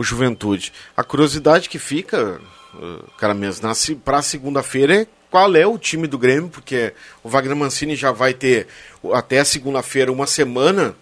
o 0.00 0.02
Juventude. 0.02 0.72
A 0.96 1.04
curiosidade 1.04 1.68
que 1.68 1.78
fica, 1.78 2.40
uh, 2.74 3.04
cara 3.18 3.34
mesmo, 3.34 3.68
para 4.02 4.22
segunda-feira 4.22 5.02
é 5.02 5.06
qual 5.30 5.54
é 5.54 5.66
o 5.66 5.78
time 5.78 6.06
do 6.06 6.16
Grêmio, 6.16 6.48
porque 6.48 6.94
o 7.22 7.28
Wagner 7.28 7.54
Mancini 7.54 7.94
já 7.94 8.10
vai 8.10 8.32
ter 8.32 8.66
até 9.12 9.44
segunda-feira 9.44 10.10
uma 10.10 10.26
semana 10.26 10.96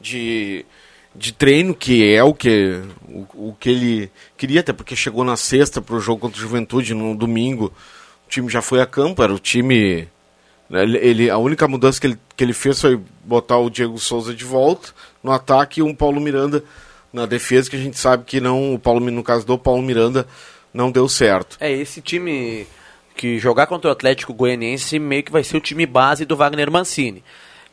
de, 0.00 0.64
de 1.14 1.32
treino, 1.32 1.74
que 1.74 2.14
é 2.14 2.24
o 2.24 2.32
que, 2.32 2.80
o, 3.06 3.50
o 3.50 3.56
que 3.60 3.68
ele 3.68 4.10
queria, 4.38 4.60
até 4.60 4.72
porque 4.72 4.96
chegou 4.96 5.22
na 5.22 5.36
sexta 5.36 5.82
para 5.82 5.94
o 5.94 6.00
jogo 6.00 6.22
contra 6.22 6.38
o 6.38 6.40
Juventude, 6.40 6.94
no 6.94 7.14
domingo 7.14 7.72
o 8.26 8.30
time 8.30 8.48
já 8.48 8.62
foi 8.62 8.80
a 8.80 8.86
campo, 8.86 9.22
era 9.22 9.34
o 9.34 9.38
time... 9.38 10.08
Né, 10.68 10.84
ele, 10.84 11.28
a 11.28 11.36
única 11.36 11.68
mudança 11.68 12.00
que 12.00 12.06
ele, 12.06 12.18
que 12.34 12.42
ele 12.42 12.54
fez 12.54 12.80
foi 12.80 12.98
botar 13.22 13.58
o 13.58 13.68
Diego 13.68 13.98
Souza 13.98 14.32
de 14.32 14.44
volta 14.44 14.90
no 15.22 15.30
ataque 15.30 15.80
e 15.80 15.82
um 15.82 15.94
Paulo 15.94 16.20
Miranda 16.20 16.64
na 17.12 17.26
defesa, 17.26 17.70
que 17.70 17.76
a 17.76 17.80
gente 17.80 17.98
sabe 17.98 18.24
que 18.24 18.40
não, 18.40 18.74
o 18.74 18.78
Paulo, 18.78 19.00
no 19.10 19.22
caso 19.22 19.46
do 19.46 19.58
Paulo 19.58 19.82
Miranda, 19.82 20.26
não 20.72 20.90
deu 20.90 21.08
certo. 21.08 21.56
É, 21.60 21.70
esse 21.70 22.00
time 22.00 22.66
que 23.16 23.38
jogar 23.38 23.66
contra 23.66 23.88
o 23.88 23.92
Atlético 23.92 24.32
Goianiense 24.32 24.98
meio 24.98 25.22
que 25.22 25.32
vai 25.32 25.44
ser 25.44 25.56
o 25.56 25.60
time 25.60 25.84
base 25.84 26.24
do 26.24 26.36
Wagner 26.36 26.70
Mancini. 26.70 27.22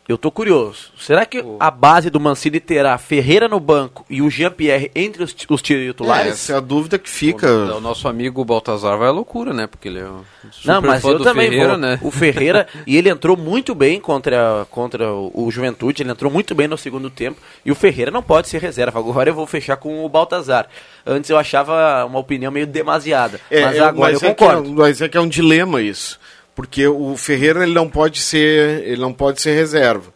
Eu 0.07 0.17
tô 0.17 0.31
curioso. 0.31 0.89
Será 0.97 1.25
que 1.25 1.43
a 1.59 1.69
base 1.69 2.09
do 2.09 2.17
Mancini 2.17 2.61
terá 2.61 2.97
Ferreira 2.97 3.49
no 3.49 3.59
banco 3.59 4.05
e 4.09 4.21
o 4.21 4.29
Jean-Pierre 4.29 4.89
entre 4.95 5.21
os, 5.21 5.35
os 5.49 5.61
titulares? 5.61 6.27
É, 6.27 6.29
essa 6.29 6.53
é 6.53 6.55
a 6.55 6.59
dúvida 6.61 6.97
que 6.97 7.09
fica. 7.09 7.45
O, 7.45 7.77
o, 7.77 7.81
nosso 7.81 8.07
amigo 8.07 8.45
Baltazar 8.45 8.97
vai 8.97 9.09
à 9.09 9.11
loucura, 9.11 9.53
né? 9.53 9.67
Porque 9.67 9.89
ele 9.89 9.99
é 9.99 10.05
um 10.05 10.23
super 10.49 10.67
Não, 10.67 10.81
mas 10.81 11.01
fã 11.01 11.09
eu 11.09 11.17
do 11.17 11.23
também 11.25 11.49
Ferreira, 11.49 11.69
vou. 11.71 11.77
né? 11.77 11.99
O 12.01 12.09
Ferreira, 12.09 12.67
e 12.87 12.95
ele 12.95 13.09
entrou 13.09 13.35
muito 13.35 13.75
bem 13.75 13.99
contra, 13.99 14.65
contra 14.71 15.11
o 15.11 15.51
Juventude, 15.51 16.03
ele 16.03 16.11
entrou 16.11 16.31
muito 16.31 16.55
bem 16.55 16.69
no 16.69 16.77
segundo 16.77 17.09
tempo, 17.09 17.41
e 17.65 17.71
o 17.71 17.75
Ferreira 17.75 18.09
não 18.09 18.23
pode 18.23 18.47
ser 18.47 18.61
reserva. 18.61 18.99
Agora 18.99 19.29
eu 19.29 19.33
vou 19.35 19.45
fechar 19.45 19.75
com 19.75 20.05
o 20.05 20.09
Baltazar. 20.09 20.67
Antes 21.05 21.29
eu 21.29 21.37
achava 21.37 22.05
uma 22.05 22.19
opinião 22.19 22.49
meio 22.51 22.65
demasiada, 22.67 23.41
É, 23.51 23.61
mas 23.65 23.75
eu- 23.77 23.83
agora 23.85 24.11
mas 24.13 24.21
eu 24.21 24.29
é 24.29 24.33
que 24.33 24.43
é- 24.43 24.47
concordo. 24.47 24.73
mas 24.73 25.01
é 25.01 25.09
que 25.09 25.17
é 25.17 25.21
um 25.21 25.27
dilema 25.27 25.81
isso. 25.81 26.17
Porque 26.57 26.87
o 26.87 27.15
Ferreira 27.15 27.61
ele 27.61 27.75
não 27.75 27.87
pode 27.87 28.19
ser. 28.19 28.83
Ele 28.83 28.99
não 28.99 29.13
pode 29.13 29.39
ser 29.39 29.53
reserva. 29.53 30.11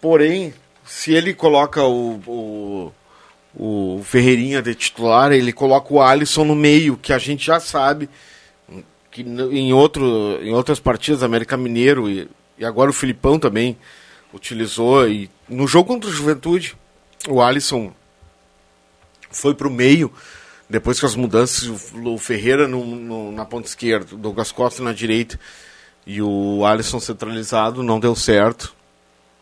Porém, 0.00 0.52
se 0.84 1.14
ele 1.14 1.32
coloca 1.32 1.84
o, 1.84 2.20
o, 2.26 2.92
o 3.54 4.02
Ferreirinha 4.02 4.60
de 4.60 4.74
titular, 4.74 5.30
ele 5.30 5.52
coloca 5.52 5.94
o 5.94 6.02
Alisson 6.02 6.44
no 6.44 6.56
meio, 6.56 6.96
que 6.96 7.12
a 7.12 7.18
gente 7.18 7.46
já 7.46 7.60
sabe 7.60 8.10
que 9.08 9.22
em, 9.22 9.72
outro, 9.72 10.40
em 10.42 10.52
outras 10.52 10.80
partidas, 10.80 11.22
América 11.22 11.56
Mineiro 11.56 12.10
e, 12.10 12.28
e 12.58 12.64
agora 12.64 12.90
o 12.90 12.94
Filipão 12.94 13.38
também 13.38 13.76
utilizou. 14.34 15.08
E 15.08 15.30
no 15.48 15.68
jogo 15.68 15.86
contra 15.86 16.10
o 16.10 16.12
Juventude, 16.12 16.74
o 17.28 17.40
Alisson 17.40 17.92
foi 19.30 19.54
para 19.54 19.68
o 19.68 19.70
meio, 19.70 20.12
depois 20.72 20.98
que 20.98 21.04
as 21.06 21.14
mudanças, 21.14 21.92
o, 21.94 22.16
Ferreira 22.18 22.66
no, 22.66 22.82
no- 22.84 23.30
na 23.30 23.44
ponta 23.44 23.68
esquerda, 23.68 24.14
o 24.14 24.18
Douglas 24.18 24.50
Costa 24.50 24.82
na 24.82 24.92
direita 24.92 25.38
e 26.06 26.20
o 26.22 26.64
Alisson 26.64 26.98
centralizado, 26.98 27.82
não 27.82 28.00
deu 28.00 28.16
certo. 28.16 28.74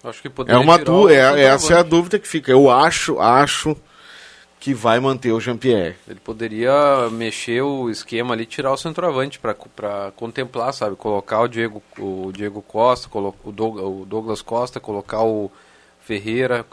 Acho 0.03 0.21
que 0.21 0.27
É 0.29 0.31
poderia 0.31 0.61
uma 0.61 0.79
tirar 0.79 0.85
du 0.93 1.03
o 1.05 1.09
é, 1.09 1.43
essa 1.45 1.75
é 1.75 1.79
a 1.79 1.83
dúvida 1.83 2.19
que 2.19 2.27
fica. 2.27 2.51
Eu 2.51 2.69
acho, 2.71 3.19
acho 3.21 3.77
que 4.59 4.75
vai 4.75 4.99
manter 4.99 5.31
o 5.33 5.41
Jean-Pierre. 5.41 5.95
Ele 6.09 6.21
poderia 6.21 7.09
mexer 7.13 7.63
o 7.63 7.89
esquema 7.89 8.35
ali, 8.35 8.45
tirar 8.45 8.73
o 8.73 8.77
centroavante 8.77 9.39
para 9.39 9.55
contemplar, 10.17 10.75
sabe? 10.75 10.97
Colocar 10.97 11.41
o 11.43 11.49
Diego, 11.49 11.83
o 11.99 12.31
Diego 12.33 12.61
Costa, 12.61 13.09
o 13.15 14.05
Douglas 14.07 14.43
Costa, 14.43 14.81
colocar 14.81 15.23
o 15.23 15.51
Ferreira. 16.01 16.67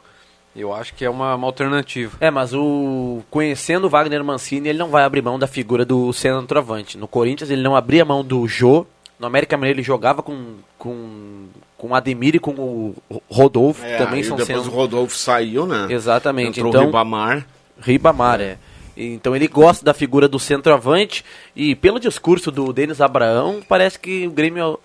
Eu 0.57 0.73
acho 0.73 0.95
que 0.95 1.05
é 1.05 1.09
uma, 1.09 1.35
uma 1.35 1.47
alternativa. 1.47 2.17
É, 2.19 2.31
mas 2.31 2.51
o 2.53 3.21
conhecendo 3.29 3.85
o 3.85 3.89
Wagner 3.89 4.23
Mancini, 4.23 4.69
ele 4.69 4.79
não 4.79 4.89
vai 4.89 5.03
abrir 5.03 5.21
mão 5.21 5.37
da 5.37 5.45
figura 5.45 5.85
do 5.85 6.11
centroavante. 6.11 6.97
No 6.97 7.07
Corinthians 7.07 7.51
ele 7.51 7.61
não 7.61 7.75
abria 7.75 8.03
mão 8.03 8.23
do 8.23 8.47
Jô. 8.47 8.85
No 9.19 9.27
América 9.27 9.55
Mineiro 9.55 9.77
ele 9.77 9.85
jogava 9.85 10.23
com 10.23 10.55
com 10.77 11.45
com 11.77 11.89
o 11.89 11.95
Ademir 11.95 12.35
e 12.35 12.39
com 12.39 12.51
o 12.51 12.95
Rodolfo, 13.29 13.83
também 13.99 14.19
aí 14.19 14.23
são 14.23 14.35
depois 14.35 14.63
sendo 14.63 14.73
o 14.73 14.75
Rodolfo 14.75 15.15
saiu, 15.15 15.67
né? 15.67 15.85
Exatamente. 15.91 16.59
Entrou 16.59 16.69
então, 16.69 16.83
o 16.83 16.85
Ribamar. 16.87 17.45
Ribamar, 17.79 18.41
é. 18.41 18.57
Então 18.95 19.35
ele 19.35 19.47
gosta 19.47 19.85
da 19.85 19.93
figura 19.93 20.27
do 20.27 20.39
centroavante 20.39 21.23
e 21.55 21.75
pelo 21.75 21.99
discurso 21.99 22.51
do 22.51 22.73
Denis 22.73 22.99
Abraão, 22.99 23.61
parece 23.67 23.99
que 23.99 24.25
o 24.25 24.31
Grêmio 24.31 24.79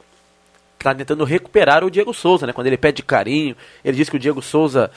está 0.79 0.95
tentando 0.95 1.25
recuperar 1.25 1.83
o 1.83 1.91
Diego 1.91 2.12
Souza, 2.12 2.47
né? 2.47 2.53
Quando 2.53 2.66
ele 2.66 2.77
pede 2.77 3.03
carinho, 3.03 3.57
ele 3.83 3.97
diz 3.97 4.11
que 4.11 4.16
o 4.16 4.18
Diego 4.18 4.43
Souza 4.43 4.91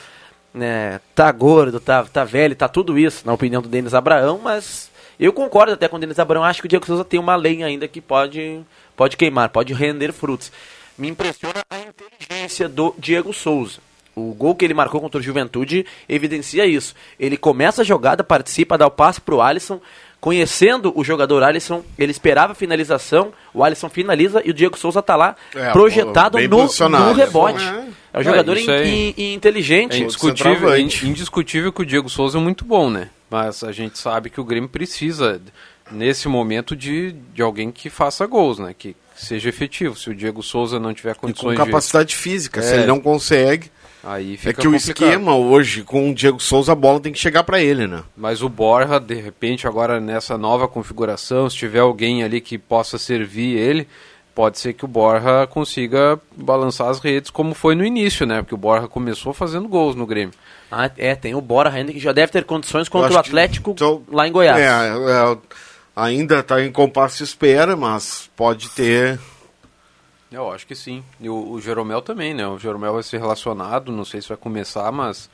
né, 0.56 1.02
tá 1.14 1.32
gordo, 1.32 1.80
tá, 1.80 2.04
tá 2.06 2.24
velho, 2.24 2.56
tá 2.56 2.68
tudo 2.68 2.98
isso, 2.98 3.26
na 3.26 3.34
opinião 3.34 3.62
do 3.62 3.68
Denis 3.68 3.94
Abraão, 3.94 4.40
mas 4.42 4.90
eu 5.20 5.34
concordo 5.34 5.74
até 5.74 5.88
com 5.88 5.98
o 5.98 6.00
Denis 6.00 6.18
Abraão, 6.18 6.44
acho 6.44 6.62
que 6.62 6.66
o 6.66 6.70
Diego 6.70 6.86
Souza 6.86 7.04
tem 7.04 7.20
uma 7.20 7.36
lenha 7.36 7.66
ainda 7.66 7.88
que 7.88 8.00
pode, 8.00 8.62
pode 8.96 9.18
queimar, 9.18 9.50
pode 9.50 9.74
render 9.74 10.14
frutos. 10.14 10.52
Me 10.98 11.10
impressiona 11.10 11.62
a 11.70 11.78
inteligência 11.80 12.70
do 12.70 12.96
Diego 12.98 13.34
Souza. 13.34 13.80
O 14.16 14.34
gol 14.34 14.56
que 14.56 14.64
ele 14.64 14.74
marcou 14.74 15.02
contra 15.02 15.20
o 15.20 15.24
Juventude 15.24 15.86
evidencia 16.08 16.66
isso. 16.66 16.96
Ele 17.20 17.36
começa 17.36 17.82
a 17.82 17.86
jogada, 17.86 18.24
participa, 18.24 18.78
dá 18.78 18.88
o 18.88 18.92
passe 18.92 19.20
pro 19.20 19.42
Alisson. 19.42 19.82
Conhecendo 20.26 20.92
o 20.96 21.04
jogador 21.04 21.44
Alisson, 21.44 21.84
ele 22.00 22.10
esperava 22.12 22.54
a 22.54 22.56
finalização, 22.56 23.32
o 23.54 23.64
Alisson 23.64 23.90
finaliza 23.90 24.42
e 24.44 24.50
o 24.50 24.54
Diego 24.56 24.76
Souza 24.76 25.00
tá 25.00 25.16
lá 25.16 25.36
É, 25.54 25.70
projetado 25.72 26.40
no, 26.40 26.68
no 26.90 27.14
rebote. 27.14 27.64
É. 27.64 27.86
É 28.12 28.20
um 28.22 28.24
jogador 28.24 28.58
É, 28.58 28.88
in- 28.88 29.14
in- 29.16 29.34
inteligente. 29.36 29.98
É 29.98 30.00
indiscutível, 30.00 30.74
é 30.74 30.80
in- 30.80 30.90
indiscutível 31.04 31.72
que 31.72 31.84
o 31.84 31.86
Diego 31.86 32.10
Souza 32.10 32.40
é 32.40 32.42
muito 32.42 32.66
bom, 32.66 32.90
né? 32.90 33.10
Mas 33.30 33.64
a 33.64 33.72
gente 33.72 34.00
sabe 34.00 34.32
que 34.32 34.42
o 34.42 34.44
Grêmio 34.44 34.68
precisa, 34.68 35.40
nesse 35.92 36.28
momento, 36.28 36.76
de, 36.76 37.12
de 37.32 37.44
alguém 37.44 37.70
que 37.72 37.92
faça 37.92 38.26
gols, 38.26 38.58
né? 38.58 38.74
Que 38.76 38.96
seja 39.16 39.48
efetivo. 39.48 39.96
Se 39.96 40.10
o 40.10 40.16
Diego 40.16 40.42
Souza 40.42 40.80
não 40.80 40.92
tiver 40.92 41.12
E 41.12 41.14
com 41.14 41.28
condições 41.28 41.56
capacidade 41.56 42.16
física. 42.16 42.64
Se 42.64 42.74
É. 42.74 42.78
ele 42.78 42.88
não 42.88 43.00
consegue. 43.00 43.70
Aí 44.06 44.36
É 44.36 44.38
fica 44.38 44.62
que 44.62 44.68
o 44.68 44.72
complicado. 44.72 45.04
esquema 45.08 45.36
hoje 45.36 45.82
com 45.84 46.12
o 46.12 46.14
Diego 46.14 46.40
Souza, 46.40 46.72
a 46.72 46.76
bola 46.76 47.00
tem 47.00 47.12
que 47.12 47.18
chegar 47.20 47.44
para 47.44 47.60
ele, 47.60 47.88
né? 47.88 48.04
Mas 48.16 48.42
o 48.44 48.50
Borja, 48.50 49.00
de 49.00 49.16
repente, 49.16 49.68
agora 49.68 50.00
nessa 50.00 50.38
nova 50.38 50.68
configuração, 50.68 51.50
se 51.50 51.58
tiver 51.58 51.80
alguém 51.80 52.24
ali 52.24 52.40
que 52.40 52.58
possa 52.58 52.98
servir 53.00 53.58
ele, 53.58 53.88
pode 54.36 54.60
ser 54.60 54.74
que 54.74 54.86
o 54.86 54.88
Borja 54.88 55.48
consiga 55.48 56.20
balançar 56.38 56.88
as 56.90 57.00
redes 57.00 57.32
como 57.32 57.56
foi 57.56 57.74
no 57.74 57.84
início, 57.84 58.26
né? 58.28 58.42
Porque 58.44 58.54
o 58.54 58.58
Borja 58.58 58.88
começou 58.88 59.34
fazendo 59.34 59.68
gols 59.68 59.96
no 59.96 60.06
Grêmio. 60.06 60.34
Ah, 60.72 60.90
é, 60.98 61.16
tem 61.16 61.34
o 61.36 61.42
Bora 61.42 61.70
ainda 61.72 61.92
que 61.94 62.00
já 62.00 62.12
deve 62.12 62.32
ter 62.32 62.44
condições 62.44 62.88
contra 62.90 63.14
o 63.14 63.18
acho 63.20 63.24
que- 63.24 63.30
Atlético 63.30 63.72
então, 63.72 64.04
lá 64.12 64.28
em 64.28 64.32
Goiás. 64.32 64.60
É, 64.60 64.68
é, 64.68 65.38
ainda 65.96 66.40
está 66.40 66.62
em 66.64 66.72
compasso 66.72 67.18
de 67.20 67.24
espera, 67.24 67.76
mas 67.76 68.30
pode 68.36 68.70
ter. 68.70 69.20
Eu 70.32 70.52
acho 70.52 70.66
que 70.68 70.76
sim. 70.76 71.04
E 71.20 71.30
o, 71.30 71.52
o 71.52 71.62
Jeromel 71.62 72.02
também, 72.02 72.34
né? 72.34 72.48
O 72.48 72.58
Jeromel 72.60 72.94
vai 72.94 73.04
ser 73.04 73.20
relacionado, 73.20 73.92
não 73.92 74.04
sei 74.06 74.22
se 74.22 74.28
vai 74.28 74.38
começar, 74.38 74.92
mas 74.92 75.30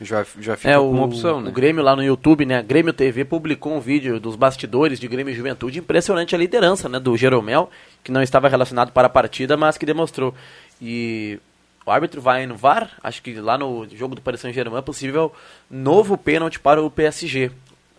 Já, 0.00 0.24
já 0.38 0.56
fica 0.56 0.70
É, 0.70 0.78
o, 0.78 0.88
uma 0.90 1.04
opção, 1.06 1.40
né? 1.40 1.50
o 1.50 1.52
Grêmio 1.52 1.82
lá 1.82 1.96
no 1.96 2.02
YouTube, 2.04 2.46
né? 2.46 2.58
A 2.58 2.62
Grêmio 2.62 2.92
TV 2.92 3.24
publicou 3.24 3.74
um 3.74 3.80
vídeo 3.80 4.20
dos 4.20 4.36
bastidores 4.36 5.00
de 5.00 5.08
Grêmio 5.08 5.34
Juventude. 5.34 5.80
Impressionante 5.80 6.34
a 6.34 6.38
liderança, 6.38 6.88
né? 6.88 7.00
Do 7.00 7.16
Jeromel, 7.16 7.68
que 8.04 8.12
não 8.12 8.22
estava 8.22 8.48
relacionado 8.48 8.92
para 8.92 9.08
a 9.08 9.10
partida, 9.10 9.56
mas 9.56 9.76
que 9.76 9.84
demonstrou. 9.84 10.32
E 10.80 11.40
o 11.84 11.90
árbitro 11.90 12.20
vai 12.20 12.46
no 12.46 12.54
VAR, 12.54 12.92
acho 13.02 13.20
que 13.22 13.34
lá 13.40 13.58
no 13.58 13.88
jogo 13.96 14.14
do 14.14 14.20
Paris 14.22 14.40
Saint-Germain 14.40 14.78
é 14.78 14.82
possível 14.82 15.32
novo 15.68 16.16
pênalti 16.16 16.60
para 16.60 16.80
o 16.80 16.90
PSG. 16.90 17.50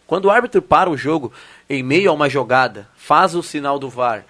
Quando 0.08 0.26
o 0.26 0.30
árbitro 0.32 0.62
para 0.62 0.90
o 0.90 0.96
jogo 0.98 1.34
em 1.70 1.84
meio 1.84 2.10
a 2.10 2.14
uma 2.14 2.30
jogada, 2.30 2.88
faz 2.96 3.36
o 3.36 3.44
sinal 3.44 3.78
do 3.78 3.90
VAR, 3.90 4.24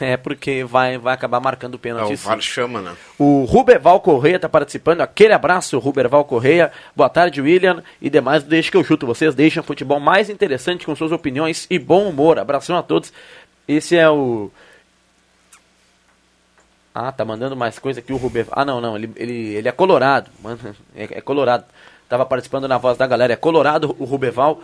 é 0.00 0.16
porque 0.16 0.64
vai, 0.64 0.98
vai 0.98 1.14
acabar 1.14 1.40
marcando 1.40 1.74
o 1.74 1.76
É, 1.76 1.80
pênalti. 1.80 2.12
o 2.12 2.16
sim. 2.16 2.26
VAR 2.26 2.40
chama, 2.40 2.80
né? 2.80 2.94
O 3.18 3.44
Ruberval 3.44 4.00
Correia 4.00 4.36
está 4.36 4.48
participando. 4.48 5.00
Aquele 5.02 5.32
abraço, 5.32 5.78
Ruberval 5.78 6.24
Correia. 6.24 6.72
Boa 6.96 7.08
tarde, 7.08 7.40
William. 7.40 7.82
E 8.00 8.08
demais, 8.10 8.42
deixa 8.42 8.70
que 8.70 8.76
eu 8.76 8.84
chuto. 8.84 9.06
Vocês 9.06 9.34
deixam 9.34 9.62
o 9.62 9.66
futebol 9.66 10.00
mais 10.00 10.28
interessante 10.30 10.86
com 10.86 10.94
suas 10.96 11.12
opiniões 11.12 11.66
e 11.70 11.78
bom 11.78 12.08
humor. 12.08 12.38
Abração 12.38 12.76
a 12.76 12.82
todos. 12.82 13.12
Esse 13.68 13.96
é 13.96 14.08
o. 14.10 14.50
Ah, 16.94 17.10
tá 17.10 17.24
mandando 17.24 17.56
mais 17.56 17.78
coisa 17.78 18.00
aqui 18.00 18.12
o 18.12 18.16
Ruberval. 18.16 18.54
Ah, 18.56 18.64
não, 18.64 18.80
não. 18.80 18.96
Ele, 18.96 19.10
ele, 19.16 19.54
ele 19.54 19.68
é 19.68 19.72
colorado. 19.72 20.30
Mano, 20.42 20.58
é, 20.94 21.04
é 21.18 21.20
colorado. 21.20 21.64
Tava 22.08 22.24
participando 22.24 22.68
na 22.68 22.78
voz 22.78 22.96
da 22.96 23.06
galera. 23.06 23.32
É 23.32 23.36
colorado 23.36 23.96
o 23.98 24.04
Ruberval. 24.04 24.60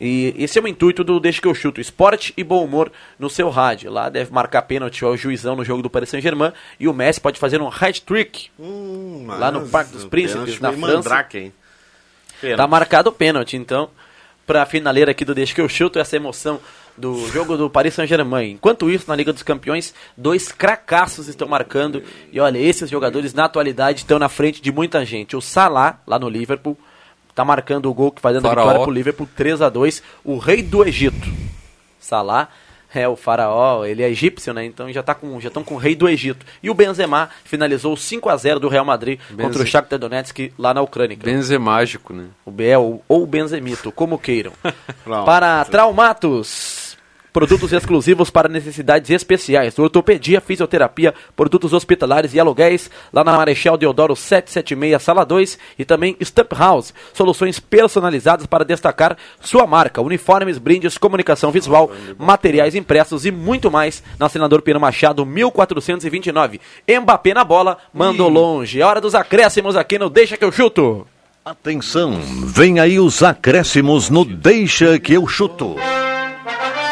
E 0.00 0.34
esse 0.38 0.58
é 0.58 0.62
o 0.62 0.66
intuito 0.66 1.04
do 1.04 1.20
Deixa 1.20 1.42
que 1.42 1.46
eu 1.46 1.54
chuto, 1.54 1.78
esporte 1.80 2.32
e 2.36 2.42
bom 2.42 2.64
humor 2.64 2.90
no 3.18 3.28
seu 3.28 3.50
rádio. 3.50 3.90
Lá 3.90 4.08
deve 4.08 4.32
marcar 4.32 4.62
pênalti 4.62 5.04
ao 5.04 5.14
juizão 5.16 5.54
no 5.54 5.64
jogo 5.64 5.82
do 5.82 5.90
Paris 5.90 6.08
Saint-Germain 6.08 6.52
e 6.78 6.88
o 6.88 6.94
Messi 6.94 7.20
pode 7.20 7.38
fazer 7.38 7.60
um 7.60 7.68
hat-trick 7.68 8.48
Hum, 8.58 9.26
Lá 9.28 9.50
no 9.50 9.68
Parque 9.68 9.92
dos 9.92 10.06
Príncipes, 10.06 10.58
na 10.58 10.72
França. 10.72 10.86
mandrake, 10.96 11.38
hein? 11.38 11.52
Tá 12.56 12.66
marcado 12.66 13.10
o 13.10 13.12
pênalti, 13.12 13.58
então, 13.58 13.90
pra 14.46 14.64
finaleira 14.64 15.10
aqui 15.10 15.24
do 15.26 15.34
Deixa 15.34 15.54
que 15.54 15.60
eu 15.60 15.68
chuto, 15.68 15.98
essa 15.98 16.16
emoção 16.16 16.58
do 16.96 17.28
jogo 17.28 17.56
do 17.56 17.68
Paris 17.68 17.92
Saint-Germain. 17.94 18.52
Enquanto 18.52 18.90
isso, 18.90 19.04
na 19.06 19.14
Liga 19.14 19.32
dos 19.32 19.42
Campeões, 19.42 19.94
dois 20.16 20.50
cracassos 20.50 21.28
estão 21.28 21.46
marcando. 21.46 22.02
E 22.32 22.40
olha, 22.40 22.58
esses 22.58 22.88
jogadores 22.88 23.34
na 23.34 23.44
atualidade 23.44 23.98
estão 24.00 24.18
na 24.18 24.28
frente 24.30 24.62
de 24.62 24.72
muita 24.72 25.04
gente. 25.04 25.36
O 25.36 25.40
Salah, 25.42 26.00
lá 26.06 26.18
no 26.18 26.28
Liverpool, 26.28 26.76
tá 27.40 27.44
marcando 27.44 27.86
o 27.90 27.94
gol 27.94 28.10
que 28.12 28.20
vai 28.22 28.32
dando 28.32 28.46
a 28.46 28.48
Faraó. 28.50 28.64
vitória 28.64 28.84
pro 28.84 28.92
Liverpool 28.92 29.28
3 29.36 29.62
a 29.62 29.68
2 29.68 30.02
O 30.24 30.38
rei 30.38 30.62
do 30.62 30.84
Egito, 30.84 31.28
Salah, 31.98 32.48
é 32.92 33.06
o 33.06 33.14
faraó, 33.14 33.84
ele 33.84 34.02
é 34.02 34.08
egípcio, 34.10 34.52
né? 34.52 34.64
Então 34.64 34.92
já 34.92 35.00
tá 35.02 35.14
com 35.14 35.40
já 35.40 35.46
estão 35.46 35.62
com 35.62 35.74
o 35.74 35.78
rei 35.78 35.94
do 35.94 36.08
Egito. 36.08 36.44
E 36.60 36.68
o 36.68 36.74
Benzema 36.74 37.30
finalizou 37.44 37.96
5 37.96 38.28
a 38.28 38.36
0 38.36 38.58
do 38.58 38.68
Real 38.68 38.84
Madrid 38.84 39.20
contra 39.28 39.44
o 39.44 39.48
Benze- 39.52 39.66
Shakhtar 39.66 39.98
Donetsk 39.98 40.52
lá 40.58 40.74
na 40.74 40.82
Ucrânia. 40.82 41.16
Benze 41.16 41.56
mágico, 41.56 42.12
né? 42.12 42.24
O 42.44 42.50
Bel 42.50 43.00
ou 43.06 43.22
o 43.22 43.26
Benzemito, 43.26 43.92
como 43.92 44.18
queiram. 44.18 44.52
Para 45.24 45.64
Traumatos. 45.66 46.79
Produtos 47.32 47.72
exclusivos 47.72 48.28
para 48.28 48.48
necessidades 48.48 49.08
especiais. 49.10 49.78
Ortopedia, 49.78 50.40
fisioterapia, 50.40 51.14
produtos 51.36 51.72
hospitalares 51.72 52.34
e 52.34 52.40
aluguéis. 52.40 52.90
Lá 53.12 53.22
na 53.22 53.36
Marechal 53.36 53.76
Deodoro 53.76 54.16
776, 54.16 55.00
sala 55.00 55.24
2. 55.24 55.58
E 55.78 55.84
também 55.84 56.16
Stamp 56.20 56.52
House. 56.52 56.92
Soluções 57.12 57.60
personalizadas 57.60 58.46
para 58.46 58.64
destacar 58.64 59.16
sua 59.40 59.66
marca. 59.66 60.02
Uniformes, 60.02 60.58
brindes, 60.58 60.98
comunicação 60.98 61.52
visual, 61.52 61.90
materiais 62.18 62.74
impressos 62.74 63.24
e 63.24 63.30
muito 63.30 63.70
mais. 63.70 64.02
Na 64.18 64.28
Senador 64.28 64.60
Pino 64.62 64.80
Machado, 64.80 65.24
1429. 65.24 66.60
Mbappé 67.00 67.32
na 67.32 67.44
bola, 67.44 67.78
mandou 67.94 68.28
longe. 68.28 68.80
É 68.80 68.84
hora 68.84 69.00
dos 69.00 69.14
acréscimos 69.14 69.76
aqui 69.76 69.98
no 69.98 70.10
Deixa 70.10 70.36
que 70.36 70.44
eu 70.44 70.50
chuto. 70.50 71.06
Atenção, 71.44 72.20
vem 72.44 72.80
aí 72.80 72.98
os 72.98 73.22
acréscimos 73.22 74.10
no 74.10 74.24
Deixa 74.24 74.98
que 74.98 75.14
eu 75.14 75.26
chuto. 75.26 75.76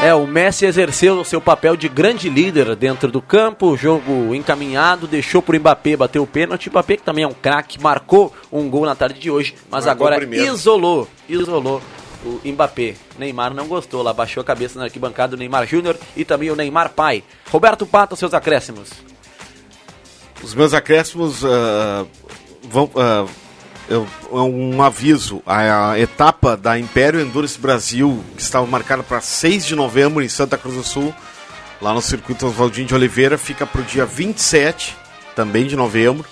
É, 0.01 0.14
o 0.14 0.26
Messi 0.28 0.64
exerceu 0.64 1.18
o 1.20 1.24
seu 1.24 1.40
papel 1.40 1.76
de 1.76 1.88
grande 1.88 2.28
líder 2.28 2.76
dentro 2.76 3.11
do 3.11 3.20
campo, 3.20 3.66
o 3.66 3.76
jogo 3.76 4.32
encaminhado, 4.34 5.09
deixou 5.09 5.42
pro 5.42 5.59
Mbappé 5.59 5.96
bater 5.96 6.20
o 6.20 6.26
pênalti. 6.26 6.68
O 6.68 6.70
Mbappé, 6.70 6.96
que 6.96 7.03
também 7.03 7.24
é 7.24 7.26
um 7.28 7.32
craque, 7.34 7.80
marcou 7.82 8.32
um 8.53 8.70
gol 8.70 8.86
na 8.86 8.94
tarde 8.94 9.18
de 9.18 9.28
hoje, 9.30 9.55
mas 9.68 9.86
Marcou 9.86 10.07
agora 10.07 10.16
primeiro. 10.20 10.55
isolou, 10.55 11.09
isolou 11.28 11.82
o 12.24 12.40
Mbappé. 12.44 12.94
Neymar 13.18 13.53
não 13.53 13.66
gostou, 13.66 14.01
lá 14.03 14.12
baixou 14.12 14.40
a 14.40 14.44
cabeça 14.44 14.78
na 14.78 14.84
arquibancada 14.84 15.36
do 15.36 15.36
Neymar 15.40 15.66
Júnior 15.66 15.96
e 16.16 16.24
também 16.24 16.51
o 16.51 16.57
Neymar 16.57 16.90
pai. 16.90 17.24
Roberto 17.51 17.84
Pato, 17.84 18.14
seus 18.14 18.32
acréscimos. 18.32 18.90
Os 20.42 20.55
meus 20.55 20.72
acréscimos 20.74 21.44
ah, 21.44 22.07
vão. 22.62 22.88
eu- 22.94 23.28
um 24.30 24.82
aviso: 24.82 25.43
a, 25.47 25.99
etapa 25.99 26.57
da 26.57 26.78
Império 26.78 27.20
Endurance 27.20 27.59
Brasil, 27.59 28.22
que 28.36 28.43
estava 28.43 28.66
marcada 28.66 29.03
para 29.03 29.20
6 29.20 29.64
de 29.66 29.74
novembro 29.74 30.22
em 30.22 30.28
Santa 30.28 30.59
Cruz 30.59 30.76
do 30.76 30.84
Sul, 30.84 31.14
lá 31.80 31.93
no 31.95 32.03
circuito 32.03 32.47
Oswaldinho 32.47 32.86
de 32.86 32.95
Oliveira, 32.95 33.39
fica 33.39 33.66
para 33.66 33.80
o 33.80 33.84
dia 33.84 34.05
27, 34.05 34.97
também 35.34 35.66
de 35.66 35.76
novembro. 35.76 36.24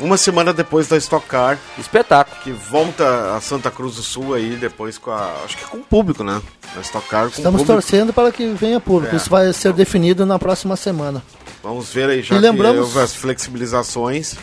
Uma 0.00 0.16
semana 0.16 0.52
depois 0.52 0.88
da 0.88 0.96
Stock 0.96 1.24
Car, 1.26 1.58
Espetáculo. 1.78 2.36
que 2.42 2.50
volta 2.50 3.36
a 3.36 3.40
Santa 3.40 3.70
Cruz 3.70 3.94
do 3.96 4.02
Sul 4.02 4.34
aí, 4.34 4.56
depois 4.56 4.98
com 4.98 5.10
a. 5.12 5.32
Acho 5.44 5.56
que 5.56 5.64
com 5.64 5.76
o 5.76 5.82
público, 5.84 6.24
né? 6.24 6.40
Na 6.74 6.80
Stock 6.80 7.06
Car 7.08 7.24
com 7.24 7.36
Estamos 7.36 7.60
o 7.62 7.64
público. 7.64 7.72
torcendo 7.82 8.12
para 8.12 8.32
que 8.32 8.46
venha 8.54 8.80
público. 8.80 9.14
É. 9.14 9.16
Isso 9.16 9.30
vai 9.30 9.52
ser 9.52 9.72
definido 9.72 10.26
na 10.26 10.38
próxima 10.38 10.74
semana. 10.76 11.22
Vamos 11.62 11.92
ver 11.92 12.08
aí 12.10 12.22
já 12.22 12.34
E 12.34 12.38
lembramos- 12.40 12.78
que 12.78 12.82
houve 12.82 12.98
as 12.98 13.14
flexibilizações. 13.14 14.34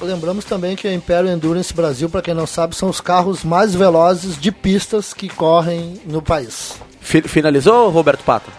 Lembramos 0.00 0.44
também 0.44 0.76
que 0.76 0.86
a 0.88 0.92
Império 0.92 1.30
Endurance 1.30 1.72
Brasil, 1.72 2.08
para 2.10 2.20
quem 2.22 2.34
não 2.34 2.46
sabe, 2.46 2.74
são 2.76 2.88
os 2.88 3.00
carros 3.00 3.42
mais 3.44 3.74
velozes 3.74 4.36
de 4.38 4.50
pistas 4.52 5.14
que 5.14 5.28
correm 5.28 6.00
no 6.04 6.20
país. 6.20 6.74
Fi- 7.00 7.22
finalizou, 7.22 7.88
Roberto 7.90 8.22
Pato? 8.24 8.50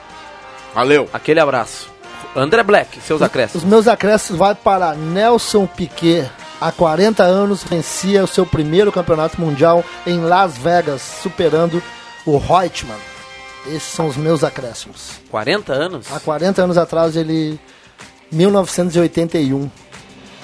Valeu! 0.74 1.08
Aquele 1.14 1.40
abraço. 1.40 1.88
André 2.36 2.64
Black, 2.64 3.00
seus 3.02 3.22
acréscimos. 3.22 3.64
Os 3.64 3.70
meus 3.70 3.88
acréscimos 3.88 4.40
vai 4.40 4.56
para 4.56 4.94
Nelson 4.96 5.66
Piquet. 5.68 6.30
Há 6.60 6.72
40 6.72 7.24
anos 7.24 7.64
vencia 7.64 8.24
o 8.24 8.28
seu 8.28 8.46
primeiro 8.46 8.92
campeonato 8.92 9.40
mundial 9.40 9.84
em 10.08 10.20
Las 10.22 10.58
Vegas, 10.58 11.02
superando 11.22 11.82
o 12.26 12.38
Reutemann. 12.38 12.98
Esses 13.68 13.84
são 13.84 14.08
os 14.08 14.16
meus 14.18 14.44
acréscimos. 14.44 15.12
40 15.30 15.74
anos? 15.74 16.08
Há 16.12 16.20
40 16.20 16.64
anos 16.64 16.78
atrás 16.78 17.16
ele 17.16 17.60
1981. 18.32 19.70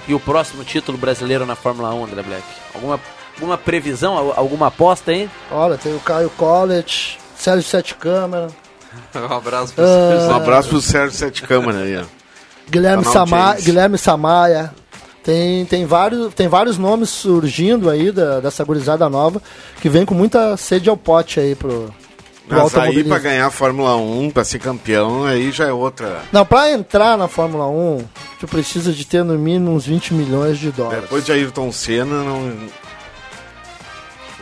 E 0.08 0.14
o 0.14 0.20
próximo 0.20 0.64
título 0.64 0.97
brasileiro 0.97 1.45
na 1.45 1.56
Fórmula 1.56 1.93
1, 1.93 2.04
André 2.06 2.24
Black? 2.24 2.43
Alguma, 2.74 2.99
alguma 3.36 3.58
previsão, 3.58 4.18
al- 4.18 4.34
alguma 4.36 4.68
aposta, 4.68 5.14
hein? 5.14 5.30
Olha, 5.52 5.78
tem 5.78 5.95
o 5.95 5.99
Caio 5.99 6.30
Collett, 6.32 7.20
Sérgio 7.38 7.64
Sete 7.64 7.95
Câmara, 7.95 8.47
Um 9.16 9.34
abraço 9.34 9.74
pra 9.74 9.84
Ah, 9.86 9.88
vocês. 9.88 10.24
Um 10.32 10.36
abraço 10.36 10.70
pro 10.70 10.82
Sérgio 10.82 11.18
Sete 11.18 11.43
Câmara 11.43 11.80
aí, 11.80 11.97
ó. 11.97 12.04
Guilherme, 12.70 13.04
Sama. 13.06 13.54
Guilherme 13.56 13.97
Samaia. 13.97 14.74
Tem, 15.24 15.66
tem, 15.66 15.86
vários, 15.86 16.34
tem 16.34 16.47
vários 16.47 16.78
nomes 16.80 17.10
surgindo 17.10 17.89
aí 17.91 18.12
da, 18.12 18.39
dessa 18.39 18.64
gurizada 18.64 19.08
nova 19.08 19.39
que 19.80 19.88
vem 19.88 20.04
com 20.04 20.16
muita 20.16 20.58
sede 20.58 20.89
ao 20.89 20.97
pote 20.97 21.39
aí 21.39 21.54
pro, 21.54 21.93
pro 22.52 22.64
Mas 22.64 22.74
aí 22.74 22.80
automobilismo. 22.80 23.10
pra 23.10 23.20
ganhar 23.20 23.45
a 23.47 23.52
Fórmula 23.52 23.95
1, 23.95 24.32
pra 24.32 24.43
ser 24.43 24.60
campeão, 24.60 25.24
aí 25.24 25.52
já 25.52 25.66
é 25.68 25.72
outra. 25.72 26.22
Não, 26.32 26.45
pra 26.45 26.72
entrar 26.72 27.18
na 27.18 27.28
Fórmula 27.28 27.68
1, 27.68 28.04
tu 28.39 28.47
precisa 28.47 28.91
de 28.91 29.06
ter 29.06 29.24
no 29.24 29.38
mínimo 29.39 29.72
uns 29.72 29.86
20 29.86 30.14
milhões 30.14 30.60
de 30.60 30.72
dólares. 30.72 31.02
Depois 31.04 31.26
de 31.26 31.32
Ayrton 31.32 31.72
Senna, 31.72 32.24
não... 32.24 32.54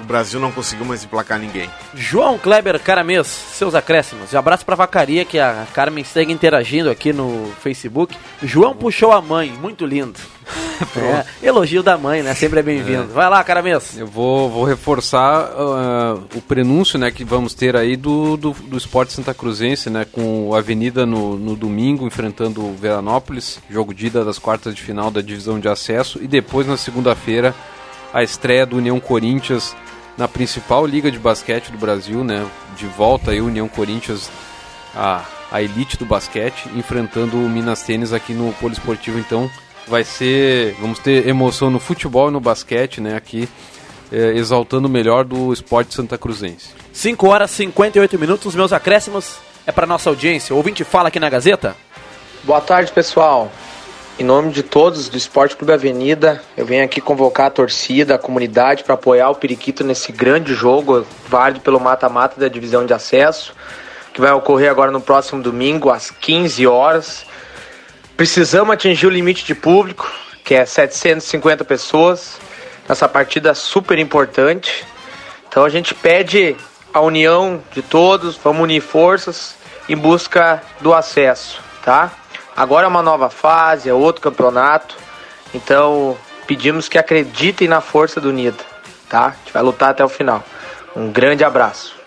o 0.01 0.03
Brasil 0.05 0.39
não 0.39 0.51
conseguiu 0.51 0.85
mais 0.85 1.03
emplacar 1.03 1.39
ninguém. 1.39 1.69
João 1.93 2.37
Kleber 2.37 2.79
Caramês, 2.79 3.27
seus 3.27 3.75
acréscimos. 3.75 4.31
E 4.31 4.37
abraço 4.37 4.65
pra 4.65 4.75
vacaria 4.75 5.25
que 5.25 5.39
a 5.39 5.67
Carmen 5.73 6.03
segue 6.03 6.31
interagindo 6.31 6.89
aqui 6.89 7.13
no 7.13 7.51
Facebook. 7.61 8.15
João 8.41 8.75
puxou 8.75 9.11
a 9.11 9.21
mãe, 9.21 9.51
muito 9.51 9.85
lindo. 9.85 10.19
É, 10.95 11.47
elogio 11.47 11.83
da 11.83 11.97
mãe, 11.97 12.23
né? 12.23 12.33
Sempre 12.33 12.59
é 12.61 12.63
bem-vindo. 12.63 13.07
Vai 13.07 13.29
lá, 13.29 13.43
Caramês. 13.43 13.97
Eu 13.97 14.07
vou, 14.07 14.49
vou 14.49 14.63
reforçar 14.63 15.51
ah, 15.53 16.17
o 16.33 16.41
prenúncio 16.41 16.97
né, 16.97 17.11
que 17.11 17.25
vamos 17.25 17.53
ter 17.53 17.75
aí 17.75 17.97
do, 17.97 18.37
do, 18.37 18.51
do 18.51 18.77
esporte 18.77 19.11
Santa 19.11 19.33
Cruzense, 19.33 19.89
né, 19.89 20.05
com 20.05 20.47
o 20.47 20.55
Avenida 20.55 21.05
no, 21.05 21.37
no 21.37 21.55
domingo, 21.55 22.07
enfrentando 22.07 22.65
o 22.65 22.73
Veranópolis, 22.73 23.59
jogo 23.69 23.93
de 23.93 24.07
ida 24.07 24.23
das 24.23 24.39
quartas 24.39 24.73
de 24.73 24.81
final 24.81 25.11
da 25.11 25.21
divisão 25.21 25.59
de 25.59 25.67
acesso, 25.67 26.17
e 26.21 26.27
depois 26.27 26.65
na 26.65 26.77
segunda-feira 26.77 27.53
a 28.13 28.23
estreia 28.23 28.65
do 28.65 28.77
União 28.77 28.99
Corinthians 28.99 29.75
na 30.19 30.27
principal 30.27 30.85
liga 30.85 31.09
de 31.09 31.17
basquete 31.17 31.71
do 31.71 31.77
Brasil, 31.77 32.25
né, 32.25 32.45
de 32.75 32.85
volta 32.85 33.31
aí 33.31 33.39
União 33.39 33.69
Corinthians, 33.69 34.29
a, 34.93 35.23
a 35.49 35.63
elite 35.63 35.95
do 35.95 36.05
basquete, 36.05 36.69
enfrentando 36.75 37.37
o 37.37 37.49
Minas 37.49 37.81
Tênis 37.83 38.11
aqui 38.11 38.33
no 38.33 38.51
Poliesportivo, 38.55 39.17
então 39.17 39.49
vai 39.87 40.03
ser, 40.03 40.75
vamos 40.81 40.99
ter 40.99 41.25
emoção 41.25 41.71
no 41.71 41.79
futebol 41.79 42.27
e 42.27 42.31
no 42.33 42.41
basquete, 42.41 42.99
né, 42.99 43.15
aqui 43.15 43.47
eh, 44.11 44.33
exaltando 44.35 44.89
o 44.89 44.91
melhor 44.91 45.23
do 45.23 45.53
esporte 45.53 45.95
santa 45.95 46.17
cruzense. 46.17 46.71
5 46.91 47.25
horas 47.25 47.51
e 47.51 47.55
58 47.55 48.19
minutos, 48.19 48.47
os 48.47 48.55
meus 48.55 48.73
acréscimos 48.73 49.37
é 49.65 49.71
pra 49.71 49.87
nossa 49.87 50.09
audiência. 50.09 50.53
O 50.53 50.57
ouvinte 50.57 50.83
fala 50.83 51.07
aqui 51.07 51.19
na 51.19 51.29
Gazeta. 51.29 51.77
Boa 52.43 52.59
tarde, 52.59 52.91
pessoal. 52.91 53.49
Em 54.19 54.23
nome 54.25 54.51
de 54.51 54.63
todos 54.63 55.07
do 55.07 55.15
Esporte 55.15 55.55
Clube 55.55 55.71
Avenida, 55.71 56.43
eu 56.57 56.65
venho 56.65 56.83
aqui 56.83 56.99
convocar 56.99 57.45
a 57.45 57.49
torcida, 57.49 58.15
a 58.15 58.17
comunidade 58.17 58.83
para 58.83 58.95
apoiar 58.95 59.29
o 59.29 59.35
Periquito 59.35 59.81
nesse 59.81 60.11
grande 60.11 60.53
jogo, 60.53 61.07
válido 61.29 61.61
pelo 61.61 61.79
mata-mata 61.79 62.37
da 62.37 62.49
divisão 62.49 62.85
de 62.85 62.93
acesso, 62.93 63.55
que 64.13 64.19
vai 64.19 64.33
ocorrer 64.33 64.69
agora 64.69 64.91
no 64.91 64.99
próximo 64.99 65.41
domingo, 65.41 65.89
às 65.89 66.11
15 66.11 66.67
horas. 66.67 67.25
Precisamos 68.17 68.73
atingir 68.73 69.07
o 69.07 69.09
limite 69.09 69.45
de 69.45 69.55
público, 69.55 70.11
que 70.43 70.53
é 70.53 70.65
750 70.65 71.63
pessoas, 71.63 72.41
nessa 72.89 73.07
partida 73.07 73.53
super 73.53 73.97
importante. 73.97 74.85
Então 75.47 75.63
a 75.63 75.69
gente 75.69 75.95
pede 75.95 76.57
a 76.93 76.99
união 76.99 77.63
de 77.71 77.81
todos, 77.81 78.35
vamos 78.35 78.63
unir 78.63 78.81
forças 78.81 79.55
em 79.87 79.95
busca 79.95 80.61
do 80.81 80.93
acesso, 80.93 81.61
tá? 81.85 82.11
Agora 82.59 82.85
é 82.85 82.89
uma 82.89 83.01
nova 83.01 83.29
fase, 83.29 83.87
é 83.87 83.93
outro 83.93 84.21
campeonato. 84.21 84.97
Então, 85.55 86.17
pedimos 86.45 86.89
que 86.89 86.97
acreditem 86.97 87.69
na 87.69 87.79
força 87.79 88.19
do 88.19 88.27
Unida, 88.27 88.57
tá? 89.07 89.27
A 89.27 89.29
gente 89.29 89.53
vai 89.53 89.63
lutar 89.63 89.91
até 89.91 90.03
o 90.03 90.09
final. 90.09 90.43
Um 90.93 91.09
grande 91.09 91.41
abraço. 91.41 91.97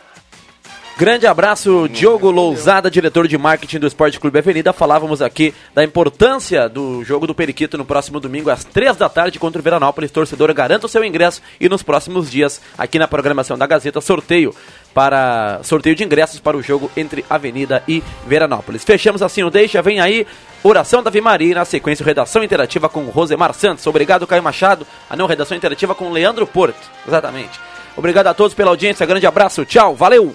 Grande 0.99 1.27
abraço, 1.27 1.89
Diogo 1.89 2.31
Lousada, 2.31 2.91
diretor 2.91 3.27
de 3.27 3.39
marketing 3.39 3.79
do 3.79 3.87
Esporte 3.87 4.21
Clube 4.21 4.39
Avenida. 4.39 4.75
Falávamos 4.75 5.23
aqui 5.23 5.55
da 5.75 5.83
importância 5.83 6.69
do 6.69 7.03
jogo 7.03 7.27
do 7.27 7.35
Periquito 7.35 7.79
no 7.79 7.85
próximo 7.85 8.21
domingo, 8.21 8.51
às 8.51 8.63
três 8.63 8.95
da 8.95 9.09
tarde, 9.09 9.39
contra 9.39 9.59
o 9.59 9.65
Veranópolis. 9.65 10.11
Torcedor, 10.11 10.53
garanta 10.53 10.85
o 10.85 10.89
seu 10.89 11.03
ingresso 11.03 11.41
e 11.59 11.67
nos 11.67 11.83
próximos 11.83 12.31
dias, 12.31 12.61
aqui 12.77 12.99
na 12.99 13.09
programação 13.09 13.57
da 13.57 13.67
Gazeta, 13.67 14.03
sorteio 14.03 14.55
para 14.95 15.61
sorteio 15.63 15.97
de 15.97 16.05
ingressos 16.05 16.41
para 16.41 16.57
o 16.57 16.63
jogo 16.63 16.91
entre 16.97 17.25
Avenida 17.29 17.83
e 17.89 18.03
Veranópolis. 18.27 18.85
Fechamos 18.85 19.23
assim 19.23 19.43
o 19.43 19.51
Deixa, 19.51 19.83
vem 19.83 20.01
aí 20.01 20.27
Oração 20.63 21.03
da 21.03 21.11
Maria 21.21 21.57
na 21.57 21.65
sequência 21.65 22.05
Redação 22.05 22.45
Interativa 22.45 22.89
com 22.89 23.05
Rosemar 23.07 23.53
Santos. 23.53 23.87
Obrigado, 23.87 24.27
Caio 24.27 24.43
Machado. 24.43 24.87
A 25.11 25.17
não 25.17 25.27
Redação 25.27 25.57
Interativa 25.57 25.95
com 25.95 26.11
Leandro 26.11 26.47
Porto. 26.47 26.79
Exatamente. 27.07 27.59
Obrigado 27.97 28.29
a 28.29 28.35
todos 28.35 28.55
pela 28.55 28.71
audiência, 28.71 29.05
grande 29.05 29.27
abraço, 29.27 29.65
tchau, 29.65 29.95
valeu! 29.95 30.35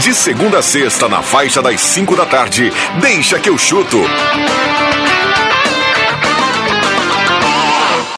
De 0.00 0.12
segunda 0.12 0.58
a 0.58 0.62
sexta, 0.62 1.08
na 1.08 1.22
faixa 1.22 1.62
das 1.62 1.80
5 1.80 2.16
da 2.16 2.26
tarde, 2.26 2.72
deixa 3.00 3.38
que 3.38 3.48
eu 3.48 3.56
chuto. 3.56 3.98